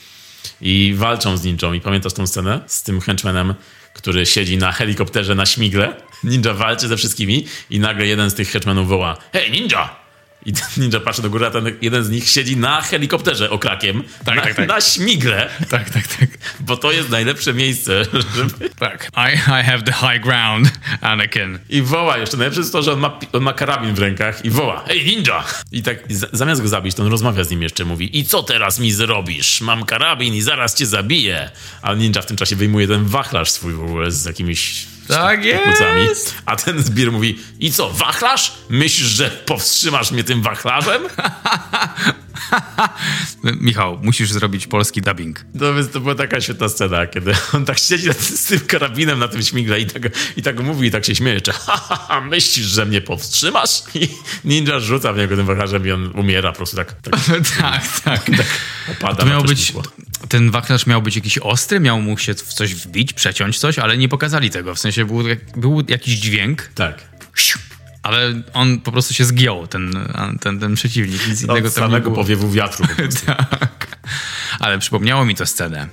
[0.61, 1.73] i walczą z ninją.
[1.73, 3.55] I pamiętasz tą scenę z tym henchmanem,
[3.95, 5.95] który siedzi na helikopterze na śmigle?
[6.25, 10.08] Ninja walczy ze wszystkimi i nagle jeden z tych henchmenów woła Hej, ninja!
[10.47, 14.03] I ten ninja patrzy do góry, a ten jeden z nich siedzi na helikopterze okrakiem,
[14.25, 14.69] tak, na, tak, tak.
[14.69, 15.49] na śmigle.
[15.71, 16.29] Tak, tak, tak.
[16.61, 18.05] Bo to jest najlepsze miejsce,
[18.37, 18.71] żeby...
[18.79, 19.11] Tak.
[19.17, 21.59] I, I have the high ground, Anakin.
[21.69, 22.37] I woła jeszcze.
[22.37, 25.45] Najlepsze jest to, że on ma, on ma karabin w rękach i woła, hej ninja!
[25.73, 25.99] I tak
[26.33, 29.61] zamiast go zabić, to on rozmawia z nim jeszcze, mówi, i co teraz mi zrobisz?
[29.61, 31.51] Mam karabin i zaraz cię zabiję.
[31.83, 36.35] A ninja w tym czasie wyjmuje ten wachlarz swój w ogóle z jakimiś tak jest.
[36.47, 38.53] A ten zbir mówi, i co, wachlarz?
[38.71, 41.03] Myślisz, że powstrzymasz mnie tym wachlarzem?
[43.61, 45.45] Michał, musisz zrobić polski dubbing.
[45.55, 49.29] No więc to była taka świetna scena, kiedy on tak siedzi z tym karabinem na
[49.29, 50.03] tym śmigle i tak,
[50.37, 53.83] i tak mówi i tak się śmieje, czy ha, ha, ha, myślisz, że mnie powstrzymasz?
[53.95, 54.09] I
[54.45, 56.93] ninja rzuca w niego tym wachlarzem i on umiera po prostu tak.
[56.93, 57.15] Tak,
[57.61, 58.01] tak.
[58.05, 58.25] tak.
[58.25, 58.47] tak
[58.91, 59.73] opada to miał być,
[60.29, 63.99] ten wachlarz miał być jakiś ostry, miał mu się w coś wbić, przeciąć coś, ale
[63.99, 64.75] nie pokazali tego.
[64.75, 65.23] W sensie był,
[65.57, 66.71] był jakiś dźwięk.
[66.75, 67.09] Tak.
[68.03, 70.09] Ale on po prostu się zgiął, ten,
[70.41, 71.29] ten, ten przeciwnik.
[71.29, 72.87] Nic innego Od samego powiewu wiatru.
[73.27, 73.99] tak.
[74.59, 75.89] Ale przypomniało mi to scenę.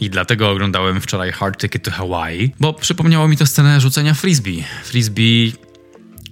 [0.00, 4.64] I dlatego oglądałem wczoraj Hard Ticket to Hawaii, bo przypomniało mi to scenę rzucenia frisbee.
[4.84, 5.52] Frisbee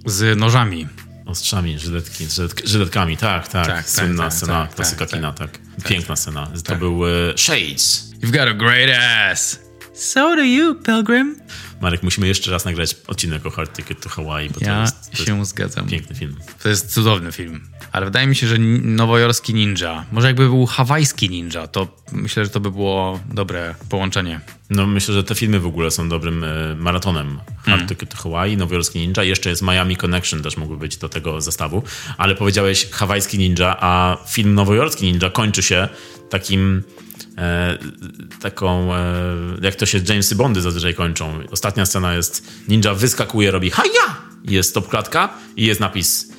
[0.05, 0.87] z nożami.
[1.25, 2.27] Ostrzami, żyletki,
[2.65, 3.67] żyletkami, tak, tak.
[3.67, 5.51] tak Słynna tak, scena, tak, klasyka tak, kina, tak.
[5.51, 5.87] tak.
[5.87, 6.45] Piękna scena.
[6.45, 6.79] To tak.
[6.79, 8.11] był uh, Shades.
[8.21, 9.59] You've got a great ass.
[9.93, 11.35] So do you, Pilgrim.
[11.81, 15.11] Marek, musimy jeszcze raz nagrać odcinek o Hard Ticket to Hawaii, bo ja to jest,
[15.11, 15.87] to się jest zgadzam.
[15.87, 16.35] piękny film.
[16.63, 17.61] To jest cudowny film.
[17.91, 22.49] Ale wydaje mi się, że nowojorski ninja, może jakby był hawajski ninja, to myślę, że
[22.49, 24.39] to by było dobre połączenie.
[24.69, 27.39] No myślę, że te filmy w ogóle są dobrym e, maratonem.
[27.57, 27.87] Hard mm.
[27.87, 31.83] Ticket to Hawaii, Nowojorski Ninja, jeszcze jest Miami Connection też mógłby być do tego zestawu,
[32.17, 35.89] ale powiedziałeś hawajski ninja, a film Nowojorski Ninja kończy się
[36.29, 36.83] takim
[37.37, 37.77] e,
[38.41, 39.03] taką, e,
[39.61, 41.39] jak to się Jamesy Bondy zazwyczaj kończą.
[41.51, 44.25] Ostatnia scena jest ninja wyskakuje, robi haja!
[44.43, 46.35] Jest stop klatka i jest napis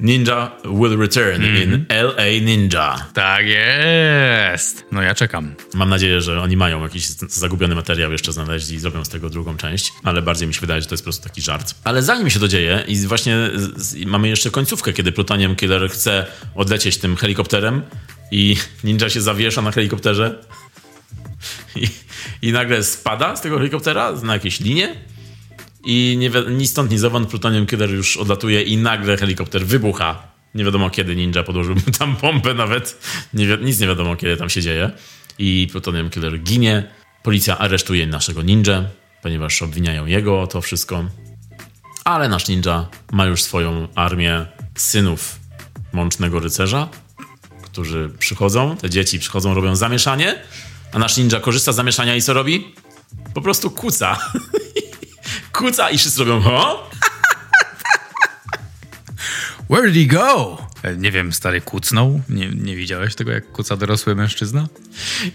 [0.00, 1.62] Ninja will return mm -hmm.
[1.62, 2.06] in mhm.
[2.06, 3.06] LA Ninja.
[3.14, 4.84] Tak jest.
[4.92, 5.54] No ja czekam.
[5.74, 9.56] Mam nadzieję, że oni mają jakiś zagubiony materiał jeszcze znaleźli i zrobią z tego drugą
[9.56, 11.74] część, ale bardziej mi się wydaje, że to jest po prostu taki żart.
[11.84, 13.36] Ale zanim się to dzieje i właśnie
[14.06, 17.82] mamy jeszcze końcówkę, kiedy Plutonium Killer chce odlecieć tym helikopterem
[18.30, 20.44] i ninja się zawiesza na helikopterze
[21.76, 21.88] i,
[22.42, 24.96] i nagle spada z tego helikoptera na jakieś linie
[25.86, 30.22] i nie, ni stąd, ni zowąd Plutonium Killer już odlatuje i nagle helikopter wybucha.
[30.54, 32.98] Nie wiadomo kiedy Ninja podłożył tam pompę nawet.
[33.34, 34.90] Nie nic nie wiadomo kiedy tam się dzieje.
[35.38, 36.90] I Plutonium Killer ginie.
[37.22, 38.84] Policja aresztuje naszego ninja,
[39.22, 41.04] ponieważ obwiniają jego o to wszystko.
[42.04, 45.40] Ale nasz ninja ma już swoją armię synów
[45.92, 46.88] Mącznego Rycerza,
[47.76, 50.42] którzy przychodzą, te dzieci przychodzą, robią zamieszanie,
[50.92, 52.74] a nasz ninja korzysta z zamieszania i co robi?
[53.34, 54.18] Po prostu kuca.
[55.58, 56.90] kuca i wszyscy robią ho?
[59.70, 60.58] Where did he go?
[60.82, 62.20] E, nie wiem, stary kucnął?
[62.28, 64.66] Nie, nie widziałeś tego, jak kuca dorosły mężczyzna?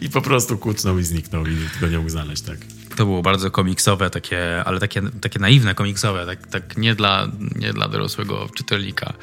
[0.01, 2.57] I po prostu kucnął i zniknął i nikt go nie mógł znaleźć, tak.
[2.95, 7.73] To było bardzo komiksowe, takie, ale takie, takie naiwne komiksowe, tak, tak nie, dla, nie
[7.73, 9.13] dla dorosłego czytelnika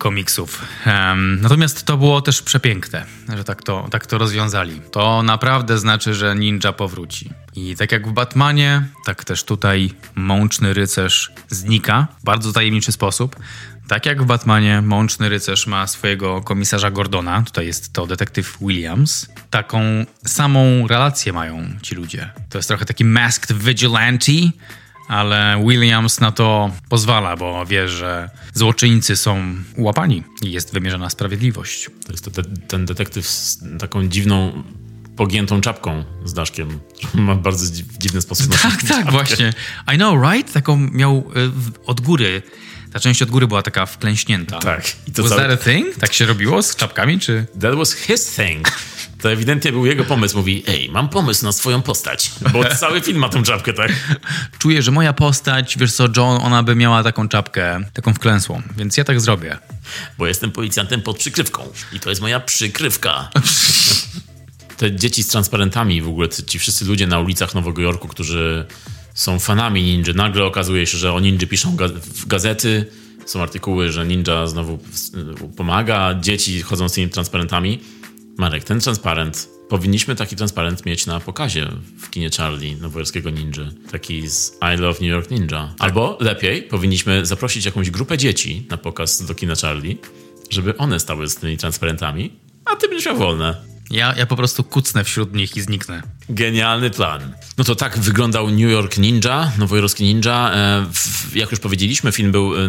[0.00, 0.64] komiksów.
[1.40, 3.04] Natomiast to było też przepiękne,
[3.36, 4.80] że tak to, tak to rozwiązali.
[4.92, 7.30] To naprawdę znaczy, że ninja powróci.
[7.56, 13.36] I tak jak w Batmanie, tak też tutaj mączny rycerz znika w bardzo tajemniczy sposób.
[13.88, 19.28] Tak jak w Batmanie, mączny rycerz ma swojego komisarza Gordona, tutaj jest to detektyw Williams.
[19.50, 19.80] Taką
[20.26, 22.30] samą relację mają ci ludzie.
[22.48, 24.32] To jest trochę taki masked vigilante,
[25.10, 31.90] ale Williams na to pozwala, bo wie, że złoczyńcy są łapani i jest wymierzona sprawiedliwość.
[32.06, 34.62] To jest te, ten detektyw z taką dziwną
[35.16, 36.80] pogiętą czapką z daszkiem.
[37.14, 39.10] Ma bardzo dziwny sposób Tak, tak, czapkę.
[39.10, 39.52] właśnie.
[39.94, 40.52] I know, right?
[40.52, 42.42] Taką miał y, od góry.
[42.92, 44.58] Ta część od góry była taka wklęśnięta.
[44.58, 44.92] Tak.
[45.08, 45.42] I to was cały...
[45.42, 45.96] that a thing?
[45.96, 47.46] Tak się robiło z czapkami, czy?
[47.60, 48.68] That was his thing.
[49.22, 50.36] To ewidentnie był jego pomysł.
[50.36, 52.30] Mówi, ej, mam pomysł na swoją postać.
[52.52, 53.92] Bo cały film ma tą czapkę, tak?
[54.58, 58.62] Czuję, że moja postać, wiesz co, John, ona by miała taką czapkę, taką wklęsłą.
[58.76, 59.58] Więc ja tak zrobię.
[60.18, 61.62] Bo jestem policjantem pod przykrywką.
[61.92, 63.28] I to jest moja przykrywka.
[64.76, 68.66] Te dzieci z transparentami w ogóle, ci wszyscy ludzie na ulicach Nowego Jorku, którzy
[69.14, 70.12] są fanami ninja.
[70.12, 72.86] Nagle okazuje się, że o ninja piszą w gazety,
[73.26, 74.78] są artykuły, że ninja znowu
[75.56, 77.80] pomaga, dzieci chodzą z tymi transparentami
[78.40, 81.68] Marek, ten transparent, powinniśmy taki transparent mieć na pokazie
[81.98, 83.64] w kinie Charlie, nowojorskiego ninja.
[83.90, 85.48] Taki z I Love New York Ninja.
[85.48, 85.74] Tak.
[85.78, 89.96] Albo lepiej, powinniśmy zaprosić jakąś grupę dzieci na pokaz do kina Charlie,
[90.50, 92.32] żeby one stały z tymi transparentami,
[92.64, 93.69] a ty będziesz miał wolne.
[93.90, 96.02] Ja, ja po prostu kucnę wśród nich i zniknę.
[96.28, 97.34] Genialny plan.
[97.58, 100.50] No to tak wyglądał New York Ninja, nowojorski ninja.
[100.54, 100.86] E,
[101.34, 102.68] jak już powiedzieliśmy, film był e,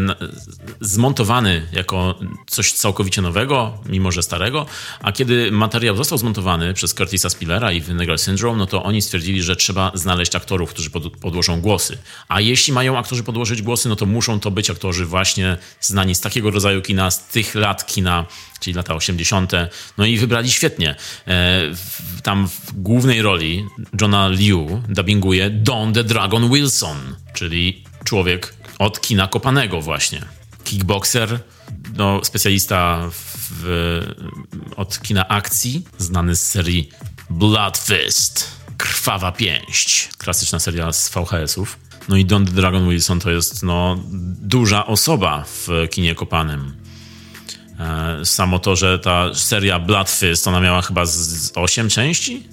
[0.81, 4.65] zmontowany jako coś całkowicie nowego, mimo że starego,
[5.01, 9.43] a kiedy materiał został zmontowany przez Curtisa Spillera i Vinegar Syndrome, no to oni stwierdzili,
[9.43, 10.89] że trzeba znaleźć aktorów, którzy
[11.21, 11.97] podłożą głosy.
[12.27, 16.21] A jeśli mają aktorzy podłożyć głosy, no to muszą to być aktorzy właśnie znani z
[16.21, 18.25] takiego rodzaju kina, z tych lat kina,
[18.61, 19.51] czyli lata 80.
[19.97, 20.95] No i wybrali świetnie.
[21.27, 21.61] E,
[22.23, 23.65] tam w głównej roli
[24.01, 30.21] Johna Liu dubbinguje Don the Dragon Wilson, czyli człowiek od kina kopanego właśnie.
[30.63, 31.39] Kickboxer,
[31.97, 34.01] no, specjalista w,
[34.75, 36.89] od kina akcji, znany z serii
[37.29, 41.79] Blood Fist, Krwawa Pięść, klasyczna seria z VHS-ów.
[42.09, 44.03] No i Don the Dragon Wilson to jest no,
[44.41, 46.80] duża osoba w kinie kopanym.
[47.81, 52.43] E, samo to, że ta seria Blood Fist, ona miała chyba z 8 części?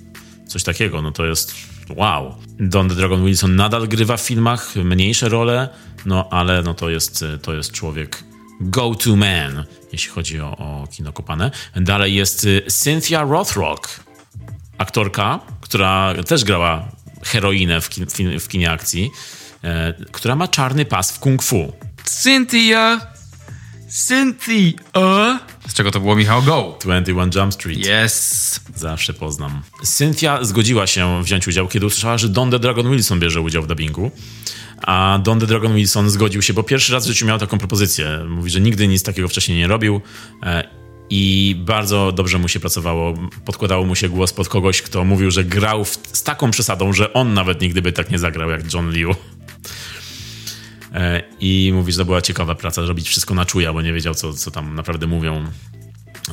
[0.46, 1.54] Coś takiego, no to jest
[1.96, 2.34] wow.
[2.60, 5.68] Don the Dragon Wilson nadal grywa w filmach, mniejsze role,
[6.06, 8.24] no ale no to jest, to jest człowiek
[8.60, 11.50] go-to man, jeśli chodzi o, o kino kopane.
[11.76, 14.04] Dalej jest y, Cynthia Rothrock,
[14.78, 16.88] aktorka, która też grała
[17.22, 18.06] heroinę w, kin,
[18.40, 19.10] w kinie akcji,
[19.64, 21.72] e, która ma czarny pas w kung fu.
[22.04, 23.00] Cynthia
[23.88, 25.40] Cynthia!
[25.68, 26.42] Z czego to było, Michał?
[26.42, 26.78] Go!
[26.80, 27.78] 21 Jump Street.
[28.04, 28.60] Yes!
[28.74, 29.62] Zawsze poznam.
[29.82, 33.66] Cynthia zgodziła się wziąć udział, kiedy usłyszała, że Don the Dragon Wilson bierze udział w
[33.66, 34.10] dubbingu.
[34.82, 38.24] A Don the Dragon Wilson zgodził się, bo pierwszy raz w życiu miał taką propozycję.
[38.28, 40.00] Mówi, że nigdy nic takiego wcześniej nie robił
[40.42, 40.68] e,
[41.10, 43.14] i bardzo dobrze mu się pracowało.
[43.44, 47.12] Podkładało mu się głos pod kogoś, kto mówił, że grał w, z taką przesadą, że
[47.12, 49.14] on nawet nigdy by tak nie zagrał jak John Liu.
[50.94, 54.14] E, I mówi, że to była ciekawa praca, robić wszystko na czuja, bo nie wiedział,
[54.14, 55.46] co, co tam naprawdę mówią.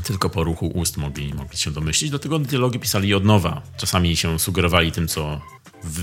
[0.03, 2.09] Tylko po ruchu ust mogli, mogli się domyślić.
[2.09, 3.61] Dlatego dialogi pisali od nowa.
[3.77, 5.41] Czasami się sugerowali tym, co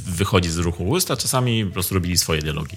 [0.07, 2.77] wychodzi z ruchu ust, a czasami po prostu robili swoje dialogi.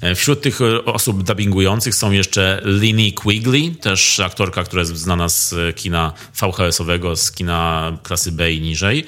[0.00, 5.28] E, wśród tych e, osób dubbingujących są jeszcze Lini Quigley, też aktorka, która jest znana
[5.28, 9.04] z kina VHS-owego, z kina klasy B i niżej.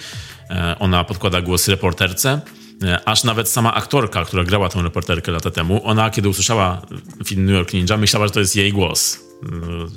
[0.78, 2.40] Ona podkłada głos reporterce.
[2.82, 6.82] E, aż nawet sama aktorka, która grała tą reporterkę lata temu, ona kiedy usłyszała
[7.24, 9.20] film New York Ninja, myślała, że to jest jej głos.
[9.43, 9.48] E,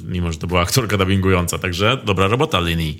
[0.04, 1.58] mimo, że to była aktorka dubbingująca.
[1.60, 3.00] Także dobra robota Lini.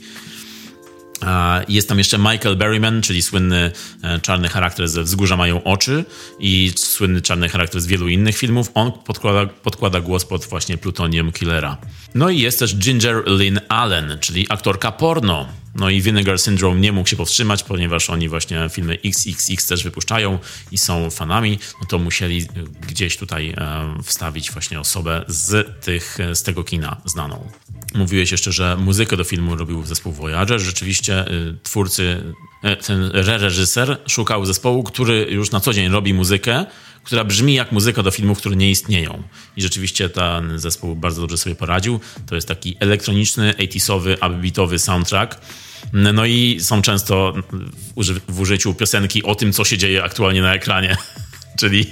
[1.68, 3.72] Jest tam jeszcze Michael Berryman, czyli słynny
[4.04, 6.06] e, czarny charakter ze Wzgórza mają oczy
[6.40, 8.72] i słynny czarny charakter z wielu innych filmów.
[8.74, 11.78] On podkłada, podkłada głos pod właśnie Plutonium Killera.
[12.16, 15.48] No i jest też Ginger Lynn Allen, czyli aktorka porno.
[15.76, 20.40] No i Vinegar Syndrome nie mógł się powstrzymać, ponieważ oni właśnie filmy XXX też wypuszczają
[20.72, 22.48] i są fanami, no to musieli
[22.88, 27.52] gdzieś tutaj e, wstawić właśnie osobę z, tych, z tego kina znaną.
[27.96, 30.60] Mówiłeś jeszcze, że muzykę do filmu robił zespół Voyager.
[30.60, 31.26] Rzeczywiście
[31.64, 32.49] twórcy, e,
[32.86, 36.66] ten reżyser szukał zespołu, który już na co dzień robi muzykę,
[37.04, 39.24] która brzmi jak muzyka do filmów, które nie istnieją.
[39.58, 42.00] I rzeczywiście ten zespół bardzo dobrze sobie poradził.
[42.28, 45.42] To jest taki elektroniczny, 80sowy, upbeatowy soundtrack.
[45.94, 47.34] No i są często
[48.28, 50.98] w użyciu piosenki o tym, co się dzieje aktualnie na ekranie.
[51.60, 51.86] Czyli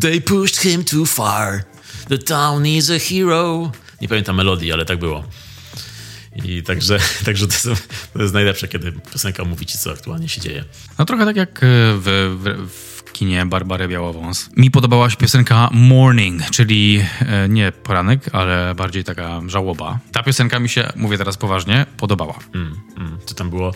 [0.00, 1.64] They pushed him too far.
[2.08, 3.72] The town is a hero.
[4.00, 5.24] Nie pamiętam melodii, ale tak było.
[6.44, 10.40] I także, także to, jest, to jest najlepsze, kiedy piosenka mówi ci, co aktualnie się
[10.40, 10.64] dzieje.
[10.98, 14.50] No trochę tak jak w, w, w kinie Barbary Białowąs.
[14.56, 19.98] Mi podobała się piosenka Morning, czyli e, nie poranek, ale bardziej taka żałoba.
[20.12, 22.34] Ta piosenka mi się, mówię teraz poważnie, podobała.
[22.54, 23.18] Mm, mm.
[23.26, 23.72] To tam było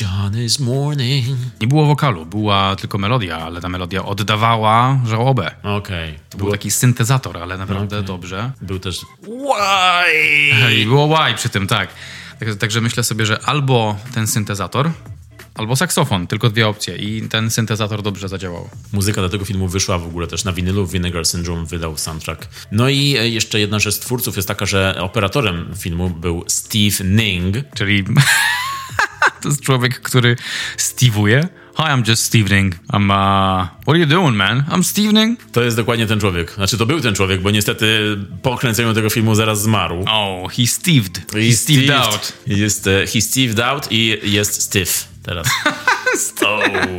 [0.00, 1.26] John is morning.
[1.60, 5.50] Nie było wokalu, była tylko melodia, ale ta melodia oddawała żałobę.
[5.62, 6.10] Okej.
[6.10, 6.20] Okay.
[6.30, 6.50] To było...
[6.50, 8.06] był taki syntezator, ale naprawdę okay.
[8.06, 8.50] dobrze.
[8.60, 10.74] Był też why.
[10.74, 11.88] I było why przy tym, tak.
[12.58, 14.90] Także myślę sobie, że albo ten syntezator
[15.54, 18.68] Albo saksofon, tylko dwie opcje i ten syntezator dobrze zadziałał.
[18.92, 22.48] Muzyka do tego filmu wyszła w ogóle też na winylu, Vinegar Syndrome wydał soundtrack.
[22.72, 27.04] No i e, jeszcze jedna rzecz z twórców jest taka, że operatorem filmu był Steve
[27.04, 27.56] Ning.
[27.74, 28.04] Czyli
[29.42, 30.36] to jest człowiek, który
[30.76, 31.46] Steve'uje.
[31.74, 32.74] Hi, I'm just Steve Ning.
[32.92, 34.64] I'm, uh, what are you doing, man?
[34.68, 35.38] I'm Steve Ning.
[35.52, 36.52] To jest dokładnie ten człowiek.
[36.52, 40.04] Znaczy, to był ten człowiek, bo niestety po kręceniu tego filmu zaraz zmarł.
[40.08, 41.32] Oh, he steved.
[41.32, 42.32] He, he steved, out.
[42.46, 45.46] Jest, he steved out i jest stiff teraz.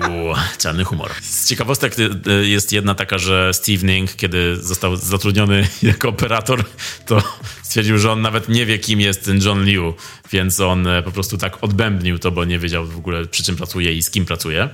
[0.10, 1.11] oh, czarny humor.
[1.22, 6.64] Z ciekawostek y, y, jest jedna taka, że Steve Ning, kiedy został zatrudniony jako operator,
[7.06, 7.23] to
[7.64, 9.94] stwierdził, że on nawet nie wie, kim jest ten John Liu,
[10.31, 13.56] więc on e, po prostu tak odbębnił to, bo nie wiedział w ogóle, przy czym
[13.56, 14.69] pracuje i z kim pracuje.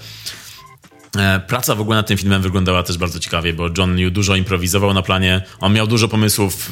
[1.18, 4.36] E, praca w ogóle nad tym filmem wyglądała też bardzo ciekawie, bo John Liu dużo
[4.36, 5.42] improwizował na planie.
[5.60, 6.72] On miał dużo pomysłów,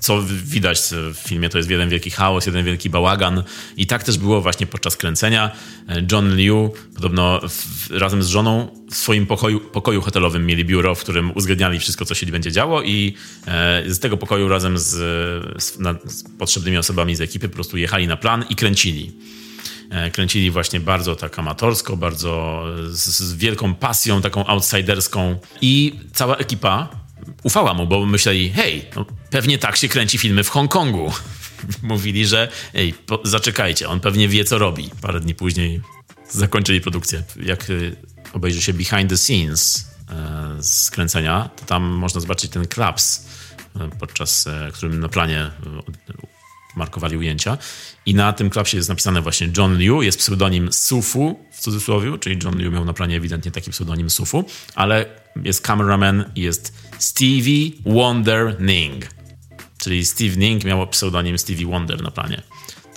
[0.00, 0.80] co widać
[1.14, 1.48] w filmie.
[1.48, 3.42] To jest jeden wielki chaos, jeden wielki bałagan.
[3.76, 5.50] I tak też było właśnie podczas kręcenia.
[5.88, 10.94] E, John Liu podobno w, razem z żoną w swoim pokoju, pokoju hotelowym mieli biuro,
[10.94, 13.14] w którym uzgadniali wszystko, co się będzie działo i
[13.46, 14.84] e, z tego pokoju razem z,
[15.62, 19.12] z, na, z potrzebnymi osobami z ekipy po prostu jechali na plan i kręcili.
[19.90, 26.88] E, kręcili właśnie bardzo tak amatorsko, bardzo z, wielką pasją, taką outsiderską i cała ekipa
[27.42, 31.12] ufała mu, bo myśleli, hej, no, pewnie tak się kręci filmy w Hongkongu.
[31.82, 34.90] Mówili, że ej, po, zaczekajcie, on pewnie wie, co robi.
[35.00, 35.80] Parę dni później
[36.30, 37.22] zakończyli produkcję.
[37.42, 37.96] Jak y,
[38.32, 43.26] obejrzy się behind the scenes e, z kręcenia, to tam można zobaczyć ten klaps,
[43.80, 46.37] e, podczas e, którym na planie e,
[46.78, 47.58] markowali ujęcia.
[48.06, 52.38] I na tym klapsie jest napisane właśnie John Liu, jest pseudonim Sufu w cudzysłowie, czyli
[52.44, 54.44] John Liu miał na planie ewidentnie taki pseudonim Sufu,
[54.74, 55.06] ale
[55.44, 59.06] jest cameraman i jest Stevie Wonder Ning.
[59.78, 62.42] Czyli Steve Ning miał pseudonim Stevie Wonder na planie.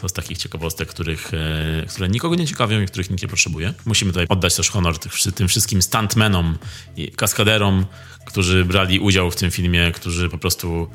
[0.01, 3.73] To z takich ciekawostek, których, e, które nikogo nie ciekawią i których nikt nie potrzebuje.
[3.85, 4.99] Musimy tutaj oddać też honor
[5.35, 6.57] tym wszystkim stuntmenom
[6.97, 7.85] i kaskaderom,
[8.25, 10.89] którzy brali udział w tym filmie, którzy po prostu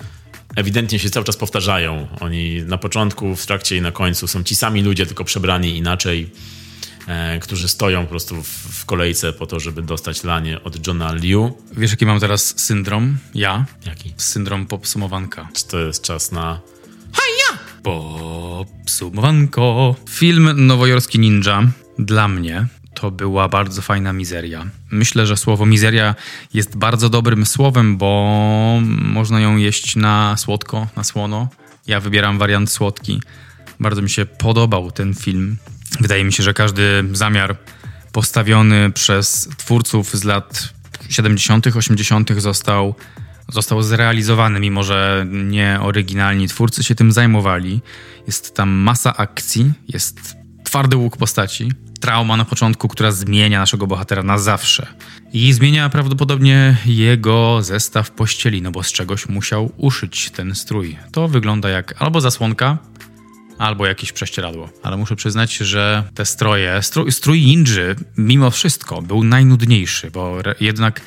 [0.57, 2.07] ewidentnie się cały czas powtarzają.
[2.21, 6.31] Oni na początku, w trakcie i na końcu są ci sami ludzie, tylko przebrani inaczej.
[7.07, 11.15] e, którzy stoją po prostu w, w, kolejce po to, żeby dostać lanie od Johna
[11.15, 11.57] Liu.
[11.77, 13.19] Wiesz, jaki mam teraz syndrom?
[13.35, 13.65] Ja?
[13.87, 14.15] Jaki?
[14.17, 15.49] Syndrom popsumowanka.
[15.55, 16.61] Czy to jest czas na...
[17.13, 17.59] Haja!
[17.83, 19.97] Popsumowanko.
[20.11, 21.69] Film Nowojorski Ninja
[21.99, 22.67] dla mnie
[23.01, 24.67] to była bardzo fajna mizeria.
[24.91, 26.15] Myślę, że słowo mizeria
[26.55, 31.49] jest bardzo dobrym słowem, bo można ją jeść na słodko, na słono.
[31.87, 33.23] Ja wybieram wariant słodki.
[33.81, 35.57] Bardzo mi się podobał ten film.
[36.01, 37.57] Wydaje mi się, że każdy zamiar
[38.13, 40.69] postawiony przez twórców z lat
[41.09, 42.31] 70., 80.
[42.39, 42.95] został,
[43.49, 47.81] został zrealizowany, mimo że nie oryginalni twórcy się tym zajmowali.
[48.27, 54.23] Jest tam masa akcji, jest twardy łuk postaci, trauma na początku, która zmienia naszego bohatera
[54.23, 54.87] na zawsze.
[55.33, 60.97] I zmienia prawdopodobnie jego zestaw pościeli, no bo z czegoś musiał uszyć ten strój.
[61.13, 62.79] To wygląda jak albo zasłonka,
[63.59, 64.69] albo jakieś prześcieradło.
[64.83, 71.01] Ale muszę przyznać, że te stroje, strój, strój ninży mimo wszystko był najnudniejszy, bo jednak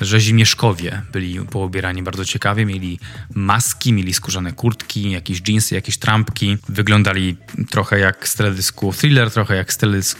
[0.00, 2.98] rzezimieszkowie byli poobierani bardzo ciekawie, mieli
[3.34, 7.36] maski, mieli skórzane kurtki, jakieś jeansy, jakieś trampki, wyglądali
[7.70, 9.72] trochę jak z teledysku Thriller, trochę jak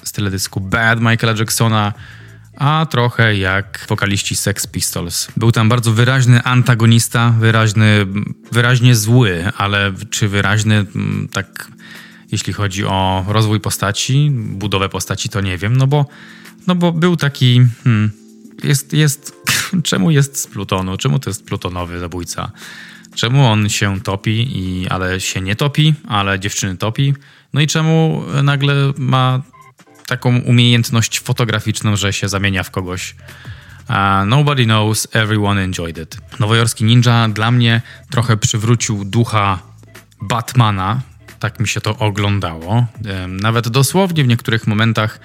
[0.02, 1.92] z teledysku Bad Michaela Jacksona,
[2.56, 5.28] a trochę jak wokaliści Sex Pistols.
[5.36, 8.06] Był tam bardzo wyraźny antagonista, wyraźny,
[8.52, 11.68] wyraźnie zły, ale czy wyraźny mm, tak
[12.32, 16.06] jeśli chodzi o rozwój postaci, budowę postaci, to nie wiem, no bo,
[16.66, 17.60] no bo był taki.
[17.84, 18.10] Hmm,
[18.62, 19.36] jest, jest.
[19.84, 20.96] Czemu jest z Plutonu?
[20.96, 22.52] Czemu to jest plutonowy zabójca?
[23.14, 27.14] Czemu on się topi, i, ale się nie topi, ale dziewczyny topi?
[27.52, 29.42] No i czemu nagle ma
[30.06, 33.14] taką umiejętność fotograficzną, że się zamienia w kogoś?
[33.88, 36.16] Uh, nobody knows, everyone enjoyed it.
[36.40, 39.58] Nowojorski Ninja dla mnie trochę przywrócił ducha
[40.22, 41.00] Batmana,
[41.38, 42.86] tak mi się to oglądało.
[43.28, 45.20] Nawet dosłownie w niektórych momentach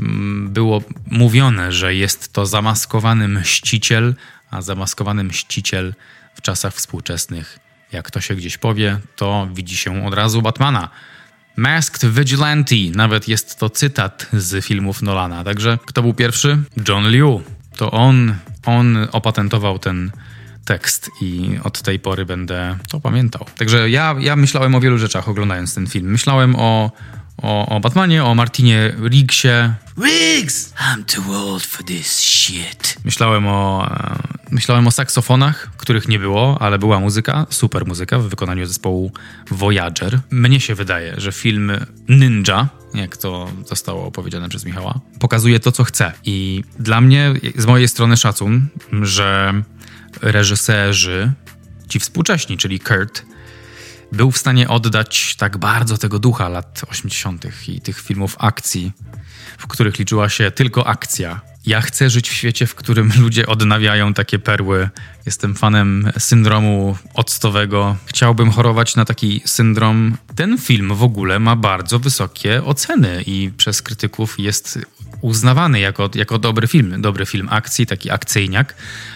[0.00, 4.14] mm, było mówione, że jest to zamaskowany mściciel,
[4.50, 5.94] a zamaskowany mściciel
[6.34, 7.58] w czasach współczesnych,
[7.92, 10.88] jak to się gdzieś powie, to widzi się od razu Batmana.
[11.56, 15.44] Masked Vigilante, nawet jest to cytat z filmów Nolana.
[15.44, 16.58] Także kto był pierwszy?
[16.88, 17.42] John Liu.
[17.76, 18.34] To on,
[18.66, 20.10] on opatentował ten
[20.64, 23.46] tekst i od tej pory będę to pamiętał.
[23.58, 26.10] Także ja, ja myślałem o wielu rzeczach oglądając ten film.
[26.10, 26.92] Myślałem o,
[27.42, 29.48] o, o Batmanie, o Martinie Riggsie.
[30.04, 30.74] Riggs!
[30.74, 32.96] I'm too old for this shit.
[33.04, 33.90] Myślałem o,
[34.52, 39.12] myślałem o saksofonach, których nie było, ale była muzyka, super muzyka w wykonaniu zespołu
[39.50, 40.20] Voyager.
[40.30, 41.72] Mnie się wydaje, że film
[42.08, 46.12] Ninja, jak to zostało opowiedziane przez Michała, pokazuje to, co chce.
[46.24, 48.66] I dla mnie, z mojej strony szacun,
[49.02, 49.52] że
[50.22, 51.32] reżyserzy,
[51.88, 53.24] ci współcześni, czyli Kurt,
[54.12, 57.68] był w stanie oddać tak bardzo tego ducha lat 80.
[57.68, 58.92] i tych filmów akcji,
[59.58, 61.51] w których liczyła się tylko akcja.
[61.66, 64.88] Ja chcę żyć w świecie, w którym ludzie odnawiają takie perły.
[65.26, 67.96] Jestem fanem syndromu octowego.
[68.06, 70.16] Chciałbym chorować na taki syndrom.
[70.34, 74.78] Ten film w ogóle ma bardzo wysokie oceny i przez krytyków jest
[75.20, 77.02] uznawany jako, jako dobry film.
[77.02, 78.74] Dobry film akcji, taki akcyjniak.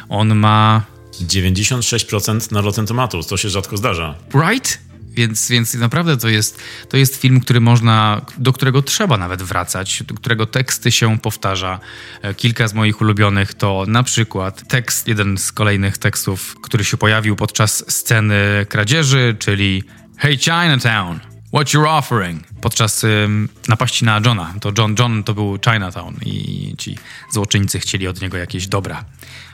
[0.08, 0.82] On ma
[1.20, 4.14] 96% na Rotten Tomatoes, to się rzadko zdarza.
[4.34, 4.85] Right?
[5.16, 10.02] Więc, więc naprawdę to jest, to jest film, który można, do którego trzeba nawet wracać,
[10.02, 11.80] do którego teksty się powtarza.
[12.22, 16.96] E, kilka z moich ulubionych to na przykład tekst, jeden z kolejnych tekstów, który się
[16.96, 19.84] pojawił podczas sceny kradzieży, czyli
[20.18, 21.20] Hey Chinatown,
[21.54, 22.44] what you're offering?
[22.60, 24.54] Podczas ym, napaści na Johna.
[24.60, 26.98] To John, John to był Chinatown i ci
[27.32, 29.04] złoczyńcy chcieli od niego jakieś dobra.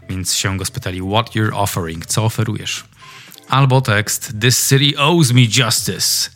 [0.08, 2.06] Więc się go spytali, what you're offering?
[2.06, 2.84] Co oferujesz?
[3.48, 6.30] Albo tekst, this city owes me justice.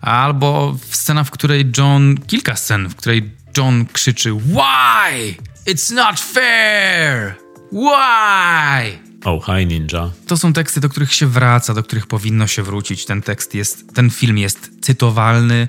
[0.00, 5.34] Albo scena, w której John, kilka scen, w której John krzyczy, why?
[5.66, 7.34] It's not fair!
[7.72, 8.98] Why?
[9.24, 10.10] Oh, hi ninja.
[10.26, 13.04] To są teksty, do których się wraca, do których powinno się wrócić.
[13.04, 15.68] Ten tekst jest, ten film jest cytowalny,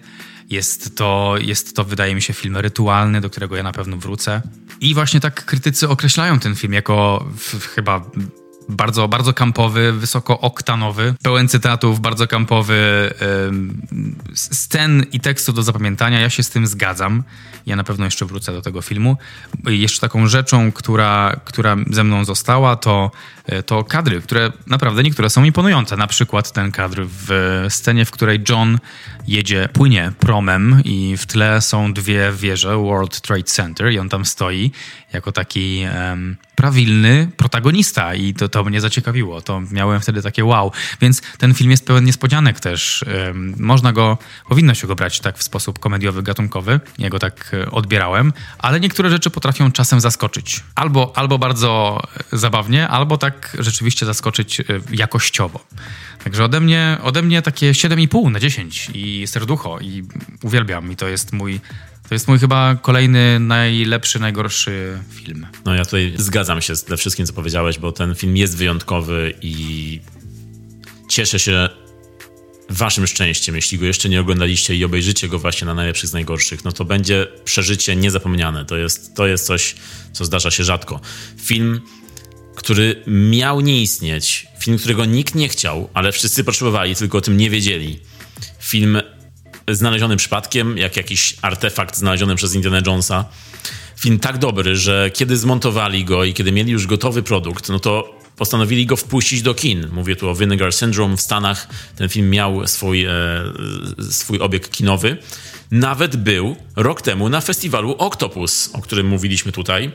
[0.50, 4.42] jest to, jest to, wydaje mi się, film rytualny, do którego ja na pewno wrócę.
[4.82, 8.02] I właśnie tak krytycy określają ten film jako w, chyba
[8.70, 13.14] bardzo, bardzo kampowy, wysoko oktanowy, pełen cytatów, bardzo kampowy,
[14.34, 16.20] scen i tekstu do zapamiętania.
[16.20, 17.24] Ja się z tym zgadzam.
[17.66, 19.18] Ja na pewno jeszcze wrócę do tego filmu.
[19.66, 23.12] Jeszcze taką rzeczą, która, która ze mną została, to,
[23.66, 25.98] to kadry, które naprawdę niektóre są imponujące.
[25.98, 27.30] Na przykład ten kadr w
[27.70, 28.80] scenie, w której John
[29.28, 34.26] jedzie, płynie promem i w tle są dwie wieże World Trade Center i on tam
[34.26, 34.72] stoi
[35.14, 39.42] jako taki um, prawilny protagonista i to, to mnie zaciekawiło.
[39.42, 40.72] To miałem wtedy takie wow.
[41.02, 43.06] Więc ten film jest pełen niespodzianek też.
[43.58, 44.18] Można go,
[44.50, 46.80] powinno się go brać tak w sposób komediowy, gatunkowy.
[46.98, 50.64] Ja go tak e, odbierałem, ale niektóre rzeczy potrafią czasem zaskoczyć.
[50.76, 52.02] Albo, albo bardzo
[52.34, 55.66] e, zabawnie, albo tak rzeczywiście zaskoczyć e, jakościowo.
[56.24, 60.04] Także ode mnie, ode mnie takie 7,5 na 10 i serducho i
[60.44, 61.60] uwielbiam i to jest mój
[62.10, 65.48] to jest mój chyba kolejny najlepszy, najgorszy film.
[65.66, 70.00] No ja tutaj zgadzam się ze wszystkim, co powiedziałeś, bo ten film jest wyjątkowy i
[71.10, 71.70] cieszę się
[72.70, 76.64] waszym szczęściem, jeśli go jeszcze nie oglądaliście i obejrzycie go właśnie na najlepszych z najgorszych,
[76.64, 78.66] no to będzie przeżycie niezapomniane.
[78.66, 79.76] To jest, to jest coś,
[80.14, 81.02] co zdarza się rzadko.
[81.42, 81.82] Film,
[82.56, 87.38] który miał nie istnieć, film, którego nikt nie chciał, ale wszyscy potrzebowali, tylko o tym
[87.38, 88.00] nie wiedzieli.
[88.60, 89.02] Film
[89.68, 93.26] znaleziony przypadkiem, jak jakiś artefakt znaleziony przez Indiana Jonesa.
[94.00, 98.20] Film tak dobry, że kiedy zmontowali go i kiedy mieli już gotowy produkt, no to
[98.36, 99.90] postanowili go wpuścić do kin.
[99.92, 101.68] Mówię tu o Vinegar Syndrome w Stanach.
[101.96, 103.12] Ten film miał swój, e,
[104.12, 105.18] swój obieg kinowy.
[105.72, 109.92] Nawet był rok temu na festiwalu Octopus, o którym mówiliśmy tutaj.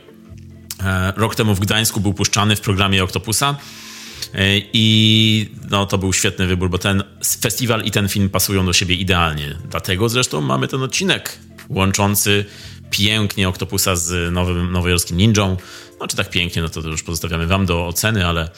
[0.85, 3.57] E, rok temu w Gdańsku był puszczany w programie Octopusa.
[4.35, 7.05] E, I no, to był świetny wybór, bo ten
[7.40, 9.57] festiwal i ten film pasują do siebie idealnie.
[9.70, 11.39] Dlatego zresztą mamy ten odcinek
[11.69, 12.44] łączący
[12.90, 15.57] pięknie Octopusa z nowym, nowojorskim ninją.
[16.01, 18.51] No czy tak pięknie, no to, już pozostawiamy wam do oceny, ale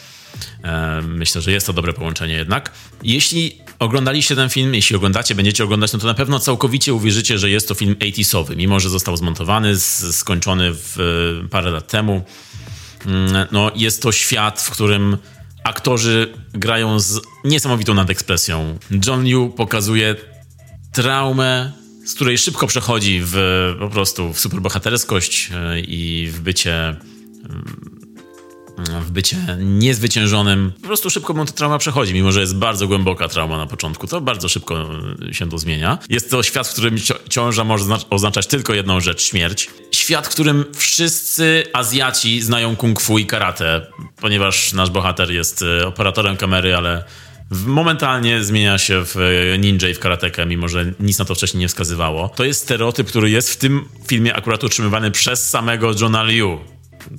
[0.65, 2.73] e, myślę, że jest to dobre połączenie jednak.
[3.03, 7.51] Jeśli oglądaliście ten film, jeśli oglądacie, będziecie oglądać, no to na pewno całkowicie uwierzycie, że
[7.51, 9.79] jest to film 80sowy, mimo że został zmontowany,
[10.13, 10.97] skończony w,
[11.51, 12.23] parę lat temu.
[13.07, 15.17] Mm, no, jest to świat, w którym
[15.65, 18.79] aktorzy grają z niesamowitą nadekspresją.
[19.07, 20.17] John Liu pokazuje
[20.93, 21.73] traumę,
[22.07, 23.37] z której szybko przechodzi w
[23.79, 26.97] po prostu w superbohaterskość e, i w bycie
[29.01, 30.73] w bycie niezwyciężonym.
[30.81, 34.07] Po prostu szybko mu ta trauma przechodzi, mimo że jest bardzo głęboka trauma na początku.
[34.07, 34.89] To bardzo szybko
[35.33, 35.99] się to zmienia.
[36.09, 36.97] Jest to świat, w którym
[37.29, 39.71] ciąża może oznaczać tylko jedną rzecz śmierć.
[39.93, 43.87] Świat, w którym wszyscy Azjaci znają kung fu i karate,
[44.17, 47.05] ponieważ nasz bohater jest e, operatorem kamery, ale
[47.67, 49.17] momentalnie zmienia się w
[49.59, 52.29] ninja i w karatekę, mimo że nic na to wcześniej nie wskazywało.
[52.29, 56.72] To jest stereotyp, który jest w tym filmie akurat utrzymywany przez samego Johna Liu.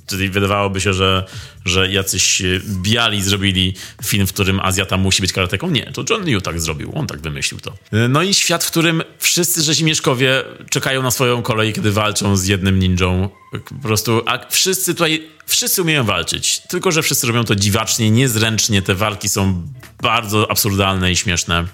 [0.06, 1.24] Czyli wydawałoby się, że,
[1.64, 2.42] że jacyś
[2.82, 3.74] biali zrobili
[4.04, 5.70] film, w którym Azjata musi być karateką.
[5.70, 7.74] Nie, to John Liu tak zrobił, on tak wymyślił to.
[8.08, 12.78] No i świat, w którym wszyscy rzezimieszkowie czekają na swoją kolej, kiedy walczą z jednym
[12.78, 13.28] ninją.
[13.68, 18.82] Po prostu, a wszyscy tutaj, wszyscy umieją walczyć, tylko że wszyscy robią to dziwacznie, niezręcznie.
[18.82, 19.68] Te walki są
[20.02, 21.64] bardzo absurdalne i śmieszne.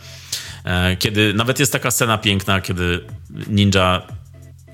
[0.65, 3.05] E, kiedy nawet jest taka scena piękna, kiedy
[3.47, 4.03] ninja,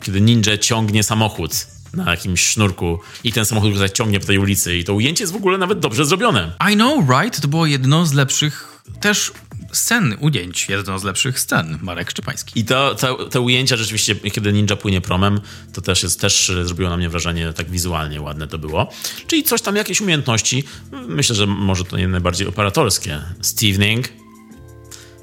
[0.02, 1.66] kiedy ninja ciągnie samochód
[1.96, 5.32] na jakimś sznurku i ten samochód tutaj ciągnie po tej ulicy i to ujęcie jest
[5.32, 6.52] w ogóle nawet dobrze zrobione.
[6.72, 7.40] I know, right?
[7.40, 9.32] To było jedno z lepszych też
[9.72, 12.60] scen, ujęć, jedno z lepszych scen, Marek Szczepański.
[12.60, 15.40] I to, to, te ujęcia rzeczywiście, kiedy ninja płynie promem,
[15.72, 18.92] to też jest, też zrobiło na mnie wrażenie, tak wizualnie ładne to było.
[19.26, 20.64] Czyli coś tam, jakieś umiejętności,
[21.08, 23.20] myślę, że może to nie najbardziej operatorskie.
[23.40, 24.08] Stevening,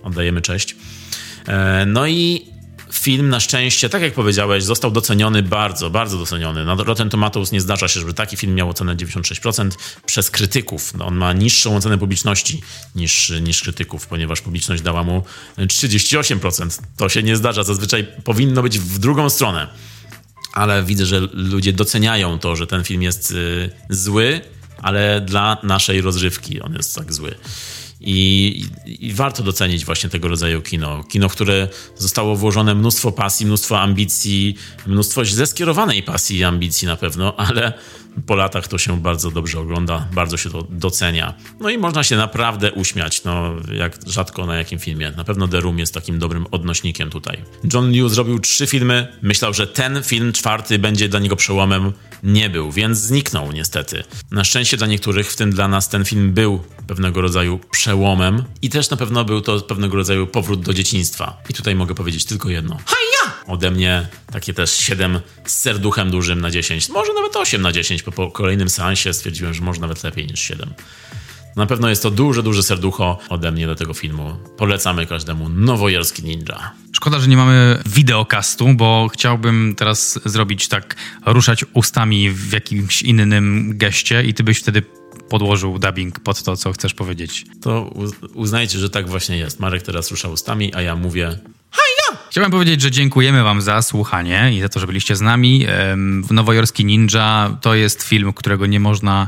[0.04, 0.76] oddajemy cześć.
[1.48, 2.53] E, no i
[2.94, 6.66] film na szczęście, tak jak powiedziałeś, został doceniony bardzo, bardzo doceniony.
[6.66, 9.70] Na Rotten Tomatoes nie zdarza się, żeby taki film miał ocenę 96%
[10.06, 10.94] przez krytyków.
[10.94, 12.62] No, on ma niższą ocenę publiczności
[12.96, 15.24] niż, niż krytyków, ponieważ publiczność dała mu
[15.58, 16.82] 38%.
[16.98, 19.68] To się nie zdarza, zazwyczaj powinno być w drugą stronę.
[20.54, 24.42] Ale widzę, że ludzie doceniają to, że ten film jest y, zły,
[24.82, 27.36] ale dla naszej rozrywki on jest tak zły.
[28.06, 31.04] I, I, warto docenić właśnie tego rodzaju kino.
[31.04, 31.68] Kino, w które
[31.98, 34.56] zostało włożone mnóstwo pasji, mnóstwo ambicji,
[34.88, 37.74] mnóstwo źle skierowanej pasji i ambicji na pewno, ale
[38.26, 41.34] po latach to się bardzo dobrze ogląda, bardzo się to docenia.
[41.60, 45.12] No i można się naprawdę uśmiać, no jak rzadko na jakim filmie.
[45.18, 47.38] Na pewno The Room jest takim dobrym odnośnikiem tutaj.
[47.74, 51.92] John Liu zrobił trzy filmy, myślał, że ten film czwarty będzie dla niego przełomem.
[52.24, 54.04] Nie był, więc zniknął niestety.
[54.32, 57.93] Na szczęście dla niektórych, w tym dla nas, ten film był pewnego rodzaju przełomem
[58.62, 61.38] i też na pewno był to pewnego rodzaju powrót do dzieciństwa.
[61.50, 62.78] I tutaj mogę powiedzieć tylko jedno.
[62.86, 63.34] Haja!
[63.48, 68.04] Ode mnie takie też 7 z serduchem dużym na 10, może nawet 8 na 10,
[68.04, 70.74] bo po kolejnym seansie stwierdziłem, że może nawet lepiej niż 7.
[71.56, 74.38] Na pewno jest to duże, duże serducho ode mnie do tego filmu.
[74.58, 76.72] Polecamy każdemu Nowojorski Ninja.
[76.96, 80.96] Szkoda, że nie mamy wideokastu, bo chciałbym teraz zrobić tak,
[81.26, 84.84] ruszać ustami w jakimś innym geście i ty byś wtedy
[85.30, 87.46] podłożył dubbing pod to, co chcesz powiedzieć.
[87.62, 87.94] To
[88.34, 89.60] uznajcie, że tak właśnie jest.
[89.60, 91.38] Marek teraz rusza ustami, a ja mówię
[92.34, 95.66] Chciałem powiedzieć, że dziękujemy Wam za słuchanie i za to, że byliście z nami.
[96.30, 99.28] Nowojorski Ninja to jest film, którego nie można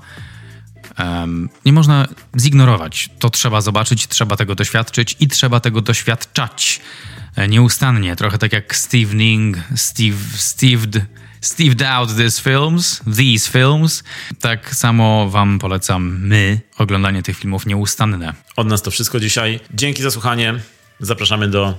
[1.66, 2.08] nie można
[2.40, 3.10] zignorować.
[3.20, 6.82] To trzeba zobaczyć, trzeba tego doświadczyć i trzeba tego doświadczać
[7.36, 8.16] e, nieustannie.
[8.16, 10.18] Trochę tak jak Steve Ning, Steve,
[11.46, 14.04] Steve, out these films, these films.
[14.40, 18.34] Tak samo wam polecam my oglądanie tych filmów nieustanne.
[18.56, 19.60] Od nas to wszystko dzisiaj.
[19.74, 20.60] Dzięki za słuchanie.
[21.00, 21.74] Zapraszamy do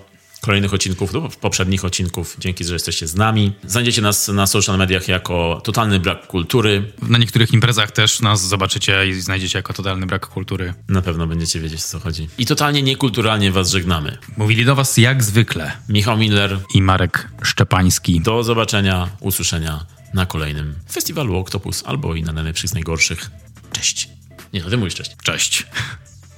[0.47, 2.37] kolejnych odcinków lub poprzednich odcinków.
[2.39, 3.53] Dzięki, że jesteście z nami.
[3.65, 6.93] Znajdziecie nas na social mediach jako totalny brak kultury.
[7.03, 10.75] Na niektórych imprezach też nas zobaczycie i znajdziecie jako totalny brak kultury.
[10.89, 12.29] Na pewno będziecie wiedzieć, o co chodzi.
[12.39, 14.19] I totalnie niekulturalnie was żegnamy.
[14.37, 18.21] Mówili do was jak zwykle Michał Miller i Marek Szczepański.
[18.21, 23.31] Do zobaczenia, usłyszenia na kolejnym festiwalu Octopus albo i na najlepszych z najgorszych.
[23.73, 24.09] Cześć.
[24.53, 25.11] Nie, no ty mówisz cześć.
[25.23, 25.67] Cześć.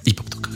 [0.05, 0.53] I po ptokach.